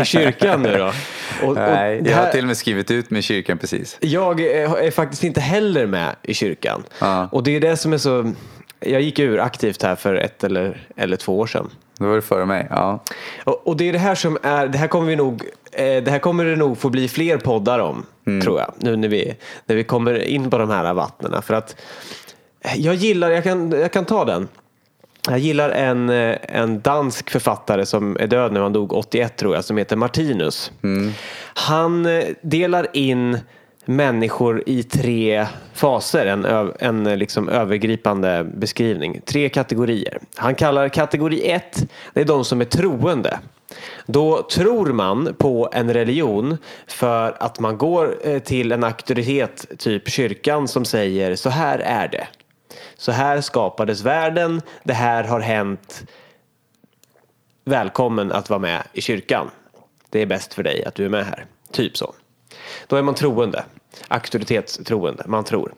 i 0.00 0.04
kyrkan 0.04 0.62
nu 0.62 0.78
då? 0.78 0.92
Och, 1.46 1.54
Nej, 1.54 2.00
och 2.00 2.06
jag 2.06 2.16
har 2.16 2.30
till 2.30 2.40
och 2.40 2.46
med 2.46 2.56
skrivit 2.56 2.90
ut 2.90 3.10
med 3.10 3.24
kyrkan 3.24 3.58
precis. 3.58 3.98
Jag 4.00 4.40
är, 4.40 4.78
är 4.78 4.90
faktiskt 4.90 5.24
inte 5.24 5.40
heller 5.40 5.86
med 5.86 6.16
i 6.22 6.34
kyrkan. 6.34 6.82
Ja. 6.98 7.28
Och 7.32 7.42
det 7.42 7.56
är 7.56 7.60
det 7.60 7.76
som 7.76 7.92
är 7.92 7.98
så 7.98 8.32
jag 8.86 9.00
gick 9.00 9.18
ur 9.18 9.40
aktivt 9.40 9.82
här 9.82 9.96
för 9.96 10.14
ett 10.14 10.44
eller, 10.44 10.86
eller 10.96 11.16
två 11.16 11.38
år 11.38 11.46
sedan. 11.46 11.70
Då 11.98 12.06
var 12.06 12.14
det 12.14 12.22
före 12.22 12.46
mig, 12.46 12.66
ja. 12.70 13.02
Och, 13.44 13.66
och, 13.66 13.76
det 13.76 13.88
är 13.88 13.92
det 13.92 13.98
här 13.98 14.14
som 14.14 14.38
är, 14.42 14.68
det 14.68 14.78
här 14.78 14.88
kommer 14.88 15.06
vi 15.06 15.16
nog, 15.16 15.42
eh, 15.72 16.02
det 16.02 16.10
här 16.10 16.18
kommer 16.18 16.44
det 16.44 16.56
nog 16.56 16.78
få 16.78 16.90
bli 16.90 17.08
fler 17.08 17.38
poddar 17.38 17.78
om, 17.78 18.06
mm. 18.26 18.40
tror 18.40 18.60
jag. 18.60 18.74
Nu 18.76 18.96
när 18.96 19.08
vi, 19.08 19.34
när 19.66 19.76
vi 19.76 19.84
kommer 19.84 20.22
in 20.22 20.50
på 20.50 20.58
de 20.58 20.70
här 20.70 20.94
vattnena. 20.94 21.42
För 21.42 21.54
att 21.54 21.76
jag 22.76 22.94
gillar, 22.94 23.30
jag 23.30 23.44
kan, 23.44 23.70
jag 23.70 23.92
kan 23.92 24.04
ta 24.04 24.24
den. 24.24 24.48
Jag 25.28 25.38
gillar 25.38 25.70
en, 25.70 26.10
eh, 26.10 26.36
en 26.42 26.80
dansk 26.80 27.30
författare 27.30 27.86
som 27.86 28.16
är 28.20 28.26
död 28.26 28.52
nu, 28.52 28.60
han 28.60 28.72
dog 28.72 28.92
81 28.92 29.36
tror 29.36 29.54
jag, 29.54 29.64
som 29.64 29.76
heter 29.76 29.96
Martinus. 29.96 30.72
Mm. 30.82 31.12
Han 31.54 32.06
eh, 32.06 32.24
delar 32.42 32.86
in 32.92 33.38
människor 33.84 34.62
i 34.66 34.82
tre 34.82 35.46
faser, 35.72 36.26
en, 36.26 36.72
en 36.78 37.06
eh, 37.06 37.16
liksom 37.16 37.48
övergripande 37.48 38.44
beskrivning. 38.44 39.20
Tre 39.24 39.48
kategorier. 39.48 40.18
Han 40.34 40.54
kallar 40.54 40.88
kategori 40.88 41.50
ett, 41.50 41.86
det 42.12 42.20
är 42.20 42.24
de 42.24 42.44
som 42.44 42.60
är 42.60 42.64
troende. 42.64 43.38
Då 44.06 44.42
tror 44.42 44.92
man 44.92 45.34
på 45.38 45.68
en 45.72 45.94
religion 45.94 46.58
för 46.86 47.36
att 47.40 47.60
man 47.60 47.78
går 47.78 48.16
eh, 48.22 48.38
till 48.38 48.72
en 48.72 48.84
auktoritet, 48.84 49.78
typ 49.78 50.08
kyrkan, 50.08 50.68
som 50.68 50.84
säger 50.84 51.36
så 51.36 51.50
här 51.50 51.78
är 51.78 52.08
det. 52.08 52.26
Så 52.96 53.12
här 53.12 53.40
skapades 53.40 54.02
världen, 54.02 54.62
det 54.82 54.92
här 54.92 55.24
har 55.24 55.40
hänt. 55.40 56.04
Välkommen 57.64 58.32
att 58.32 58.50
vara 58.50 58.60
med 58.60 58.82
i 58.92 59.00
kyrkan. 59.00 59.50
Det 60.10 60.22
är 60.22 60.26
bäst 60.26 60.54
för 60.54 60.62
dig 60.62 60.84
att 60.84 60.94
du 60.94 61.04
är 61.04 61.08
med 61.08 61.26
här. 61.26 61.46
Typ 61.72 61.96
så. 61.96 62.14
Då 62.86 62.96
är 62.96 63.02
man 63.02 63.14
troende. 63.14 63.64
Auktoritetstroende. 64.08 65.24
Man 65.26 65.44
tror. 65.44 65.74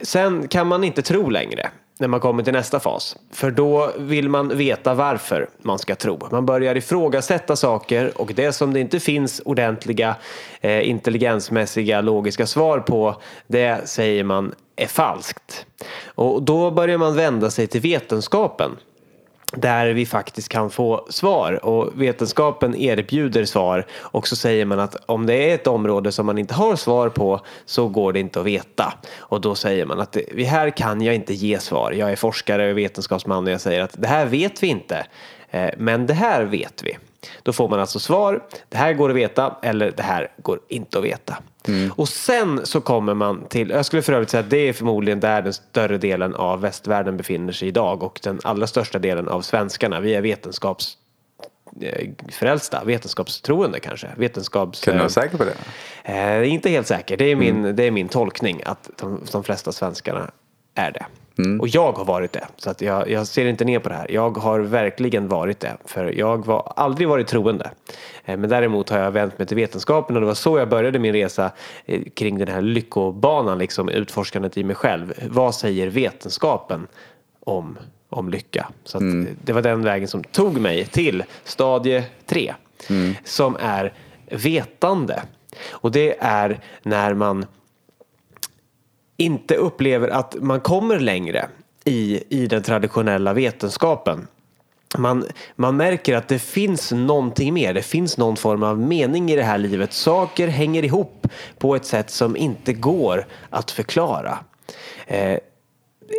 Sen 0.00 0.48
kan 0.48 0.66
man 0.66 0.84
inte 0.84 1.02
tro 1.02 1.30
längre 1.30 1.70
när 1.98 2.08
man 2.08 2.20
kommer 2.20 2.42
till 2.42 2.52
nästa 2.52 2.80
fas. 2.80 3.16
För 3.32 3.50
då 3.50 3.92
vill 3.98 4.28
man 4.28 4.56
veta 4.56 4.94
varför 4.94 5.48
man 5.62 5.78
ska 5.78 5.94
tro. 5.94 6.28
Man 6.30 6.46
börjar 6.46 6.74
ifrågasätta 6.74 7.56
saker 7.56 8.20
och 8.20 8.32
det 8.34 8.52
som 8.52 8.72
det 8.72 8.80
inte 8.80 9.00
finns 9.00 9.42
ordentliga 9.44 10.16
eh, 10.60 10.88
intelligensmässiga 10.88 12.00
logiska 12.00 12.46
svar 12.46 12.78
på 12.78 13.16
det 13.46 13.88
säger 13.88 14.24
man 14.24 14.54
är 14.76 14.86
falskt. 14.86 15.66
Och 16.04 16.42
då 16.42 16.70
börjar 16.70 16.98
man 16.98 17.16
vända 17.16 17.50
sig 17.50 17.66
till 17.66 17.80
vetenskapen 17.80 18.70
där 19.56 19.86
vi 19.86 20.06
faktiskt 20.06 20.48
kan 20.48 20.70
få 20.70 21.06
svar 21.10 21.64
och 21.64 22.02
vetenskapen 22.02 22.76
erbjuder 22.76 23.44
svar 23.44 23.86
och 24.00 24.28
så 24.28 24.36
säger 24.36 24.64
man 24.64 24.80
att 24.80 24.96
om 25.06 25.26
det 25.26 25.50
är 25.50 25.54
ett 25.54 25.66
område 25.66 26.12
som 26.12 26.26
man 26.26 26.38
inte 26.38 26.54
har 26.54 26.76
svar 26.76 27.08
på 27.08 27.40
så 27.64 27.88
går 27.88 28.12
det 28.12 28.20
inte 28.20 28.40
att 28.40 28.46
veta 28.46 28.94
och 29.16 29.40
då 29.40 29.54
säger 29.54 29.86
man 29.86 30.00
att 30.00 30.12
det, 30.12 30.44
här 30.44 30.70
kan 30.70 31.00
jag 31.00 31.14
inte 31.14 31.34
ge 31.34 31.58
svar. 31.58 31.92
Jag 31.92 32.12
är 32.12 32.16
forskare 32.16 32.70
och 32.70 32.78
vetenskapsman 32.78 33.44
och 33.44 33.50
jag 33.50 33.60
säger 33.60 33.80
att 33.80 33.94
det 33.98 34.08
här 34.08 34.26
vet 34.26 34.62
vi 34.62 34.66
inte 34.66 35.06
eh, 35.50 35.70
men 35.78 36.06
det 36.06 36.14
här 36.14 36.44
vet 36.44 36.82
vi. 36.84 36.96
Då 37.42 37.52
får 37.52 37.68
man 37.68 37.80
alltså 37.80 37.98
svar, 37.98 38.42
det 38.68 38.76
här 38.76 38.92
går 38.92 39.10
att 39.10 39.16
veta 39.16 39.56
eller 39.62 39.90
det 39.90 40.02
här 40.02 40.28
går 40.42 40.60
inte 40.68 40.98
att 40.98 41.04
veta. 41.04 41.36
Mm. 41.68 41.92
Och 41.96 42.08
sen 42.08 42.66
så 42.66 42.80
kommer 42.80 43.14
man 43.14 43.46
till, 43.48 43.70
jag 43.70 43.86
skulle 43.86 44.02
för 44.02 44.12
övrigt 44.12 44.30
säga 44.30 44.40
att 44.40 44.50
det 44.50 44.68
är 44.68 44.72
förmodligen 44.72 45.20
där 45.20 45.42
den 45.42 45.52
större 45.52 45.98
delen 45.98 46.34
av 46.34 46.60
västvärlden 46.60 47.16
befinner 47.16 47.52
sig 47.52 47.68
idag 47.68 48.02
och 48.02 48.20
den 48.22 48.40
allra 48.44 48.66
största 48.66 48.98
delen 48.98 49.28
av 49.28 49.42
svenskarna. 49.42 50.00
Vi 50.00 50.14
är 50.14 50.20
vetenskaps 50.20 50.98
eh, 51.80 52.08
frälsta, 52.32 52.84
vetenskapstroende 52.84 53.80
kanske. 53.80 54.08
Vetenskaps, 54.16 54.80
kan 54.80 54.94
du 54.94 54.98
vara 54.98 55.08
säker 55.08 55.38
på 55.38 55.44
det? 55.44 55.54
Eh, 56.04 56.52
inte 56.52 56.70
helt 56.70 56.86
säker, 56.86 57.16
det 57.16 57.24
är 57.24 57.36
min, 57.36 57.58
mm. 57.58 57.76
det 57.76 57.84
är 57.84 57.90
min 57.90 58.08
tolkning 58.08 58.62
att 58.66 58.90
de, 58.96 59.20
de 59.32 59.44
flesta 59.44 59.72
svenskarna 59.72 60.30
är 60.74 60.92
det. 60.92 61.06
Mm. 61.38 61.60
Och 61.60 61.68
jag 61.68 61.92
har 61.92 62.04
varit 62.04 62.32
det. 62.32 62.46
Så 62.56 62.70
att 62.70 62.80
jag, 62.80 63.10
jag, 63.10 63.26
ser 63.26 63.46
inte 63.46 63.64
ner 63.64 63.78
på 63.78 63.88
det 63.88 63.94
här. 63.94 64.10
Jag 64.10 64.36
har 64.36 64.60
verkligen 64.60 65.28
varit 65.28 65.60
det. 65.60 65.76
För 65.84 66.18
jag 66.18 66.46
har 66.46 66.72
aldrig 66.76 67.08
varit 67.08 67.26
troende. 67.26 67.70
Eh, 68.24 68.36
men 68.36 68.50
däremot 68.50 68.90
har 68.90 68.98
jag 68.98 69.10
vänt 69.10 69.38
mig 69.38 69.46
till 69.46 69.56
vetenskapen 69.56 70.16
och 70.16 70.22
det 70.22 70.26
var 70.26 70.34
så 70.34 70.58
jag 70.58 70.68
började 70.68 70.98
min 70.98 71.12
resa 71.12 71.50
eh, 71.86 72.02
kring 72.14 72.38
den 72.38 72.48
här 72.48 72.62
lyckobanan, 72.62 73.58
liksom 73.58 73.88
utforskandet 73.88 74.56
i 74.56 74.64
mig 74.64 74.76
själv. 74.76 75.14
Vad 75.28 75.54
säger 75.54 75.86
vetenskapen 75.86 76.86
om, 77.40 77.78
om 78.08 78.28
lycka? 78.28 78.68
Så 78.84 78.98
mm. 78.98 79.28
det 79.44 79.52
var 79.52 79.62
den 79.62 79.82
vägen 79.82 80.08
som 80.08 80.24
tog 80.24 80.60
mig 80.60 80.86
till 80.86 81.24
stadie 81.44 82.04
3. 82.26 82.54
Mm. 82.90 83.14
Som 83.24 83.56
är 83.60 83.92
vetande. 84.30 85.22
Och 85.70 85.90
det 85.90 86.16
är 86.20 86.60
när 86.82 87.14
man 87.14 87.46
inte 89.16 89.54
upplever 89.54 90.08
att 90.08 90.36
man 90.40 90.60
kommer 90.60 90.98
längre 90.98 91.48
i, 91.84 92.22
i 92.28 92.46
den 92.46 92.62
traditionella 92.62 93.32
vetenskapen. 93.32 94.26
Man, 94.98 95.24
man 95.56 95.76
märker 95.76 96.16
att 96.16 96.28
det 96.28 96.38
finns 96.38 96.92
någonting 96.92 97.54
mer, 97.54 97.74
det 97.74 97.82
finns 97.82 98.18
någon 98.18 98.36
form 98.36 98.62
av 98.62 98.78
mening 98.78 99.30
i 99.30 99.36
det 99.36 99.42
här 99.42 99.58
livet. 99.58 99.92
Saker 99.92 100.48
hänger 100.48 100.84
ihop 100.84 101.26
på 101.58 101.76
ett 101.76 101.84
sätt 101.84 102.10
som 102.10 102.36
inte 102.36 102.72
går 102.72 103.26
att 103.50 103.70
förklara. 103.70 104.38
Eh, 105.06 105.38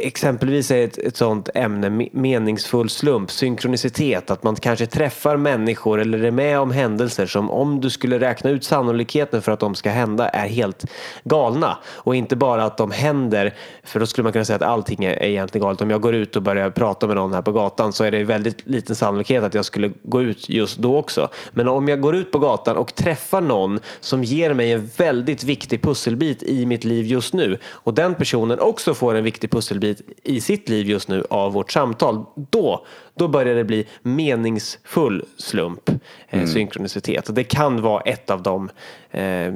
exempelvis 0.01 0.71
är 0.71 0.83
ett, 0.83 0.97
ett 0.97 1.17
sånt 1.17 1.49
ämne 1.53 2.09
meningsfull 2.11 2.89
slump, 2.89 3.31
synkronicitet, 3.31 4.31
att 4.31 4.43
man 4.43 4.55
kanske 4.55 4.85
träffar 4.85 5.37
människor 5.37 6.01
eller 6.01 6.23
är 6.23 6.31
med 6.31 6.59
om 6.59 6.71
händelser 6.71 7.25
som 7.25 7.51
om 7.51 7.81
du 7.81 7.89
skulle 7.89 8.19
räkna 8.19 8.49
ut 8.49 8.63
sannolikheten 8.63 9.41
för 9.41 9.51
att 9.51 9.59
de 9.59 9.75
ska 9.75 9.89
hända 9.89 10.29
är 10.29 10.47
helt 10.47 10.85
galna. 11.23 11.77
Och 11.85 12.15
inte 12.15 12.35
bara 12.35 12.63
att 12.63 12.77
de 12.77 12.91
händer, 12.91 13.53
för 13.83 13.99
då 13.99 14.05
skulle 14.05 14.23
man 14.23 14.31
kunna 14.31 14.45
säga 14.45 14.55
att 14.55 14.61
allting 14.61 15.05
är, 15.05 15.11
är 15.11 15.27
egentligen 15.27 15.65
galet. 15.65 15.81
Om 15.81 15.89
jag 15.89 16.01
går 16.01 16.15
ut 16.15 16.35
och 16.35 16.41
börjar 16.41 16.69
prata 16.69 17.07
med 17.07 17.15
någon 17.15 17.33
här 17.33 17.41
på 17.41 17.51
gatan 17.51 17.93
så 17.93 18.03
är 18.03 18.11
det 18.11 18.23
väldigt 18.23 18.67
liten 18.67 18.95
sannolikhet 18.95 19.43
att 19.43 19.53
jag 19.53 19.65
skulle 19.65 19.91
gå 20.03 20.21
ut 20.21 20.49
just 20.49 20.77
då 20.77 20.97
också. 20.97 21.29
Men 21.51 21.67
om 21.67 21.87
jag 21.87 22.01
går 22.01 22.15
ut 22.15 22.31
på 22.31 22.39
gatan 22.39 22.77
och 22.77 22.95
träffar 22.95 23.41
någon 23.41 23.79
som 23.99 24.23
ger 24.23 24.53
mig 24.53 24.71
en 24.71 24.89
väldigt 24.97 25.43
viktig 25.43 25.81
pusselbit 25.81 26.43
i 26.43 26.65
mitt 26.65 26.83
liv 26.83 27.05
just 27.05 27.33
nu 27.33 27.57
och 27.65 27.93
den 27.93 28.15
personen 28.15 28.59
också 28.59 28.93
får 28.93 29.15
en 29.15 29.23
viktig 29.23 29.51
pusselbit 29.51 29.74
pusselbit 29.75 30.01
i 30.23 30.41
sitt 30.41 30.69
liv 30.69 30.87
just 30.87 31.09
nu 31.09 31.23
av 31.29 31.53
vårt 31.53 31.71
samtal. 31.71 32.25
Då, 32.49 32.85
då 33.15 33.27
börjar 33.27 33.55
det 33.55 33.63
bli 33.63 33.87
meningsfull 34.01 35.25
slump, 35.37 35.89
eh, 35.89 35.95
mm. 36.29 36.47
synkronicitet. 36.47 37.29
Och 37.29 37.35
det 37.35 37.43
kan 37.43 37.81
vara 37.81 38.01
ett 38.01 38.29
av 38.29 38.43
de 38.43 38.69
eh, 39.11 39.53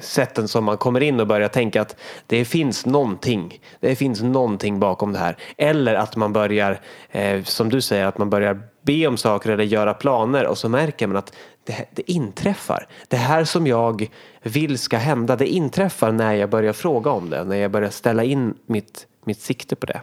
sätten 0.00 0.48
som 0.48 0.64
man 0.64 0.76
kommer 0.76 1.02
in 1.02 1.20
och 1.20 1.26
börjar 1.26 1.48
tänka 1.48 1.82
att 1.82 1.96
det 2.26 2.44
finns 2.44 2.86
någonting. 2.86 3.60
Det 3.80 3.96
finns 3.96 4.22
någonting 4.22 4.80
bakom 4.80 5.12
det 5.12 5.18
här. 5.18 5.36
Eller 5.56 5.94
att 5.94 6.16
man 6.16 6.32
börjar, 6.32 6.80
eh, 7.10 7.42
som 7.42 7.68
du 7.68 7.80
säger, 7.80 8.06
att 8.06 8.18
man 8.18 8.30
börjar 8.30 8.60
be 8.82 9.06
om 9.06 9.16
saker 9.16 9.50
eller 9.50 9.64
göra 9.64 9.94
planer 9.94 10.46
och 10.46 10.58
så 10.58 10.68
märker 10.68 11.06
man 11.06 11.16
att 11.16 11.32
det, 11.64 11.86
det 11.90 12.10
inträffar. 12.10 12.86
Det 13.08 13.16
här 13.16 13.44
som 13.44 13.66
jag 13.66 14.08
vill 14.42 14.78
ska 14.78 14.96
hända, 14.96 15.36
det 15.36 15.46
inträffar 15.46 16.12
när 16.12 16.34
jag 16.34 16.50
börjar 16.50 16.72
fråga 16.72 17.10
om 17.10 17.30
det, 17.30 17.44
när 17.44 17.56
jag 17.56 17.70
börjar 17.70 17.90
ställa 17.90 18.24
in 18.24 18.54
mitt, 18.66 19.06
mitt 19.26 19.40
sikte 19.40 19.76
på 19.76 19.86
det. 19.86 20.00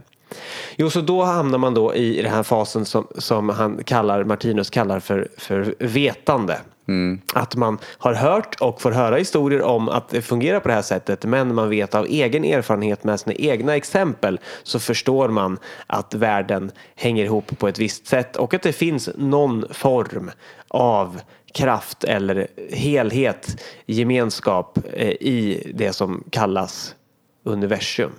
Jo, 0.76 0.90
så 0.90 1.02
då 1.02 1.24
hamnar 1.24 1.58
man 1.58 1.74
då 1.74 1.96
i 1.96 2.22
den 2.22 2.32
här 2.32 2.44
fasen 2.44 2.86
som, 2.86 3.08
som 3.18 3.50
han 3.50 3.84
kallar, 3.84 4.24
Martinus 4.24 4.70
kallar 4.70 5.00
för, 5.00 5.28
för 5.38 5.76
vetande. 5.80 6.60
Mm. 6.88 7.22
Att 7.34 7.56
man 7.56 7.78
har 7.98 8.14
hört 8.14 8.62
och 8.62 8.82
får 8.82 8.92
höra 8.92 9.16
historier 9.16 9.62
om 9.62 9.90
att 9.90 10.10
det 10.10 10.22
fungerar 10.22 10.60
på 10.60 10.68
det 10.68 10.74
här 10.74 10.82
sättet 10.82 11.26
men 11.26 11.56
man 11.56 11.70
vet 11.70 11.96
av 11.96 12.06
egen 12.06 12.46
erfarenhet 12.46 13.04
med 13.04 13.20
sina 13.20 13.34
egna 13.36 13.76
exempel 13.76 14.40
så 14.64 14.80
förstår 14.80 15.30
man 15.30 15.60
att 15.88 16.14
världen 16.14 16.72
hänger 16.96 17.26
ihop 17.26 17.60
på 17.60 17.68
ett 17.68 17.80
visst 17.80 18.08
sätt 18.08 18.36
och 18.36 18.54
att 18.54 18.62
det 18.62 18.74
finns 18.74 19.10
någon 19.16 19.66
form 19.72 20.32
av 20.68 21.22
kraft 21.54 22.04
eller 22.04 22.48
helhet, 22.72 23.64
gemenskap 23.86 24.78
eh, 24.94 25.10
i 25.10 25.72
det 25.76 25.94
som 25.94 26.24
kallas 26.30 26.96
universum. 27.44 28.12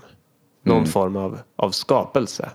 Någon 0.62 0.76
mm. 0.76 0.90
form 0.90 1.16
av, 1.16 1.38
av 1.56 1.70
skapelse. 1.70 2.50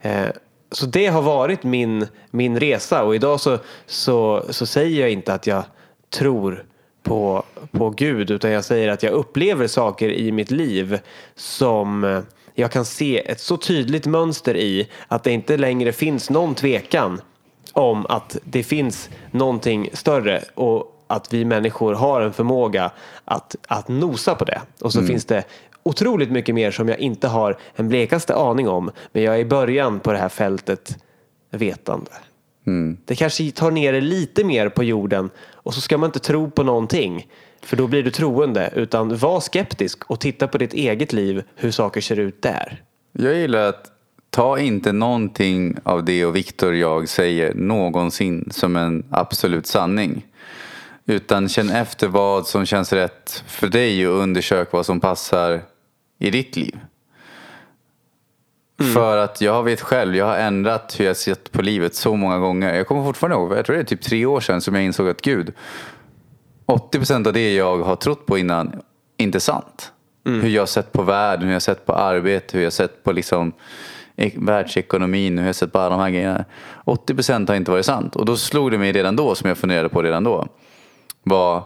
Eh, 0.00 0.28
så 0.70 0.86
det 0.86 1.06
har 1.06 1.22
varit 1.22 1.62
min, 1.62 2.06
min 2.30 2.60
resa 2.60 3.04
och 3.04 3.14
idag 3.14 3.40
så, 3.40 3.58
så, 3.86 4.44
så 4.50 4.66
säger 4.66 5.00
jag 5.00 5.10
inte 5.10 5.34
att 5.34 5.46
jag 5.46 5.64
tror 6.10 6.64
på, 7.02 7.42
på 7.70 7.90
Gud 7.90 8.30
utan 8.30 8.50
jag 8.50 8.64
säger 8.64 8.88
att 8.88 9.02
jag 9.02 9.12
upplever 9.12 9.66
saker 9.66 10.08
i 10.08 10.32
mitt 10.32 10.50
liv 10.50 10.98
som 11.34 12.22
jag 12.54 12.70
kan 12.70 12.84
se 12.84 13.30
ett 13.30 13.40
så 13.40 13.56
tydligt 13.56 14.06
mönster 14.06 14.56
i 14.56 14.88
att 15.08 15.24
det 15.24 15.32
inte 15.32 15.56
längre 15.56 15.92
finns 15.92 16.30
någon 16.30 16.54
tvekan 16.54 17.20
om 17.72 18.06
att 18.06 18.36
det 18.44 18.62
finns 18.62 19.10
någonting 19.30 19.90
större 19.92 20.42
och 20.54 21.02
att 21.06 21.32
vi 21.32 21.44
människor 21.44 21.94
har 21.94 22.20
en 22.20 22.32
förmåga 22.32 22.90
att, 23.24 23.56
att 23.68 23.88
nosa 23.88 24.34
på 24.34 24.44
det. 24.44 24.60
Och 24.80 24.92
så 24.92 24.98
mm. 24.98 25.08
finns 25.08 25.24
det 25.24 25.44
otroligt 25.86 26.30
mycket 26.30 26.54
mer 26.54 26.70
som 26.70 26.88
jag 26.88 26.98
inte 26.98 27.28
har 27.28 27.58
en 27.74 27.88
blekaste 27.88 28.34
aning 28.34 28.68
om. 28.68 28.90
Men 29.12 29.22
jag 29.22 29.34
är 29.34 29.38
i 29.38 29.44
början 29.44 30.00
på 30.00 30.12
det 30.12 30.18
här 30.18 30.28
fältet 30.28 30.98
vetande. 31.50 32.10
Mm. 32.66 32.96
Det 33.04 33.14
kanske 33.14 33.50
tar 33.50 33.70
ner 33.70 33.92
det 33.92 34.00
lite 34.00 34.44
mer 34.44 34.68
på 34.68 34.84
jorden 34.84 35.30
och 35.52 35.74
så 35.74 35.80
ska 35.80 35.98
man 35.98 36.08
inte 36.08 36.18
tro 36.18 36.50
på 36.50 36.62
någonting. 36.62 37.26
För 37.62 37.76
då 37.76 37.86
blir 37.86 38.02
du 38.02 38.10
troende. 38.10 38.70
Utan 38.74 39.16
var 39.16 39.40
skeptisk 39.40 40.10
och 40.10 40.20
titta 40.20 40.48
på 40.48 40.58
ditt 40.58 40.74
eget 40.74 41.12
liv, 41.12 41.42
hur 41.54 41.70
saker 41.70 42.00
ser 42.00 42.18
ut 42.18 42.42
där. 42.42 42.82
Jag 43.12 43.34
gillar 43.34 43.68
att 43.68 43.90
ta 44.30 44.58
inte 44.58 44.92
någonting 44.92 45.76
av 45.82 46.04
det 46.04 46.24
och 46.26 46.36
Viktor 46.36 46.74
jag 46.74 47.08
säger 47.08 47.54
någonsin 47.54 48.48
som 48.50 48.76
en 48.76 49.04
absolut 49.10 49.66
sanning. 49.66 50.26
Utan 51.06 51.48
känn 51.48 51.70
efter 51.70 52.08
vad 52.08 52.46
som 52.46 52.66
känns 52.66 52.92
rätt 52.92 53.44
för 53.46 53.66
dig 53.66 54.08
och 54.08 54.18
undersök 54.18 54.72
vad 54.72 54.86
som 54.86 55.00
passar 55.00 55.62
i 56.18 56.30
ditt 56.30 56.56
liv. 56.56 56.78
Mm. 58.80 58.92
För 58.92 59.16
att 59.16 59.40
jag 59.40 59.62
vet 59.62 59.80
själv, 59.80 60.16
jag 60.16 60.26
har 60.26 60.36
ändrat 60.36 61.00
hur 61.00 61.04
jag 61.04 61.16
sett 61.16 61.52
på 61.52 61.62
livet 61.62 61.94
så 61.94 62.16
många 62.16 62.38
gånger. 62.38 62.74
Jag 62.74 62.86
kommer 62.86 63.04
fortfarande 63.04 63.36
ihåg, 63.36 63.58
jag 63.58 63.66
tror 63.66 63.76
det 63.76 63.82
är 63.82 63.84
typ 63.84 64.02
tre 64.02 64.26
år 64.26 64.40
sedan 64.40 64.60
som 64.60 64.74
jag 64.74 64.84
insåg 64.84 65.08
att 65.08 65.22
gud, 65.22 65.52
80% 66.66 67.26
av 67.26 67.32
det 67.32 67.54
jag 67.54 67.78
har 67.78 67.96
trott 67.96 68.26
på 68.26 68.38
innan 68.38 68.82
inte 69.16 69.38
är 69.38 69.40
sant. 69.40 69.92
Mm. 70.26 70.40
Hur 70.40 70.48
jag 70.48 70.62
har 70.62 70.66
sett 70.66 70.92
på 70.92 71.02
världen, 71.02 71.42
hur 71.42 71.50
jag 71.50 71.54
har 71.54 71.60
sett 71.60 71.86
på 71.86 71.92
arbete, 71.92 72.56
hur 72.56 72.60
jag 72.60 72.66
har 72.66 72.70
sett 72.70 73.04
på 73.04 73.12
liksom 73.12 73.52
världsekonomin, 74.34 75.38
hur 75.38 75.44
jag 75.44 75.48
har 75.48 75.52
sett 75.52 75.72
på 75.72 75.78
alla 75.78 75.90
de 75.90 76.00
här 76.00 76.10
grejerna. 76.10 76.44
80% 76.84 77.48
har 77.48 77.54
inte 77.54 77.70
varit 77.70 77.86
sant. 77.86 78.16
Och 78.16 78.24
då 78.24 78.36
slog 78.36 78.70
det 78.70 78.78
mig 78.78 78.92
redan 78.92 79.16
då, 79.16 79.34
som 79.34 79.48
jag 79.48 79.58
funderade 79.58 79.88
på 79.88 80.02
redan 80.02 80.24
då, 80.24 80.46
var 81.22 81.64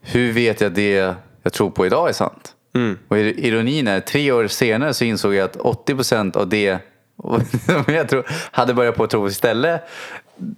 hur 0.00 0.32
vet 0.32 0.60
jag 0.60 0.72
det 0.72 1.14
jag 1.42 1.52
tror 1.52 1.70
på 1.70 1.86
idag 1.86 2.08
är 2.08 2.12
sant? 2.12 2.54
Mm. 2.72 2.98
Och 3.08 3.18
ironin 3.18 3.88
är, 3.88 4.00
tre 4.00 4.32
år 4.32 4.46
senare 4.46 4.94
så 4.94 5.04
insåg 5.04 5.34
jag 5.34 5.44
att 5.44 5.56
80% 5.56 6.36
av 6.36 6.48
det 6.48 6.78
som 7.66 7.94
jag 7.94 8.08
tror, 8.08 8.26
hade 8.50 8.74
börjat 8.74 8.96
på 8.96 9.04
att 9.04 9.10
tro 9.10 9.28
istället, 9.28 9.82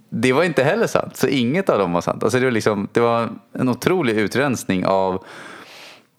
det 0.09 0.33
var 0.33 0.43
inte 0.43 0.63
heller 0.63 0.87
sant. 0.87 1.17
Så 1.17 1.27
inget 1.27 1.69
av 1.69 1.79
dem 1.79 1.93
var 1.93 2.01
sant. 2.01 2.23
Alltså 2.23 2.39
det, 2.39 2.45
var 2.45 2.51
liksom, 2.51 2.87
det 2.91 2.99
var 2.99 3.29
en 3.53 3.69
otrolig 3.69 4.17
utrensning 4.17 4.85
av 4.85 5.25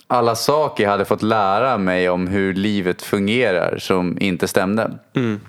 alla 0.07 0.34
saker 0.34 0.84
jag 0.84 0.90
hade 0.90 1.05
fått 1.05 1.22
lära 1.22 1.78
mig 1.78 2.09
om 2.09 2.26
hur 2.26 2.55
livet 2.55 3.03
fungerar 3.03 3.78
som 3.78 4.18
inte 4.20 4.49
stämde. 4.49 4.90
Mm. 5.14 5.40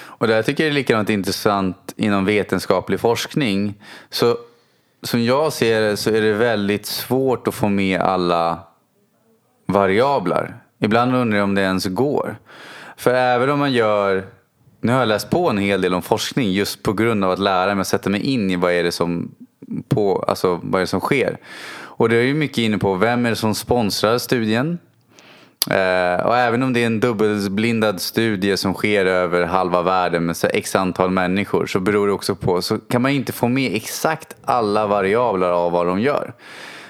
Och 0.00 0.26
det 0.26 0.34
här 0.34 0.42
tycker 0.42 0.64
jag 0.64 0.70
är 0.70 0.74
likadant 0.74 1.10
intressant 1.10 1.94
inom 1.96 2.24
vetenskaplig 2.24 3.00
forskning. 3.00 3.74
Så 4.10 4.36
som 5.02 5.24
jag 5.24 5.52
ser 5.52 5.80
det 5.80 5.96
så 5.96 6.10
är 6.10 6.20
det 6.20 6.32
väldigt 6.32 6.86
svårt 6.86 7.48
att 7.48 7.54
få 7.54 7.68
med 7.68 8.00
alla 8.00 8.60
variabler. 9.68 10.54
Ibland 10.80 11.14
undrar 11.14 11.38
jag 11.38 11.44
om 11.44 11.54
det 11.54 11.62
ens 11.62 11.86
går. 11.86 12.36
För 12.96 13.14
även 13.14 13.50
om 13.50 13.58
man 13.58 13.72
gör, 13.72 14.24
nu 14.80 14.92
har 14.92 14.98
jag 14.98 15.08
läst 15.08 15.30
på 15.30 15.50
en 15.50 15.58
hel 15.58 15.80
del 15.80 15.94
om 15.94 16.02
forskning 16.02 16.52
just 16.52 16.82
på 16.82 16.92
grund 16.92 17.24
av 17.24 17.30
att 17.30 17.38
lära 17.38 17.74
mig 17.74 17.80
att 17.80 17.88
sätta 17.88 18.10
mig 18.10 18.20
in 18.20 18.50
i 18.50 18.56
vad 18.56 18.72
är 18.72 18.84
det 18.84 18.92
som, 18.92 19.34
på, 19.88 20.24
alltså, 20.28 20.60
vad 20.62 20.74
är 20.74 20.80
det 20.80 20.86
som 20.86 21.00
sker. 21.00 21.38
Och 21.80 22.08
det 22.08 22.16
är 22.16 22.22
ju 22.22 22.34
mycket 22.34 22.58
inne 22.58 22.78
på 22.78 22.94
vem 22.94 23.26
är 23.26 23.30
det 23.30 23.36
som 23.36 23.54
sponsrar 23.54 24.18
studien? 24.18 24.78
Eh, 25.70 26.26
och 26.26 26.36
även 26.36 26.62
om 26.62 26.72
det 26.72 26.82
är 26.82 26.86
en 26.86 27.00
dubbelblindad 27.00 28.00
studie 28.00 28.56
som 28.56 28.74
sker 28.74 29.06
över 29.06 29.46
halva 29.46 29.82
världen 29.82 30.26
med 30.26 30.36
så 30.36 30.46
x 30.46 30.76
antal 30.76 31.10
människor 31.10 31.66
så 31.66 31.80
beror 31.80 32.06
det 32.06 32.12
också 32.12 32.34
på, 32.34 32.62
så 32.62 32.78
kan 32.78 33.02
man 33.02 33.10
inte 33.10 33.32
få 33.32 33.48
med 33.48 33.74
exakt 33.74 34.36
alla 34.44 34.86
variabler 34.86 35.50
av 35.50 35.72
vad 35.72 35.86
de 35.86 36.00
gör. 36.00 36.32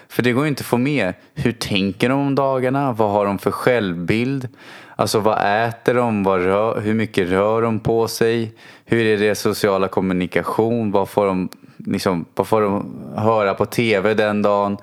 För 0.08 0.22
det 0.22 0.32
går 0.32 0.46
inte 0.46 0.60
att 0.60 0.66
få 0.66 0.78
med 0.78 1.14
hur 1.34 1.52
tänker 1.52 2.08
de 2.08 2.20
om 2.20 2.34
dagarna? 2.34 2.92
Vad 2.92 3.10
har 3.10 3.24
de 3.24 3.38
för 3.38 3.50
självbild? 3.50 4.48
Alltså 4.96 5.20
vad 5.20 5.66
äter 5.68 5.94
de? 5.94 6.22
Vad 6.22 6.42
rör, 6.42 6.80
hur 6.80 6.94
mycket 6.94 7.28
rör 7.28 7.62
de 7.62 7.80
på 7.80 8.08
sig? 8.08 8.54
Hur 8.84 9.06
är 9.06 9.18
deras 9.18 9.40
sociala 9.40 9.88
kommunikation? 9.88 10.90
Vad 10.90 11.08
får 11.08 11.26
de, 11.26 11.48
liksom, 11.76 12.24
vad 12.34 12.46
får 12.46 12.62
de 12.62 12.96
höra 13.16 13.54
på 13.54 13.66
tv 13.66 14.14
den 14.14 14.42
dagen? 14.42 14.76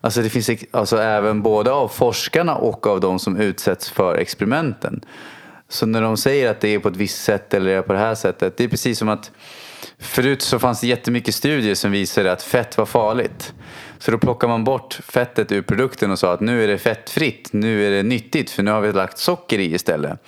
Alltså 0.00 0.22
det 0.22 0.30
finns 0.30 0.50
alltså 0.70 0.96
även 0.96 1.42
både 1.42 1.72
av 1.72 1.88
forskarna 1.88 2.54
och 2.54 2.86
av 2.86 3.00
de 3.00 3.18
som 3.18 3.36
utsätts 3.36 3.90
för 3.90 4.14
experimenten. 4.14 5.00
Så 5.68 5.86
när 5.86 6.02
de 6.02 6.16
säger 6.16 6.50
att 6.50 6.60
det 6.60 6.74
är 6.74 6.78
på 6.78 6.88
ett 6.88 6.96
visst 6.96 7.24
sätt 7.24 7.54
eller 7.54 7.70
är 7.70 7.82
på 7.82 7.92
det 7.92 7.98
här 7.98 8.14
sättet. 8.14 8.56
Det 8.56 8.64
är 8.64 8.68
precis 8.68 8.98
som 8.98 9.08
att 9.08 9.30
förut 9.98 10.42
så 10.42 10.58
fanns 10.58 10.80
det 10.80 10.86
jättemycket 10.86 11.34
studier 11.34 11.74
som 11.74 11.90
visade 11.90 12.32
att 12.32 12.42
fett 12.42 12.78
var 12.78 12.86
farligt. 12.86 13.54
Så 14.00 14.10
då 14.10 14.18
plockar 14.18 14.48
man 14.48 14.64
bort 14.64 15.00
fettet 15.04 15.52
ur 15.52 15.62
produkten 15.62 16.10
och 16.10 16.18
sa 16.18 16.32
att 16.32 16.40
nu 16.40 16.64
är 16.64 16.68
det 16.68 16.78
fettfritt, 16.78 17.48
nu 17.52 17.86
är 17.86 17.90
det 17.90 18.02
nyttigt 18.02 18.50
för 18.50 18.62
nu 18.62 18.70
har 18.70 18.80
vi 18.80 18.92
lagt 18.92 19.18
socker 19.18 19.58
i 19.58 19.74
istället. 19.74 20.18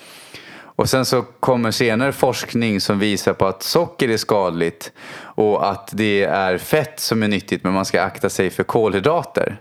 Och 0.77 0.89
sen 0.89 1.05
så 1.05 1.23
kommer 1.23 1.70
senare 1.70 2.12
forskning 2.12 2.81
som 2.81 2.99
visar 2.99 3.33
på 3.33 3.47
att 3.47 3.62
socker 3.62 4.09
är 4.09 4.16
skadligt 4.16 4.93
och 5.18 5.70
att 5.70 5.91
det 5.93 6.25
är 6.25 6.59
fett 6.59 7.01
som 7.01 7.23
är 7.23 7.29
nyttigt 7.29 7.64
men 7.64 7.73
man 7.73 7.85
ska 7.85 8.03
akta 8.03 8.29
sig 8.29 8.51
för 8.51 8.62
kolhydrater. 8.62 9.61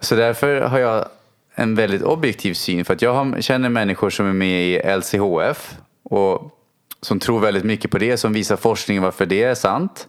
Så 0.00 0.14
därför 0.14 0.60
har 0.60 0.78
jag 0.78 1.04
en 1.54 1.74
väldigt 1.74 2.02
objektiv 2.02 2.54
syn 2.54 2.84
för 2.84 2.94
att 2.94 3.02
jag 3.02 3.44
känner 3.44 3.68
människor 3.68 4.10
som 4.10 4.26
är 4.26 4.32
med 4.32 4.62
i 4.62 4.96
LCHF 4.96 5.74
och 6.02 6.56
som 7.00 7.18
tror 7.18 7.40
väldigt 7.40 7.64
mycket 7.64 7.90
på 7.90 7.98
det, 7.98 8.16
som 8.16 8.32
visar 8.32 8.56
forskning 8.56 9.02
varför 9.02 9.26
det 9.26 9.42
är 9.42 9.54
sant. 9.54 10.08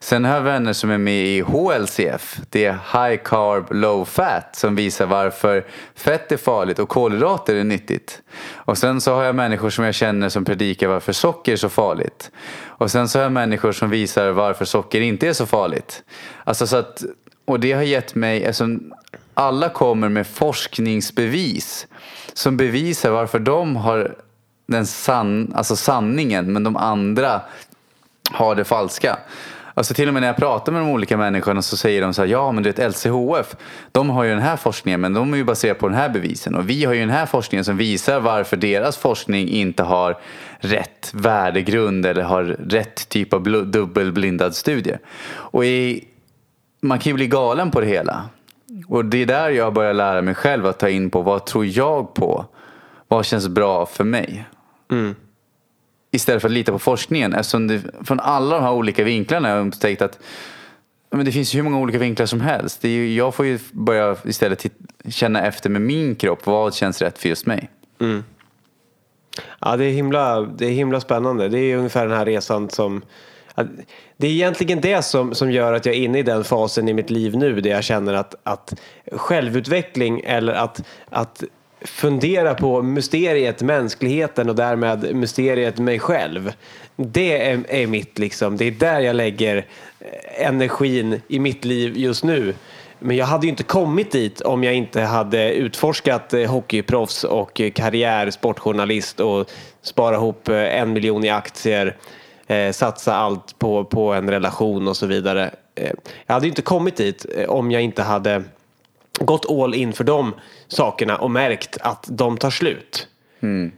Sen 0.00 0.24
har 0.24 0.34
jag 0.34 0.42
vänner 0.42 0.72
som 0.72 0.90
är 0.90 0.98
med 0.98 1.26
i 1.26 1.40
HLCF. 1.40 2.36
Det 2.50 2.64
är 2.64 2.72
High 2.72 3.22
Carb 3.24 3.72
Low 3.72 4.04
Fat 4.04 4.56
som 4.56 4.74
visar 4.74 5.06
varför 5.06 5.66
fett 5.94 6.32
är 6.32 6.36
farligt 6.36 6.78
och 6.78 6.88
kolhydrater 6.88 7.54
är 7.54 7.64
nyttigt. 7.64 8.22
Och 8.54 8.78
sen 8.78 9.00
så 9.00 9.14
har 9.14 9.22
jag 9.22 9.34
människor 9.34 9.70
som 9.70 9.84
jag 9.84 9.94
känner 9.94 10.28
som 10.28 10.44
predikar 10.44 10.88
varför 10.88 11.12
socker 11.12 11.52
är 11.52 11.56
så 11.56 11.68
farligt. 11.68 12.30
Och 12.66 12.90
sen 12.90 13.08
så 13.08 13.18
har 13.18 13.22
jag 13.22 13.32
människor 13.32 13.72
som 13.72 13.90
visar 13.90 14.30
varför 14.30 14.64
socker 14.64 15.00
inte 15.00 15.28
är 15.28 15.32
så 15.32 15.46
farligt. 15.46 16.02
Alltså 16.44 16.66
så 16.66 16.76
att, 16.76 17.02
och 17.44 17.60
det 17.60 17.72
har 17.72 17.82
gett 17.82 18.14
mig, 18.14 18.46
alltså, 18.46 18.66
alla 19.34 19.68
kommer 19.68 20.08
med 20.08 20.26
forskningsbevis 20.26 21.86
som 22.32 22.56
bevisar 22.56 23.10
varför 23.10 23.38
de 23.38 23.76
har 23.76 24.16
den 24.66 24.86
san, 24.86 25.52
alltså 25.54 25.76
sanningen 25.76 26.52
men 26.52 26.64
de 26.64 26.76
andra 26.76 27.40
har 28.30 28.54
det 28.54 28.64
falska. 28.64 29.18
Alltså 29.74 29.94
till 29.94 30.08
och 30.08 30.14
med 30.14 30.20
när 30.20 30.26
jag 30.26 30.36
pratar 30.36 30.72
med 30.72 30.82
de 30.82 30.90
olika 30.90 31.16
människorna 31.16 31.62
så 31.62 31.76
säger 31.76 32.02
de 32.02 32.14
så 32.14 32.22
här, 32.22 32.28
ja 32.28 32.52
men 32.52 32.62
du 32.62 32.72
vet 32.72 32.94
LCHF, 32.94 33.56
de 33.92 34.10
har 34.10 34.24
ju 34.24 34.30
den 34.30 34.42
här 34.42 34.56
forskningen 34.56 35.00
men 35.00 35.12
de 35.12 35.32
är 35.32 35.36
ju 35.36 35.44
baserade 35.44 35.80
på 35.80 35.88
den 35.88 35.96
här 35.96 36.08
bevisen 36.08 36.54
och 36.54 36.70
vi 36.70 36.84
har 36.84 36.94
ju 36.94 37.00
den 37.00 37.10
här 37.10 37.26
forskningen 37.26 37.64
som 37.64 37.76
visar 37.76 38.20
varför 38.20 38.56
deras 38.56 38.96
forskning 38.96 39.48
inte 39.48 39.82
har 39.82 40.18
rätt 40.58 41.10
värdegrund 41.14 42.06
eller 42.06 42.22
har 42.22 42.44
rätt 42.44 43.08
typ 43.08 43.32
av 43.32 43.42
dubbelblindad 43.66 44.54
studie. 44.54 44.96
Och 45.32 45.64
i, 45.64 46.04
man 46.80 46.98
kan 46.98 47.10
ju 47.10 47.14
bli 47.14 47.26
galen 47.26 47.70
på 47.70 47.80
det 47.80 47.86
hela. 47.86 48.24
Och 48.88 49.04
det 49.04 49.22
är 49.22 49.26
där 49.26 49.50
jag 49.50 49.72
börjar 49.72 49.94
lära 49.94 50.22
mig 50.22 50.34
själv 50.34 50.66
att 50.66 50.78
ta 50.78 50.88
in 50.88 51.10
på 51.10 51.22
vad 51.22 51.46
tror 51.46 51.66
jag 51.66 52.14
på? 52.14 52.44
Vad 53.08 53.26
känns 53.26 53.48
bra 53.48 53.86
för 53.86 54.04
mig? 54.04 54.44
Mm 54.90 55.14
istället 56.14 56.42
för 56.42 56.48
att 56.48 56.52
lita 56.52 56.72
på 56.72 56.78
forskningen. 56.78 57.34
Eftersom 57.34 57.66
det, 57.66 57.82
från 58.04 58.20
alla 58.20 58.54
de 58.54 58.64
här 58.64 58.72
olika 58.72 59.04
vinklarna 59.04 59.48
har 59.48 59.56
jag 59.56 59.66
upptäckt 59.66 60.02
att 60.02 60.18
men 61.10 61.24
det 61.24 61.32
finns 61.32 61.54
ju 61.54 61.56
hur 61.56 61.64
många 61.64 61.78
olika 61.78 61.98
vinklar 61.98 62.26
som 62.26 62.40
helst. 62.40 62.82
Det 62.82 62.88
är 62.88 62.92
ju, 62.92 63.14
jag 63.14 63.34
får 63.34 63.46
ju 63.46 63.58
börja 63.72 64.16
istället 64.24 64.66
känna 65.08 65.42
efter 65.46 65.70
med 65.70 65.82
min 65.82 66.16
kropp. 66.16 66.46
Vad 66.46 66.74
känns 66.74 67.02
rätt 67.02 67.18
för 67.18 67.28
just 67.28 67.46
mig? 67.46 67.70
Mm. 68.00 68.24
Ja, 69.60 69.76
det 69.76 69.84
är, 69.84 69.90
himla, 69.90 70.40
det 70.40 70.66
är 70.66 70.70
himla 70.70 71.00
spännande. 71.00 71.48
Det 71.48 71.58
är 71.58 71.76
ungefär 71.76 72.06
den 72.06 72.18
här 72.18 72.24
resan 72.24 72.70
som... 72.70 73.02
Det 74.16 74.26
är 74.26 74.30
egentligen 74.30 74.80
det 74.80 75.02
som, 75.02 75.34
som 75.34 75.50
gör 75.50 75.72
att 75.72 75.86
jag 75.86 75.94
är 75.94 75.98
inne 75.98 76.18
i 76.18 76.22
den 76.22 76.44
fasen 76.44 76.88
i 76.88 76.92
mitt 76.94 77.10
liv 77.10 77.36
nu 77.36 77.60
där 77.60 77.70
jag 77.70 77.84
känner 77.84 78.14
att, 78.14 78.34
att 78.42 78.80
självutveckling 79.12 80.22
eller 80.24 80.52
att, 80.52 80.82
att 81.10 81.44
fundera 81.84 82.54
på 82.54 82.82
mysteriet 82.82 83.62
mänskligheten 83.62 84.48
och 84.48 84.56
därmed 84.56 85.16
mysteriet 85.16 85.78
mig 85.78 85.98
själv. 85.98 86.52
Det 86.96 87.50
är, 87.50 87.64
är 87.68 87.86
mitt 87.86 88.18
liksom, 88.18 88.56
det 88.56 88.64
är 88.64 88.70
där 88.70 89.00
jag 89.00 89.16
lägger 89.16 89.56
eh, 89.56 90.46
energin 90.46 91.20
i 91.28 91.38
mitt 91.38 91.64
liv 91.64 91.96
just 91.96 92.24
nu. 92.24 92.54
Men 92.98 93.16
jag 93.16 93.26
hade 93.26 93.46
ju 93.46 93.50
inte 93.50 93.62
kommit 93.62 94.12
dit 94.12 94.40
om 94.40 94.64
jag 94.64 94.74
inte 94.74 95.00
hade 95.00 95.52
utforskat 95.52 96.34
eh, 96.34 96.50
hockeyproffs 96.50 97.24
och 97.24 97.60
eh, 97.60 97.70
karriär, 97.70 98.30
sportjournalist 98.30 99.20
och 99.20 99.50
spara 99.82 100.14
ihop 100.14 100.48
en 100.48 100.92
miljon 100.92 101.24
i 101.24 101.30
aktier, 101.30 101.96
eh, 102.46 102.72
satsa 102.72 103.14
allt 103.14 103.58
på, 103.58 103.84
på 103.84 104.12
en 104.12 104.30
relation 104.30 104.88
och 104.88 104.96
så 104.96 105.06
vidare. 105.06 105.50
Jag 106.26 106.34
hade 106.34 106.46
ju 106.46 106.50
inte 106.50 106.62
kommit 106.62 106.96
dit 106.96 107.26
om 107.48 107.70
jag 107.70 107.82
inte 107.82 108.02
hade 108.02 108.42
gått 109.20 109.50
all 109.50 109.74
in 109.74 109.92
för 109.92 110.04
de 110.04 110.34
sakerna 110.68 111.16
och 111.16 111.30
märkt 111.30 111.76
att 111.80 112.06
de 112.08 112.38
tar 112.38 112.50
slut. 112.50 113.08
Mm. 113.40 113.72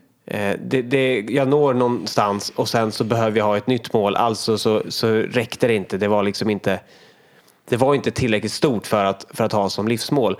Det, 0.58 0.82
det, 0.82 1.20
jag 1.20 1.48
når 1.48 1.74
någonstans 1.74 2.52
och 2.56 2.68
sen 2.68 2.92
så 2.92 3.04
behöver 3.04 3.38
jag 3.38 3.44
ha 3.44 3.56
ett 3.56 3.66
nytt 3.66 3.92
mål. 3.92 4.16
Alltså 4.16 4.58
så, 4.58 4.82
så 4.88 5.08
räckte 5.08 5.66
det 5.66 5.74
inte. 5.74 5.98
Det 5.98 6.08
var 6.08 6.22
liksom 6.22 6.50
inte 6.50 6.80
det 7.68 7.76
var 7.76 7.94
inte 7.94 8.10
tillräckligt 8.10 8.52
stort 8.52 8.86
för 8.86 9.04
att, 9.04 9.26
för 9.30 9.44
att 9.44 9.52
ha 9.52 9.70
som 9.70 9.88
livsmål. 9.88 10.36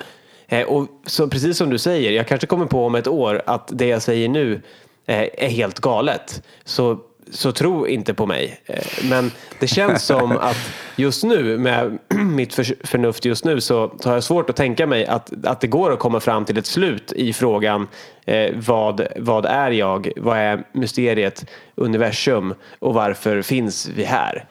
Eh, 0.47 0.67
och 0.67 0.89
så 1.07 1.29
precis 1.29 1.59
som 1.59 1.71
du 1.71 1.79
säger, 1.79 2.11
jag 2.11 2.29
kanske 2.29 2.47
kommer 2.47 2.67
på 2.67 2.87
om 2.87 2.95
ett 2.95 3.07
år 3.07 3.43
att 3.47 3.71
det 3.73 3.87
jag 3.87 4.03
säger 4.03 4.29
nu 4.29 4.63
eh, 5.07 5.29
är 5.33 5.49
helt 5.49 5.81
galet. 5.81 6.43
Så, 6.65 7.01
så 7.31 7.53
tro 7.53 7.87
inte 7.87 8.15
på 8.15 8.27
mig. 8.27 8.61
Eh, 8.67 8.85
men 9.11 9.31
det 9.61 9.67
känns 9.67 10.03
som 10.03 10.33
att 10.41 10.73
just 10.97 11.25
nu 11.25 11.59
med 11.59 11.99
mitt 12.09 12.55
för, 12.55 12.87
förnuft 12.87 13.25
just 13.25 13.45
nu 13.45 13.61
så, 13.61 13.93
så 14.01 14.09
har 14.09 14.17
jag 14.17 14.25
svårt 14.25 14.51
att 14.51 14.57
tänka 14.57 14.87
mig 14.87 15.07
att, 15.07 15.33
att 15.45 15.61
det 15.61 15.67
går 15.67 15.93
att 15.93 15.99
komma 15.99 16.21
fram 16.21 16.45
till 16.45 16.59
ett 16.59 16.67
slut 16.67 17.13
i 17.13 17.33
frågan 17.33 17.89
eh, 18.25 18.55
vad, 18.55 19.07
vad 19.17 19.47
är 19.47 19.71
jag, 19.71 20.11
vad 20.17 20.39
är 20.39 20.65
mysteriet, 20.73 21.47
universum 21.75 22.55
och 22.79 22.95
varför 22.95 23.43
finns 23.43 23.89
vi 23.89 24.05
här? 24.05 24.45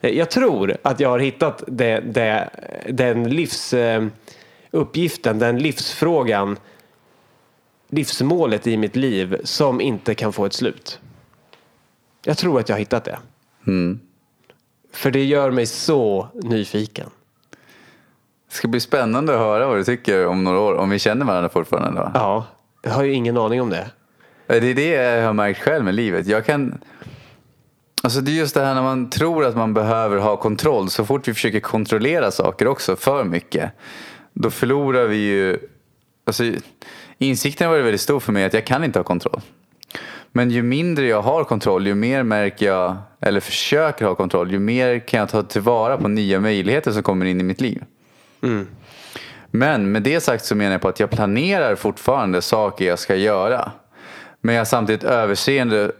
Eh, 0.00 0.10
jag 0.10 0.30
tror 0.30 0.76
att 0.82 1.00
jag 1.00 1.08
har 1.08 1.18
hittat 1.18 1.62
det, 1.66 2.00
det, 2.00 2.48
den 2.88 3.30
livsuppgiften, 3.30 5.36
eh, 5.36 5.40
den 5.40 5.58
livsfrågan, 5.58 6.56
livsmålet 7.90 8.66
i 8.66 8.76
mitt 8.76 8.96
liv 8.96 9.40
som 9.44 9.80
inte 9.80 10.14
kan 10.14 10.32
få 10.32 10.46
ett 10.46 10.52
slut. 10.52 11.00
Jag 12.28 12.38
tror 12.38 12.60
att 12.60 12.68
jag 12.68 12.76
har 12.76 12.78
hittat 12.78 13.04
det. 13.04 13.18
Mm. 13.66 14.00
För 14.92 15.10
det 15.10 15.24
gör 15.24 15.50
mig 15.50 15.66
så 15.66 16.28
nyfiken. 16.34 17.10
Det 18.48 18.54
ska 18.54 18.68
bli 18.68 18.80
spännande 18.80 19.32
att 19.32 19.38
höra 19.38 19.66
vad 19.66 19.76
du 19.76 19.84
tycker 19.84 20.26
om 20.26 20.44
några 20.44 20.60
år, 20.60 20.74
om 20.74 20.90
vi 20.90 20.98
känner 20.98 21.26
varandra 21.26 21.48
fortfarande. 21.48 22.00
Då. 22.00 22.10
Ja, 22.14 22.46
jag 22.82 22.90
har 22.90 23.02
ju 23.02 23.12
ingen 23.12 23.36
aning 23.36 23.62
om 23.62 23.70
det. 23.70 23.90
Det 24.46 24.56
är 24.56 24.74
det 24.74 24.88
jag 24.88 25.26
har 25.26 25.32
märkt 25.32 25.60
själv 25.60 25.84
med 25.84 25.94
livet. 25.94 26.26
Jag 26.26 26.46
kan 26.46 26.78
Alltså 28.02 28.20
det 28.20 28.30
är 28.30 28.34
just 28.34 28.54
det 28.54 28.64
här 28.64 28.74
när 28.74 28.82
man 28.82 29.10
tror 29.10 29.44
att 29.44 29.56
man 29.56 29.74
behöver 29.74 30.16
ha 30.16 30.36
kontroll. 30.36 30.90
Så 30.90 31.04
fort 31.04 31.28
vi 31.28 31.34
försöker 31.34 31.60
kontrollera 31.60 32.30
saker 32.30 32.68
också 32.68 32.96
för 32.96 33.24
mycket. 33.24 33.70
Då 34.32 34.50
förlorar 34.50 35.04
vi 35.04 35.16
ju... 35.16 35.58
Alltså, 36.26 36.44
insikten 37.18 37.70
varit 37.70 37.84
väldigt 37.84 38.00
stor 38.00 38.20
för 38.20 38.32
mig 38.32 38.44
att 38.44 38.54
jag 38.54 38.66
kan 38.66 38.84
inte 38.84 38.98
ha 38.98 39.04
kontroll. 39.04 39.40
Men 40.38 40.50
ju 40.50 40.62
mindre 40.62 41.06
jag 41.06 41.22
har 41.22 41.44
kontroll, 41.44 41.86
ju 41.86 41.94
mer 41.94 42.22
märker 42.22 42.66
jag, 42.66 42.96
eller 43.20 43.40
försöker 43.40 44.04
ha 44.04 44.14
kontroll, 44.14 44.52
ju 44.52 44.58
mer 44.58 44.98
kan 44.98 45.20
jag 45.20 45.28
ta 45.28 45.42
tillvara 45.42 45.98
på 45.98 46.08
nya 46.08 46.40
möjligheter 46.40 46.92
som 46.92 47.02
kommer 47.02 47.26
in 47.26 47.40
i 47.40 47.44
mitt 47.44 47.60
liv. 47.60 47.84
Mm. 48.42 48.66
Men 49.50 49.92
med 49.92 50.02
det 50.02 50.20
sagt 50.20 50.44
så 50.44 50.54
menar 50.54 50.72
jag 50.72 50.80
på 50.80 50.88
att 50.88 51.00
jag 51.00 51.10
planerar 51.10 51.74
fortfarande 51.74 52.42
saker 52.42 52.84
jag 52.84 52.98
ska 52.98 53.16
göra. 53.16 53.72
Men 54.40 54.54
jag 54.54 54.60
har 54.60 54.64
samtidigt 54.64 55.04
överseende 55.04 55.92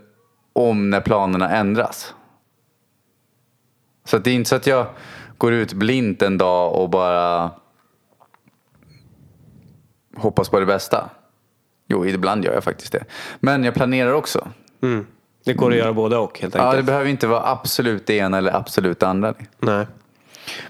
om 0.53 0.91
när 0.91 1.01
planerna 1.01 1.57
ändras. 1.57 2.15
Så 4.05 4.19
det 4.19 4.31
är 4.31 4.35
inte 4.35 4.51
så 4.51 4.57
att 4.57 4.67
jag 4.67 4.87
går 5.39 5.53
ut 5.53 5.73
blint 5.73 6.23
en 6.23 6.39
dag 6.39 6.75
och 6.75 6.91
bara 6.91 7.51
hoppas 10.17 10.49
på 10.49 10.61
det 10.61 10.67
bästa. 10.67 11.11
Jo, 11.89 12.07
ibland 12.07 12.45
gör 12.45 12.55
jag 12.55 12.65
faktiskt 12.65 12.93
det. 12.93 13.05
Men 13.41 13.65
jag 13.65 13.75
planerar 13.75 14.13
också. 14.13 14.49
Mm. 14.83 15.07
Det 15.45 15.53
går 15.53 15.71
att 15.71 15.77
göra 15.77 15.93
både 15.93 16.17
och 16.17 16.41
helt 16.41 16.55
enkelt. 16.55 16.73
Ja, 16.73 16.77
det 16.77 16.83
behöver 16.83 17.11
inte 17.11 17.27
vara 17.27 17.47
absolut 17.47 18.07
det 18.07 18.15
ena 18.15 18.39
eller 18.39 18.57
absolut 18.57 19.01
det 19.01 19.09
andra. 19.09 19.35
Nej. 19.59 19.87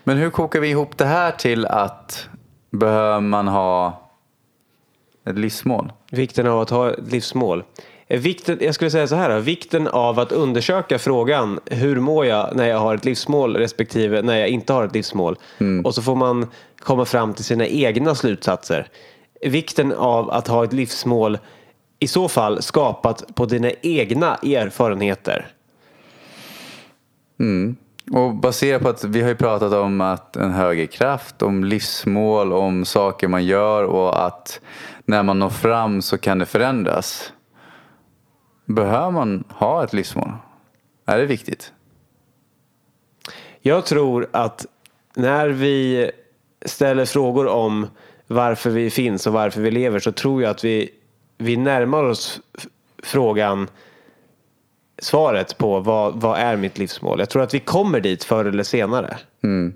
Men 0.04 0.16
hur 0.16 0.30
kokar 0.30 0.60
vi 0.60 0.68
ihop 0.68 0.98
det 0.98 1.04
här 1.04 1.30
till 1.30 1.66
att 1.66 2.28
behöver 2.70 3.20
man 3.20 3.48
ha 3.48 4.02
ett 5.26 5.38
livsmål? 5.38 5.92
Vikten 6.10 6.46
av 6.46 6.60
att 6.60 6.70
ha 6.70 6.90
ett 6.90 7.12
livsmål. 7.12 7.64
Vikten, 8.08 8.58
jag 8.60 8.74
skulle 8.74 8.90
säga 8.90 9.06
så 9.06 9.14
här, 9.14 9.40
vikten 9.40 9.88
av 9.88 10.20
att 10.20 10.32
undersöka 10.32 10.98
frågan 10.98 11.60
hur 11.66 12.00
mår 12.00 12.26
jag 12.26 12.56
när 12.56 12.68
jag 12.68 12.78
har 12.78 12.94
ett 12.94 13.04
livsmål 13.04 13.56
respektive 13.56 14.22
när 14.22 14.36
jag 14.36 14.48
inte 14.48 14.72
har 14.72 14.84
ett 14.84 14.94
livsmål. 14.94 15.36
Mm. 15.58 15.86
Och 15.86 15.94
så 15.94 16.02
får 16.02 16.14
man 16.14 16.46
komma 16.78 17.04
fram 17.04 17.34
till 17.34 17.44
sina 17.44 17.66
egna 17.66 18.14
slutsatser. 18.14 18.88
Vikten 19.42 19.92
av 19.92 20.30
att 20.30 20.48
ha 20.48 20.64
ett 20.64 20.72
livsmål 20.72 21.38
i 21.98 22.06
så 22.08 22.28
fall 22.28 22.62
skapat 22.62 23.34
på 23.34 23.46
dina 23.46 23.70
egna 23.82 24.34
erfarenheter. 24.34 25.46
Mm. 27.40 27.76
Och 28.12 28.34
baserat 28.34 28.82
på 28.82 28.88
att 28.88 29.04
vi 29.04 29.20
har 29.20 29.28
ju 29.28 29.34
pratat 29.34 29.72
om 29.72 30.00
att 30.00 30.36
en 30.36 30.50
högre 30.50 30.86
kraft, 30.86 31.42
om 31.42 31.64
livsmål, 31.64 32.52
om 32.52 32.84
saker 32.84 33.28
man 33.28 33.44
gör 33.44 33.84
och 33.84 34.26
att 34.26 34.60
när 35.04 35.22
man 35.22 35.38
når 35.38 35.48
fram 35.48 36.02
så 36.02 36.18
kan 36.18 36.38
det 36.38 36.46
förändras. 36.46 37.32
Behöver 38.64 39.10
man 39.10 39.44
ha 39.48 39.84
ett 39.84 39.92
livsmål? 39.92 40.32
Är 41.06 41.18
det 41.18 41.26
viktigt? 41.26 41.72
Jag 43.60 43.86
tror 43.86 44.28
att 44.32 44.66
när 45.14 45.48
vi 45.48 46.10
ställer 46.64 47.04
frågor 47.04 47.46
om 47.46 47.86
varför 48.28 48.70
vi 48.70 48.90
finns 48.90 49.26
och 49.26 49.32
varför 49.32 49.60
vi 49.60 49.70
lever 49.70 49.98
så 49.98 50.12
tror 50.12 50.42
jag 50.42 50.50
att 50.50 50.64
vi, 50.64 50.90
vi 51.38 51.56
närmar 51.56 52.04
oss 52.04 52.40
frågan 53.02 53.68
svaret 54.98 55.58
på 55.58 55.80
vad, 55.80 56.20
vad 56.20 56.38
är 56.38 56.56
mitt 56.56 56.78
livsmål. 56.78 57.18
Jag 57.18 57.30
tror 57.30 57.42
att 57.42 57.54
vi 57.54 57.60
kommer 57.60 58.00
dit 58.00 58.24
förr 58.24 58.44
eller 58.44 58.62
senare. 58.62 59.18
Mm. 59.42 59.74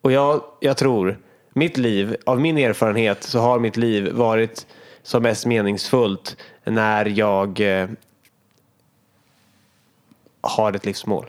Och 0.00 0.12
jag, 0.12 0.42
jag 0.60 0.76
tror, 0.76 1.18
mitt 1.52 1.76
liv, 1.76 2.16
av 2.26 2.40
min 2.40 2.58
erfarenhet 2.58 3.22
så 3.22 3.38
har 3.38 3.58
mitt 3.58 3.76
liv 3.76 4.12
varit 4.12 4.66
som 5.02 5.22
mest 5.22 5.46
meningsfullt 5.46 6.36
när 6.64 7.04
jag 7.04 7.60
eh, 7.60 7.88
har 10.40 10.72
ett 10.72 10.86
livsmål. 10.86 11.26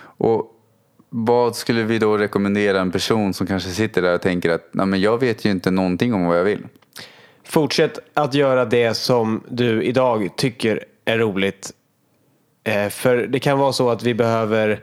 Och 0.00 0.59
vad 1.10 1.56
skulle 1.56 1.82
vi 1.82 1.98
då 1.98 2.18
rekommendera 2.18 2.80
en 2.80 2.90
person 2.90 3.34
som 3.34 3.46
kanske 3.46 3.70
sitter 3.70 4.02
där 4.02 4.14
och 4.14 4.22
tänker 4.22 4.50
att 4.50 4.68
Nej, 4.72 4.86
men 4.86 5.00
jag 5.00 5.20
vet 5.20 5.44
ju 5.44 5.50
inte 5.50 5.70
någonting 5.70 6.14
om 6.14 6.26
vad 6.26 6.38
jag 6.38 6.44
vill? 6.44 6.66
Fortsätt 7.44 7.98
att 8.14 8.34
göra 8.34 8.64
det 8.64 8.94
som 8.94 9.44
du 9.48 9.82
idag 9.82 10.28
tycker 10.36 10.84
är 11.04 11.18
roligt. 11.18 11.72
Eh, 12.64 12.88
för 12.88 13.16
det 13.16 13.40
kan 13.40 13.58
vara 13.58 13.72
så 13.72 13.90
att 13.90 14.02
vi 14.02 14.14
behöver 14.14 14.80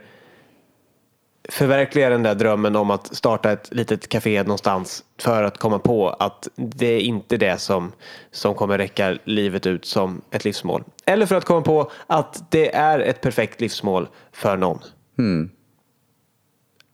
förverkliga 1.48 2.10
den 2.10 2.22
där 2.22 2.34
drömmen 2.34 2.76
om 2.76 2.90
att 2.90 3.16
starta 3.16 3.52
ett 3.52 3.68
litet 3.74 4.08
café 4.08 4.42
någonstans 4.42 5.04
för 5.18 5.42
att 5.42 5.58
komma 5.58 5.78
på 5.78 6.08
att 6.08 6.48
det 6.56 6.86
är 6.86 7.00
inte 7.00 7.36
det 7.36 7.60
som, 7.60 7.92
som 8.30 8.54
kommer 8.54 8.78
räcka 8.78 9.18
livet 9.24 9.66
ut 9.66 9.84
som 9.84 10.22
ett 10.30 10.44
livsmål. 10.44 10.84
Eller 11.06 11.26
för 11.26 11.34
att 11.34 11.44
komma 11.44 11.60
på 11.60 11.90
att 12.06 12.50
det 12.50 12.74
är 12.74 13.00
ett 13.00 13.20
perfekt 13.20 13.60
livsmål 13.60 14.08
för 14.32 14.56
någon. 14.56 14.78
Mm. 15.18 15.50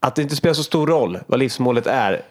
Att 0.05 0.15
det 0.15 0.23
inte 0.23 0.37
spelar 0.37 0.55
så 0.55 0.63
stor 0.63 0.87
roll 0.87 1.19
vad 1.27 1.39
livsmålet 1.39 1.87
är. 1.87 2.23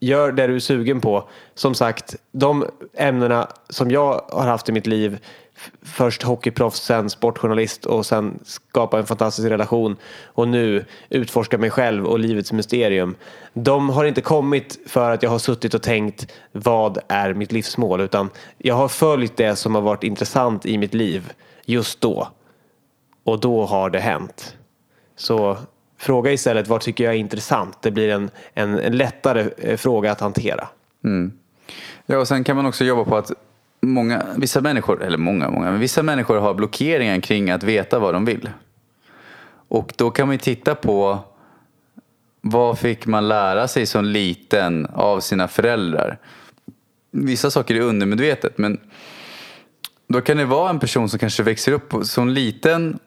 Gör 0.00 0.32
det 0.32 0.46
du 0.46 0.54
är 0.54 0.60
sugen 0.60 1.00
på. 1.00 1.28
Som 1.54 1.74
sagt, 1.74 2.16
de 2.32 2.66
ämnena 2.94 3.48
som 3.68 3.90
jag 3.90 4.20
har 4.32 4.46
haft 4.46 4.68
i 4.68 4.72
mitt 4.72 4.86
liv 4.86 5.18
först 5.82 6.22
hockeyproffs, 6.22 6.80
sen 6.80 7.10
sportjournalist 7.10 7.86
och 7.86 8.06
sen 8.06 8.38
skapa 8.44 8.98
en 8.98 9.06
fantastisk 9.06 9.48
relation 9.48 9.96
och 10.24 10.48
nu 10.48 10.84
utforska 11.08 11.58
mig 11.58 11.70
själv 11.70 12.06
och 12.06 12.18
livets 12.18 12.52
mysterium. 12.52 13.14
De 13.52 13.90
har 13.90 14.04
inte 14.04 14.20
kommit 14.20 14.78
för 14.86 15.10
att 15.10 15.22
jag 15.22 15.30
har 15.30 15.38
suttit 15.38 15.74
och 15.74 15.82
tänkt 15.82 16.32
vad 16.52 16.98
är 17.08 17.34
mitt 17.34 17.52
livsmål 17.52 18.00
utan 18.00 18.30
jag 18.58 18.74
har 18.74 18.88
följt 18.88 19.36
det 19.36 19.56
som 19.56 19.74
har 19.74 19.82
varit 19.82 20.04
intressant 20.04 20.66
i 20.66 20.78
mitt 20.78 20.94
liv 20.94 21.32
just 21.64 22.00
då. 22.00 22.28
Och 23.24 23.40
då 23.40 23.64
har 23.64 23.90
det 23.90 24.00
hänt. 24.00 24.56
Så 25.16 25.58
fråga 26.02 26.32
istället 26.32 26.68
vad 26.68 26.80
tycker 26.80 27.04
jag 27.04 27.14
är 27.14 27.18
intressant. 27.18 27.82
Det 27.82 27.90
blir 27.90 28.08
en, 28.08 28.30
en, 28.54 28.78
en 28.78 28.96
lättare 28.96 29.50
eh, 29.58 29.76
fråga 29.76 30.12
att 30.12 30.20
hantera. 30.20 30.68
Mm. 31.04 31.32
Ja, 32.06 32.18
och 32.18 32.28
sen 32.28 32.44
kan 32.44 32.56
man 32.56 32.66
också 32.66 32.84
jobba 32.84 33.04
på 33.04 33.16
att 33.16 33.32
många, 33.80 34.22
vissa 34.36 34.60
människor, 34.60 35.02
eller 35.02 35.18
många, 35.18 35.50
många, 35.50 35.70
men 35.70 35.80
vissa 35.80 36.02
människor 36.02 36.36
har 36.36 36.54
blockeringar 36.54 37.20
kring 37.20 37.50
att 37.50 37.62
veta 37.62 37.98
vad 37.98 38.14
de 38.14 38.24
vill. 38.24 38.50
Och 39.68 39.92
då 39.96 40.10
kan 40.10 40.26
man 40.26 40.34
ju 40.34 40.38
titta 40.38 40.74
på 40.74 41.18
vad 42.40 42.78
fick 42.78 43.06
man 43.06 43.28
lära 43.28 43.68
sig 43.68 43.86
som 43.86 44.04
liten 44.04 44.86
av 44.86 45.20
sina 45.20 45.48
föräldrar? 45.48 46.18
Vissa 47.10 47.50
saker 47.50 47.74
är 47.74 47.80
undermedvetet, 47.80 48.58
men 48.58 48.80
då 50.06 50.20
kan 50.20 50.36
det 50.36 50.44
vara 50.44 50.70
en 50.70 50.78
person 50.78 51.08
som 51.08 51.18
kanske 51.18 51.42
växer 51.42 51.72
upp 51.72 51.94
som 52.02 52.28
liten. 52.28 52.98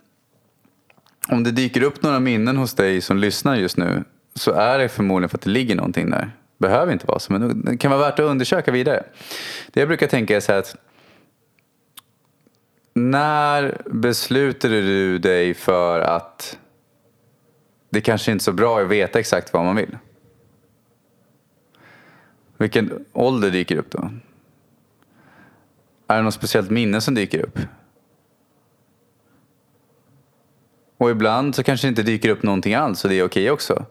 Om 1.27 1.43
det 1.43 1.51
dyker 1.51 1.83
upp 1.83 2.03
några 2.03 2.19
minnen 2.19 2.57
hos 2.57 2.73
dig 2.73 3.01
som 3.01 3.17
lyssnar 3.17 3.55
just 3.55 3.77
nu 3.77 4.03
så 4.33 4.51
är 4.51 4.77
det 4.77 4.89
förmodligen 4.89 5.29
för 5.29 5.37
att 5.37 5.41
det 5.41 5.49
ligger 5.49 5.75
någonting 5.75 6.09
där. 6.09 6.31
Behöver 6.57 6.93
inte 6.93 7.07
vara 7.07 7.19
så, 7.19 7.33
men 7.33 7.61
det 7.65 7.77
kan 7.77 7.91
vara 7.91 8.01
värt 8.01 8.19
att 8.19 8.25
undersöka 8.25 8.71
vidare. 8.71 9.03
Det 9.71 9.79
jag 9.79 9.87
brukar 9.87 10.07
tänka 10.07 10.35
är 10.35 10.39
så 10.39 10.51
här 10.51 10.59
att 10.59 10.75
när 12.93 13.81
beslutade 13.85 14.81
du 14.81 15.19
dig 15.19 15.53
för 15.53 15.99
att 15.99 16.57
det 17.89 18.01
kanske 18.01 18.31
inte 18.31 18.41
är 18.41 18.43
så 18.43 18.51
bra 18.51 18.79
att 18.79 18.87
veta 18.87 19.19
exakt 19.19 19.53
vad 19.53 19.65
man 19.65 19.75
vill? 19.75 19.97
Vilken 22.57 23.05
ålder 23.13 23.51
dyker 23.51 23.77
upp 23.77 23.91
då? 23.91 24.09
Är 26.07 26.17
det 26.17 26.21
något 26.21 26.33
speciellt 26.33 26.69
minne 26.69 27.01
som 27.01 27.15
dyker 27.15 27.39
upp? 27.39 27.59
Och 30.97 31.09
ibland 31.11 31.55
så 31.55 31.63
kanske 31.63 31.87
det 31.87 31.89
inte 31.89 32.03
dyker 32.03 32.29
upp 32.29 32.43
någonting 32.43 32.73
alls 32.73 33.03
och 33.03 33.09
det 33.09 33.19
är 33.19 33.25
okej 33.25 33.51
också. 33.51 33.85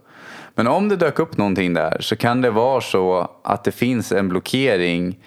Men 0.54 0.66
om 0.66 0.88
det 0.88 0.96
dök 0.96 1.18
upp 1.18 1.36
någonting 1.36 1.74
där 1.74 1.96
så 2.00 2.16
kan 2.16 2.40
det 2.40 2.50
vara 2.50 2.80
så 2.80 3.30
att 3.44 3.64
det 3.64 3.72
finns 3.72 4.12
en 4.12 4.28
blockering 4.28 5.18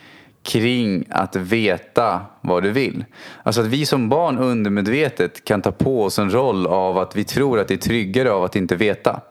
kring 0.43 1.05
att 1.09 1.35
veta 1.35 2.21
vad 2.41 2.63
du 2.63 2.71
vill. 2.71 3.05
Alltså 3.43 3.61
att 3.61 3.67
vi 3.67 3.85
som 3.85 4.09
barn 4.09 4.37
undermedvetet 4.37 5.45
kan 5.45 5.61
ta 5.61 5.71
på 5.71 6.03
oss 6.03 6.19
en 6.19 6.33
roll 6.33 6.67
av 6.67 6.97
att 6.97 7.15
vi 7.15 7.23
tror 7.23 7.59
att 7.59 7.67
det 7.67 7.73
är 7.73 7.77
tryggare 7.77 8.31
av 8.31 8.43
att 8.43 8.55
inte 8.55 8.75
veta. 8.75 9.21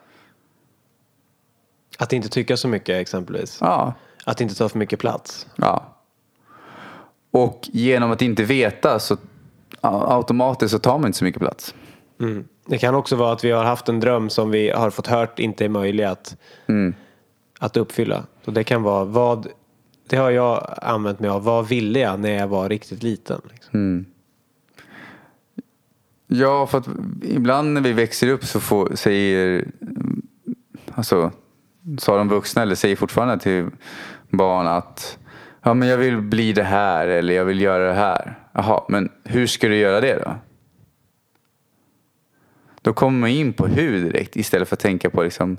Att 1.99 2.13
inte 2.13 2.29
tycka 2.29 2.57
så 2.57 2.69
mycket 2.69 3.01
exempelvis. 3.01 3.59
Ja, 3.61 3.95
Att 4.25 4.41
inte 4.41 4.55
ta 4.55 4.69
för 4.69 4.79
mycket 4.79 4.99
plats. 4.99 5.47
ja. 5.57 5.93
Och 7.31 7.61
genom 7.73 8.11
att 8.11 8.23
inte 8.23 8.45
veta 8.45 8.99
så 8.99 9.17
automatiskt 9.81 10.73
så 10.73 10.79
tar 10.79 10.99
man 10.99 11.07
inte 11.07 11.19
så 11.19 11.25
mycket 11.25 11.41
plats. 11.41 11.75
Mm. 12.21 12.45
Det 12.67 12.79
kan 12.79 12.95
också 12.95 13.17
vara 13.17 13.33
att 13.33 13.45
vi 13.45 13.51
har 13.51 13.65
haft 13.65 13.89
en 13.89 14.01
dröm 14.01 14.31
som 14.31 14.51
vi 14.51 14.71
har 14.71 14.91
fått 14.91 15.07
hört 15.07 15.39
inte 15.39 15.65
är 15.65 15.69
möjlig 15.69 16.05
att, 16.05 16.37
att 17.59 17.77
uppfylla. 17.77 18.25
Så 18.45 18.51
det 18.51 18.65
kan 18.65 18.83
vara 18.83 19.05
vad, 19.05 19.47
det 20.09 20.17
har 20.17 20.31
jag 20.31 20.75
använt 20.83 21.21
mig 21.21 21.31
av, 21.31 21.45
vad 21.45 21.69
ville 21.69 21.99
jag 21.99 22.21
när 22.21 22.31
jag 22.31 22.49
var 22.49 22.69
riktigt 22.69 23.03
liten? 23.03 23.41
Liksom. 23.53 24.05
Ja, 26.27 26.67
för 26.67 26.79
att 26.79 26.89
ibland 27.23 27.73
när 27.73 27.81
vi 27.81 27.93
växer 27.93 28.29
upp 28.29 28.45
så 28.45 28.61
får, 28.61 28.93
säger, 28.95 29.65
alltså, 30.95 31.31
sa 31.99 32.17
de 32.17 32.29
vuxna 32.29 32.63
eller 32.63 32.75
säger 32.75 32.97
fortfarande 32.97 33.39
till 33.39 33.67
barn 34.31 34.67
att 34.67 35.19
ja, 35.63 35.75
men 35.75 35.89
jag 35.89 35.99
vill 35.99 36.21
bli 36.21 36.53
det 36.53 36.63
här 36.63 37.09
eller 37.09 37.35
jag 37.35 37.45
vill 37.45 37.61
göra 37.61 37.87
det 37.87 37.95
här. 37.95 38.39
Jaha, 38.53 38.85
men 38.89 39.13
hur 39.25 39.47
ska 39.47 39.69
du 39.69 39.77
göra 39.77 40.01
det 40.01 40.23
då? 40.25 40.35
Då 42.87 42.93
kommer 42.93 43.19
man 43.19 43.31
in 43.31 43.53
på 43.53 43.67
hur 43.67 44.01
direkt 44.01 44.37
istället 44.37 44.69
för 44.69 44.77
att 44.77 44.81
tänka 44.81 45.11
på 45.11 45.23
liksom, 45.23 45.57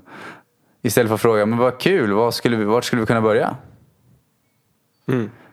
istället 0.82 1.08
för 1.08 1.14
att 1.14 1.20
fråga, 1.20 1.46
men 1.46 1.58
vad 1.58 1.78
kul, 1.78 2.12
vad 2.12 2.34
skulle 2.34 2.56
vi, 2.56 2.64
vart 2.64 2.84
skulle 2.84 3.00
vi 3.00 3.06
kunna 3.06 3.20
börja? 3.20 3.56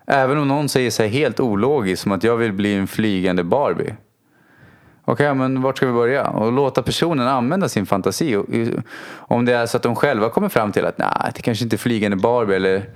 Även 0.06 0.38
om 0.38 0.48
någon 0.48 0.70
säger 0.70 0.92
sig 0.92 1.08
helt 1.08 1.40
ologiskt 1.40 2.04
som 2.04 2.12
att 2.12 2.24
jag 2.24 2.38
vill 2.38 2.54
bli 2.54 2.74
en 2.74 2.88
flygande 2.88 3.44
Barbie. 3.44 3.94
Okej, 5.06 5.36
men 5.36 5.62
vart 5.62 5.78
ska 5.78 5.88
vi 5.88 5.94
börja? 5.94 6.28
Och 6.28 6.52
låta 6.52 6.84
personen 6.84 7.28
använda 7.28 7.70
sin 7.70 7.86
fantasi. 7.86 8.44
Om 9.10 9.46
det 9.46 9.54
är 9.54 9.66
så 9.66 9.78
att 9.78 9.84
de 9.84 9.96
själva 9.96 10.30
kommer 10.30 10.50
fram 10.50 10.72
till 10.72 10.86
att 10.86 10.98
nej, 10.98 11.32
det 11.36 11.42
kanske 11.42 11.64
inte 11.64 11.76
är 11.76 11.78
flygande 11.78 12.18
Barbie 12.18 12.56
eller 12.56 12.90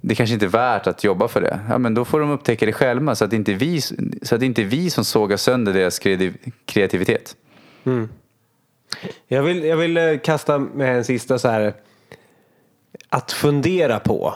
det 0.00 0.14
kanske 0.14 0.34
inte 0.34 0.46
är 0.46 0.50
värt 0.50 0.86
att 0.86 1.04
jobba 1.04 1.28
för 1.28 1.40
det. 1.40 1.60
Ja, 1.68 1.78
men 1.78 1.94
då 1.94 2.04
får 2.04 2.20
de 2.20 2.30
upptäcka 2.30 2.66
det 2.66 2.72
själva 2.72 3.14
så 3.14 3.24
att 3.24 3.30
det 3.30 3.36
inte 3.36 3.52
är 3.52 3.56
vi, 3.56 3.80
så 4.22 4.34
att 4.34 4.42
inte 4.42 4.62
vi 4.62 4.90
som 4.90 5.04
sågar 5.04 5.36
sönder 5.36 5.72
deras 5.72 5.98
kreativ- 5.98 6.36
kreativitet. 6.64 7.36
Jag 9.28 9.42
vill, 9.42 9.64
jag 9.64 9.76
vill 9.76 9.96
eh, 9.96 10.18
kasta 10.18 10.58
med 10.58 10.96
en 10.96 11.04
sista 11.04 11.38
så 11.38 11.48
här. 11.48 11.74
Att 13.08 13.32
fundera 13.32 14.00
på. 14.00 14.34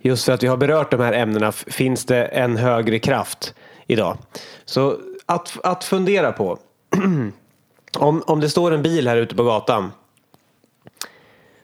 Just 0.00 0.24
för 0.24 0.32
att 0.32 0.42
vi 0.42 0.46
har 0.46 0.56
berört 0.56 0.90
de 0.90 1.00
här 1.00 1.12
ämnena 1.12 1.52
finns 1.52 2.04
det 2.04 2.24
en 2.24 2.56
högre 2.56 2.98
kraft 2.98 3.54
idag. 3.86 4.18
Så 4.64 4.98
att, 5.26 5.58
att 5.62 5.84
fundera 5.84 6.32
på. 6.32 6.58
om, 7.98 8.22
om 8.26 8.40
det 8.40 8.50
står 8.50 8.72
en 8.72 8.82
bil 8.82 9.08
här 9.08 9.16
ute 9.16 9.34
på 9.34 9.44
gatan. 9.44 9.92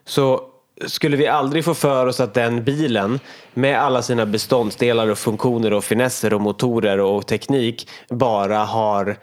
Så 0.04 0.42
skulle 0.86 1.16
vi 1.16 1.26
aldrig 1.26 1.64
få 1.64 1.74
för 1.74 2.06
oss 2.06 2.20
att 2.20 2.34
den 2.34 2.64
bilen 2.64 3.20
med 3.54 3.80
alla 3.80 4.02
sina 4.02 4.26
beståndsdelar 4.26 5.08
och 5.08 5.18
funktioner 5.18 5.72
och 5.72 5.84
finesser 5.84 6.34
och 6.34 6.40
motorer 6.40 7.00
och 7.00 7.26
teknik 7.26 7.88
bara 8.08 8.58
har 8.58 9.16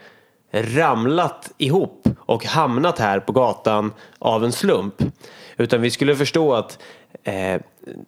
ramlat 0.62 1.52
ihop 1.58 2.08
och 2.18 2.44
hamnat 2.44 2.98
här 2.98 3.20
på 3.20 3.32
gatan 3.32 3.92
av 4.18 4.44
en 4.44 4.52
slump. 4.52 4.94
Utan 5.56 5.80
vi 5.80 5.90
skulle 5.90 6.16
förstå 6.16 6.54
att 6.54 6.78
eh, 7.24 7.60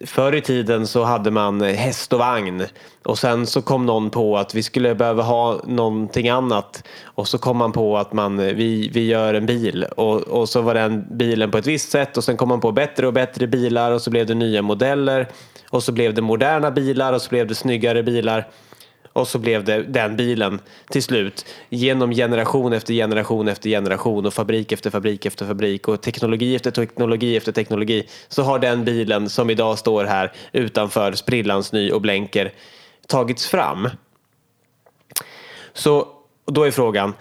förr 0.07 0.35
i 0.35 0.41
tiden 0.41 0.87
så 0.87 1.05
hade 1.05 1.31
man 1.31 1.61
häst 1.61 2.13
och 2.13 2.19
vagn. 2.19 2.65
Och 3.05 3.19
sen 3.19 3.47
så 3.47 3.63
kom 3.63 3.87
någon 3.87 4.11
på 4.11 4.39
att 4.39 4.55
vi 4.55 4.63
skulle 4.63 4.95
behöva 4.95 5.23
ha 5.23 5.61
någonting 5.67 6.29
annat. 6.29 6.85
Och 7.05 7.29
så 7.29 7.39
kom 7.39 7.57
man 7.57 7.73
på 7.73 7.99
att 7.99 8.13
man, 8.13 8.37
vi, 8.37 8.91
vi 8.93 9.07
gör 9.07 9.35
en 9.35 9.47
bil. 9.47 9.85
Och, 9.85 10.17
och 10.17 10.49
så 10.49 10.63
var 10.63 10.75
den 10.75 11.07
bilen 11.11 11.51
på 11.51 11.59
ett 11.59 11.67
visst 11.67 11.91
sätt. 11.91 12.17
Och 12.17 12.25
sen 12.25 12.37
kom 12.37 12.49
man 12.49 12.61
på 12.61 12.73
bättre 12.73 13.07
och 13.07 13.13
bättre 13.13 13.47
bilar. 13.47 13.93
Och 13.93 14.03
så 14.03 14.11
blev 14.11 14.27
det 14.27 14.35
nya 14.35 14.63
modeller. 14.63 15.29
Och 15.71 15.83
så 15.83 15.93
blev 15.93 16.15
det 16.15 16.23
moderna 16.23 16.71
bilar. 16.71 17.13
Och 17.13 17.23
så 17.23 17.29
blev 17.29 17.47
det 17.47 17.55
snyggare 17.55 18.03
bilar. 18.03 18.49
Och 19.19 19.29
så 19.29 19.39
blev 19.39 19.65
det 19.65 19.83
den 19.83 20.17
bilen 20.17 20.61
till 20.91 21.03
slut 21.03 21.47
genom 21.69 22.11
generation 22.11 22.73
efter 22.73 22.95
generation 22.95 23.49
efter 23.49 23.71
generation 23.71 24.27
och 24.27 24.35
fabrik 24.35 24.73
efter 24.73 24.91
fabrik 24.91 25.27
efter 25.27 25.47
fabrik 25.47 25.89
och 25.89 26.01
teknologi 26.01 26.57
efter 26.57 26.71
teknologi 26.71 27.37
efter 27.37 27.53
teknologi 27.53 28.09
så 28.29 28.43
har 28.43 28.59
den 28.59 28.85
bilen 28.85 29.29
som 29.31 29.51
idag 29.51 29.79
står 29.79 30.05
här 30.05 30.33
utanför 30.53 31.13
sprillans 31.13 31.73
ny 31.73 31.91
och 31.91 32.01
blänker 32.01 32.53
tagits 33.07 33.47
fram. 33.47 33.89
Så 35.73 36.09
då 36.47 36.65
är 36.65 36.71
frågan, 36.71 37.15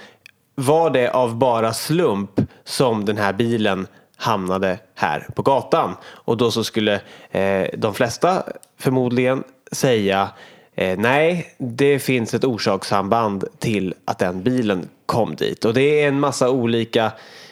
var 0.56 0.90
det 0.90 1.10
av 1.10 1.36
bara 1.36 1.74
slump 1.74 2.42
som 2.64 3.06
den 3.06 3.18
här 3.18 3.34
bilen 3.34 3.88
hamnade 4.16 4.80
här 4.96 5.28
på 5.36 5.42
gatan? 5.42 5.96
Och 6.06 6.38
då 6.38 6.52
så 6.52 6.64
skulle 6.64 7.02
eh, 7.32 7.68
de 7.78 7.94
flesta 7.94 8.44
förmodligen 8.80 9.44
säga 9.72 10.30
eh, 10.78 10.98
nej, 10.98 11.56
det 11.58 12.00
finns 12.00 12.34
ett 12.34 12.44
orsakssamband 12.44 13.46
till 13.60 13.94
att 14.06 14.20
den 14.20 14.44
bilen 14.44 14.90
kom 15.06 15.36
dit. 15.36 15.66
Och 15.66 15.74
det 15.74 16.04
är 16.04 16.08
en 16.08 16.20
massa 16.20 16.50
olika 16.50 17.12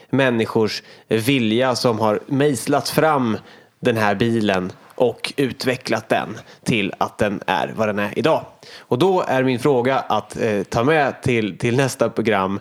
människors 0.10 0.84
vilja 1.08 1.76
som 1.76 2.00
har 2.00 2.20
mejslat 2.28 2.90
fram 2.90 3.38
den 3.80 3.98
här 3.98 4.16
bilen 4.16 4.72
och 4.96 5.34
utvecklat 5.38 6.10
den 6.10 6.38
till 6.64 6.94
att 6.98 7.18
den 7.18 7.42
är 7.48 7.74
vad 7.76 7.88
den 7.88 8.00
är 8.00 8.20
idag. 8.20 8.46
Och 8.80 9.00
då 9.00 9.22
är 9.28 9.44
min 9.44 9.60
fråga 9.60 10.00
att 10.00 10.38
eh, 10.38 10.64
ta 10.64 10.84
med 10.84 11.22
till, 11.22 11.58
till 11.58 11.78
nästa 11.78 12.10
program. 12.10 12.60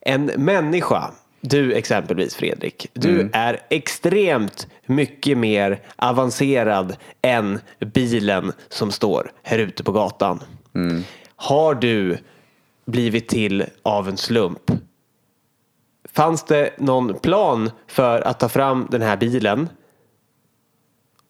En 0.00 0.24
människa, 0.24 1.10
du 1.40 1.72
exempelvis 1.72 2.34
Fredrik, 2.34 2.86
du 2.92 3.30
är 3.32 3.60
extremt 3.70 4.66
mycket 4.86 5.38
mer 5.38 5.80
avancerad 5.96 6.96
än 7.22 7.60
bilen 7.78 8.52
som 8.68 8.92
står 8.92 9.32
här 9.42 9.58
ute 9.58 9.84
på 9.84 9.92
gatan. 9.92 10.42
Har 11.36 11.74
du 11.74 12.18
blivit 12.86 13.28
till 13.28 13.64
av 13.82 14.08
en 14.08 14.16
slump? 14.16 14.70
Fanns 16.12 16.44
det 16.44 16.70
någon 16.78 17.14
plan 17.14 17.70
för 17.86 18.20
att 18.20 18.40
ta 18.40 18.48
fram 18.48 18.86
den 18.90 19.02
här 19.02 19.16
bilen? 19.16 19.68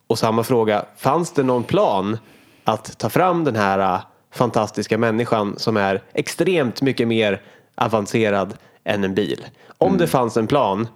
Och 0.06 0.18
samma 0.18 0.44
fråga, 0.44 0.84
fanns 0.96 1.32
det 1.32 1.42
någon 1.42 1.64
plan 1.64 2.18
att 2.64 2.98
ta 2.98 3.08
fram 3.08 3.44
den 3.44 3.56
här 3.56 3.94
äh, 3.94 4.00
fantastiska 4.30 4.98
människan 4.98 5.54
som 5.58 5.76
är 5.76 6.02
extremt 6.12 6.82
mycket 6.82 7.08
mer 7.08 7.42
avancerad 7.74 8.54
än 8.84 9.04
en 9.04 9.14
bil? 9.14 9.46
Om 9.78 9.98
det 9.98 10.06
fanns 10.06 10.36
en 10.36 10.46
plan, 10.46 10.88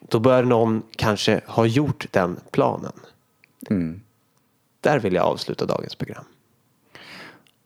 då 0.00 0.18
bör 0.18 0.42
någon 0.42 0.82
kanske 0.96 1.40
ha 1.46 1.66
gjort 1.66 2.06
den 2.10 2.40
planen. 2.50 2.92
Där 4.80 4.98
vill 4.98 5.14
jag 5.14 5.24
avsluta 5.24 5.66
dagens 5.66 5.94
program. 5.94 6.24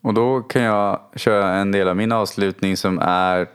Och 0.00 0.14
då 0.14 0.42
kan 0.42 0.62
jag 0.62 1.00
köra 1.16 1.54
en 1.54 1.72
del 1.72 1.88
av 1.88 1.96
min 1.96 2.12
avslutning 2.12 2.76
som 2.76 2.98
är 2.98 3.48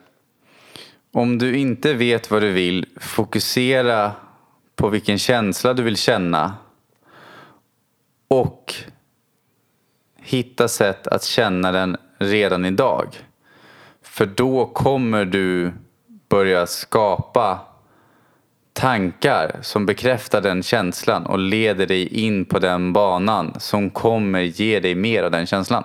om 1.11 1.37
du 1.37 1.57
inte 1.57 1.93
vet 1.93 2.31
vad 2.31 2.41
du 2.41 2.51
vill, 2.51 2.85
fokusera 2.95 4.11
på 4.75 4.89
vilken 4.89 5.17
känsla 5.17 5.73
du 5.73 5.83
vill 5.83 5.97
känna 5.97 6.55
och 8.27 8.73
hitta 10.17 10.67
sätt 10.67 11.07
att 11.07 11.23
känna 11.23 11.71
den 11.71 11.97
redan 12.17 12.65
idag. 12.65 13.07
För 14.19 14.25
då 14.25 14.65
kommer 14.65 15.25
du 15.25 15.73
börja 16.29 16.67
skapa 16.67 17.59
tankar 18.73 19.59
som 19.61 19.85
bekräftar 19.85 20.41
den 20.41 20.63
känslan 20.63 21.25
och 21.25 21.39
leder 21.39 21.87
dig 21.87 22.07
in 22.07 22.45
på 22.45 22.59
den 22.59 22.93
banan 22.93 23.55
som 23.59 23.89
kommer 23.89 24.39
ge 24.39 24.79
dig 24.79 24.95
mer 24.95 25.23
av 25.23 25.31
den 25.31 25.47
känslan. 25.47 25.83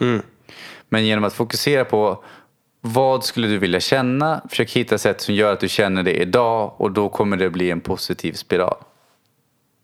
Mm. 0.00 0.22
Men 0.88 1.06
genom 1.06 1.24
att 1.24 1.32
fokusera 1.32 1.84
på 1.84 2.24
vad 2.80 3.24
skulle 3.24 3.48
du 3.48 3.58
vilja 3.58 3.80
känna, 3.80 4.42
försök 4.48 4.70
hitta 4.70 4.98
sätt 4.98 5.20
som 5.20 5.34
gör 5.34 5.52
att 5.52 5.60
du 5.60 5.68
känner 5.68 6.02
det 6.02 6.22
idag 6.22 6.72
och 6.76 6.90
då 6.90 7.08
kommer 7.08 7.36
det 7.36 7.50
bli 7.50 7.70
en 7.70 7.80
positiv 7.80 8.32
spiral. 8.32 8.76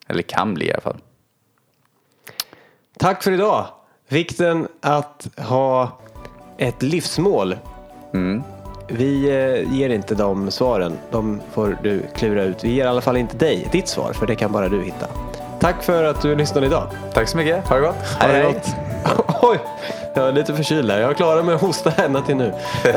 Eller 0.07 0.23
kan 0.23 0.55
bli 0.55 0.67
i 0.67 0.73
alla 0.73 0.81
fall. 0.81 0.99
Tack 2.99 3.23
för 3.23 3.33
idag. 3.33 3.67
Vikten 4.09 4.69
att 4.81 5.29
ha 5.37 5.99
ett 6.59 6.83
livsmål. 6.83 7.57
Mm. 8.15 8.43
Vi 8.89 9.29
eh, 9.29 9.75
ger 9.75 9.89
inte 9.89 10.15
de 10.15 10.51
svaren. 10.51 10.99
De 11.11 11.41
får 11.53 11.79
du 11.83 12.03
klura 12.15 12.43
ut. 12.43 12.65
Vi 12.65 12.75
ger 12.75 12.85
i 12.85 12.89
alla 12.89 13.01
fall 13.01 13.17
inte 13.17 13.37
dig 13.37 13.69
ditt 13.73 13.89
svar, 13.89 14.13
för 14.13 14.27
det 14.27 14.35
kan 14.35 14.53
bara 14.53 14.69
du 14.69 14.83
hitta. 14.83 15.07
Tack 15.61 15.83
för 15.83 16.05
att 16.05 16.23
du 16.23 16.35
lyssnade 16.35 16.67
idag. 16.67 16.87
Tack 17.15 17.29
så 17.29 17.37
mycket, 17.37 17.69
ha 17.69 17.77
det 17.77 17.83
gott. 17.83 17.97
Ha 18.21 18.29
det 18.29 18.43
gott. 18.43 18.67
Oj, 19.43 19.59
jag 20.15 20.29
är 20.29 20.33
lite 20.33 20.55
förkyld 20.55 20.91
här. 20.91 21.01
Jag 21.01 21.17
klarar 21.17 21.43
mig 21.43 21.55
att 21.55 21.61
hosta 21.61 21.93
ända 22.05 22.21
till 22.21 22.37
nu. 22.37 22.53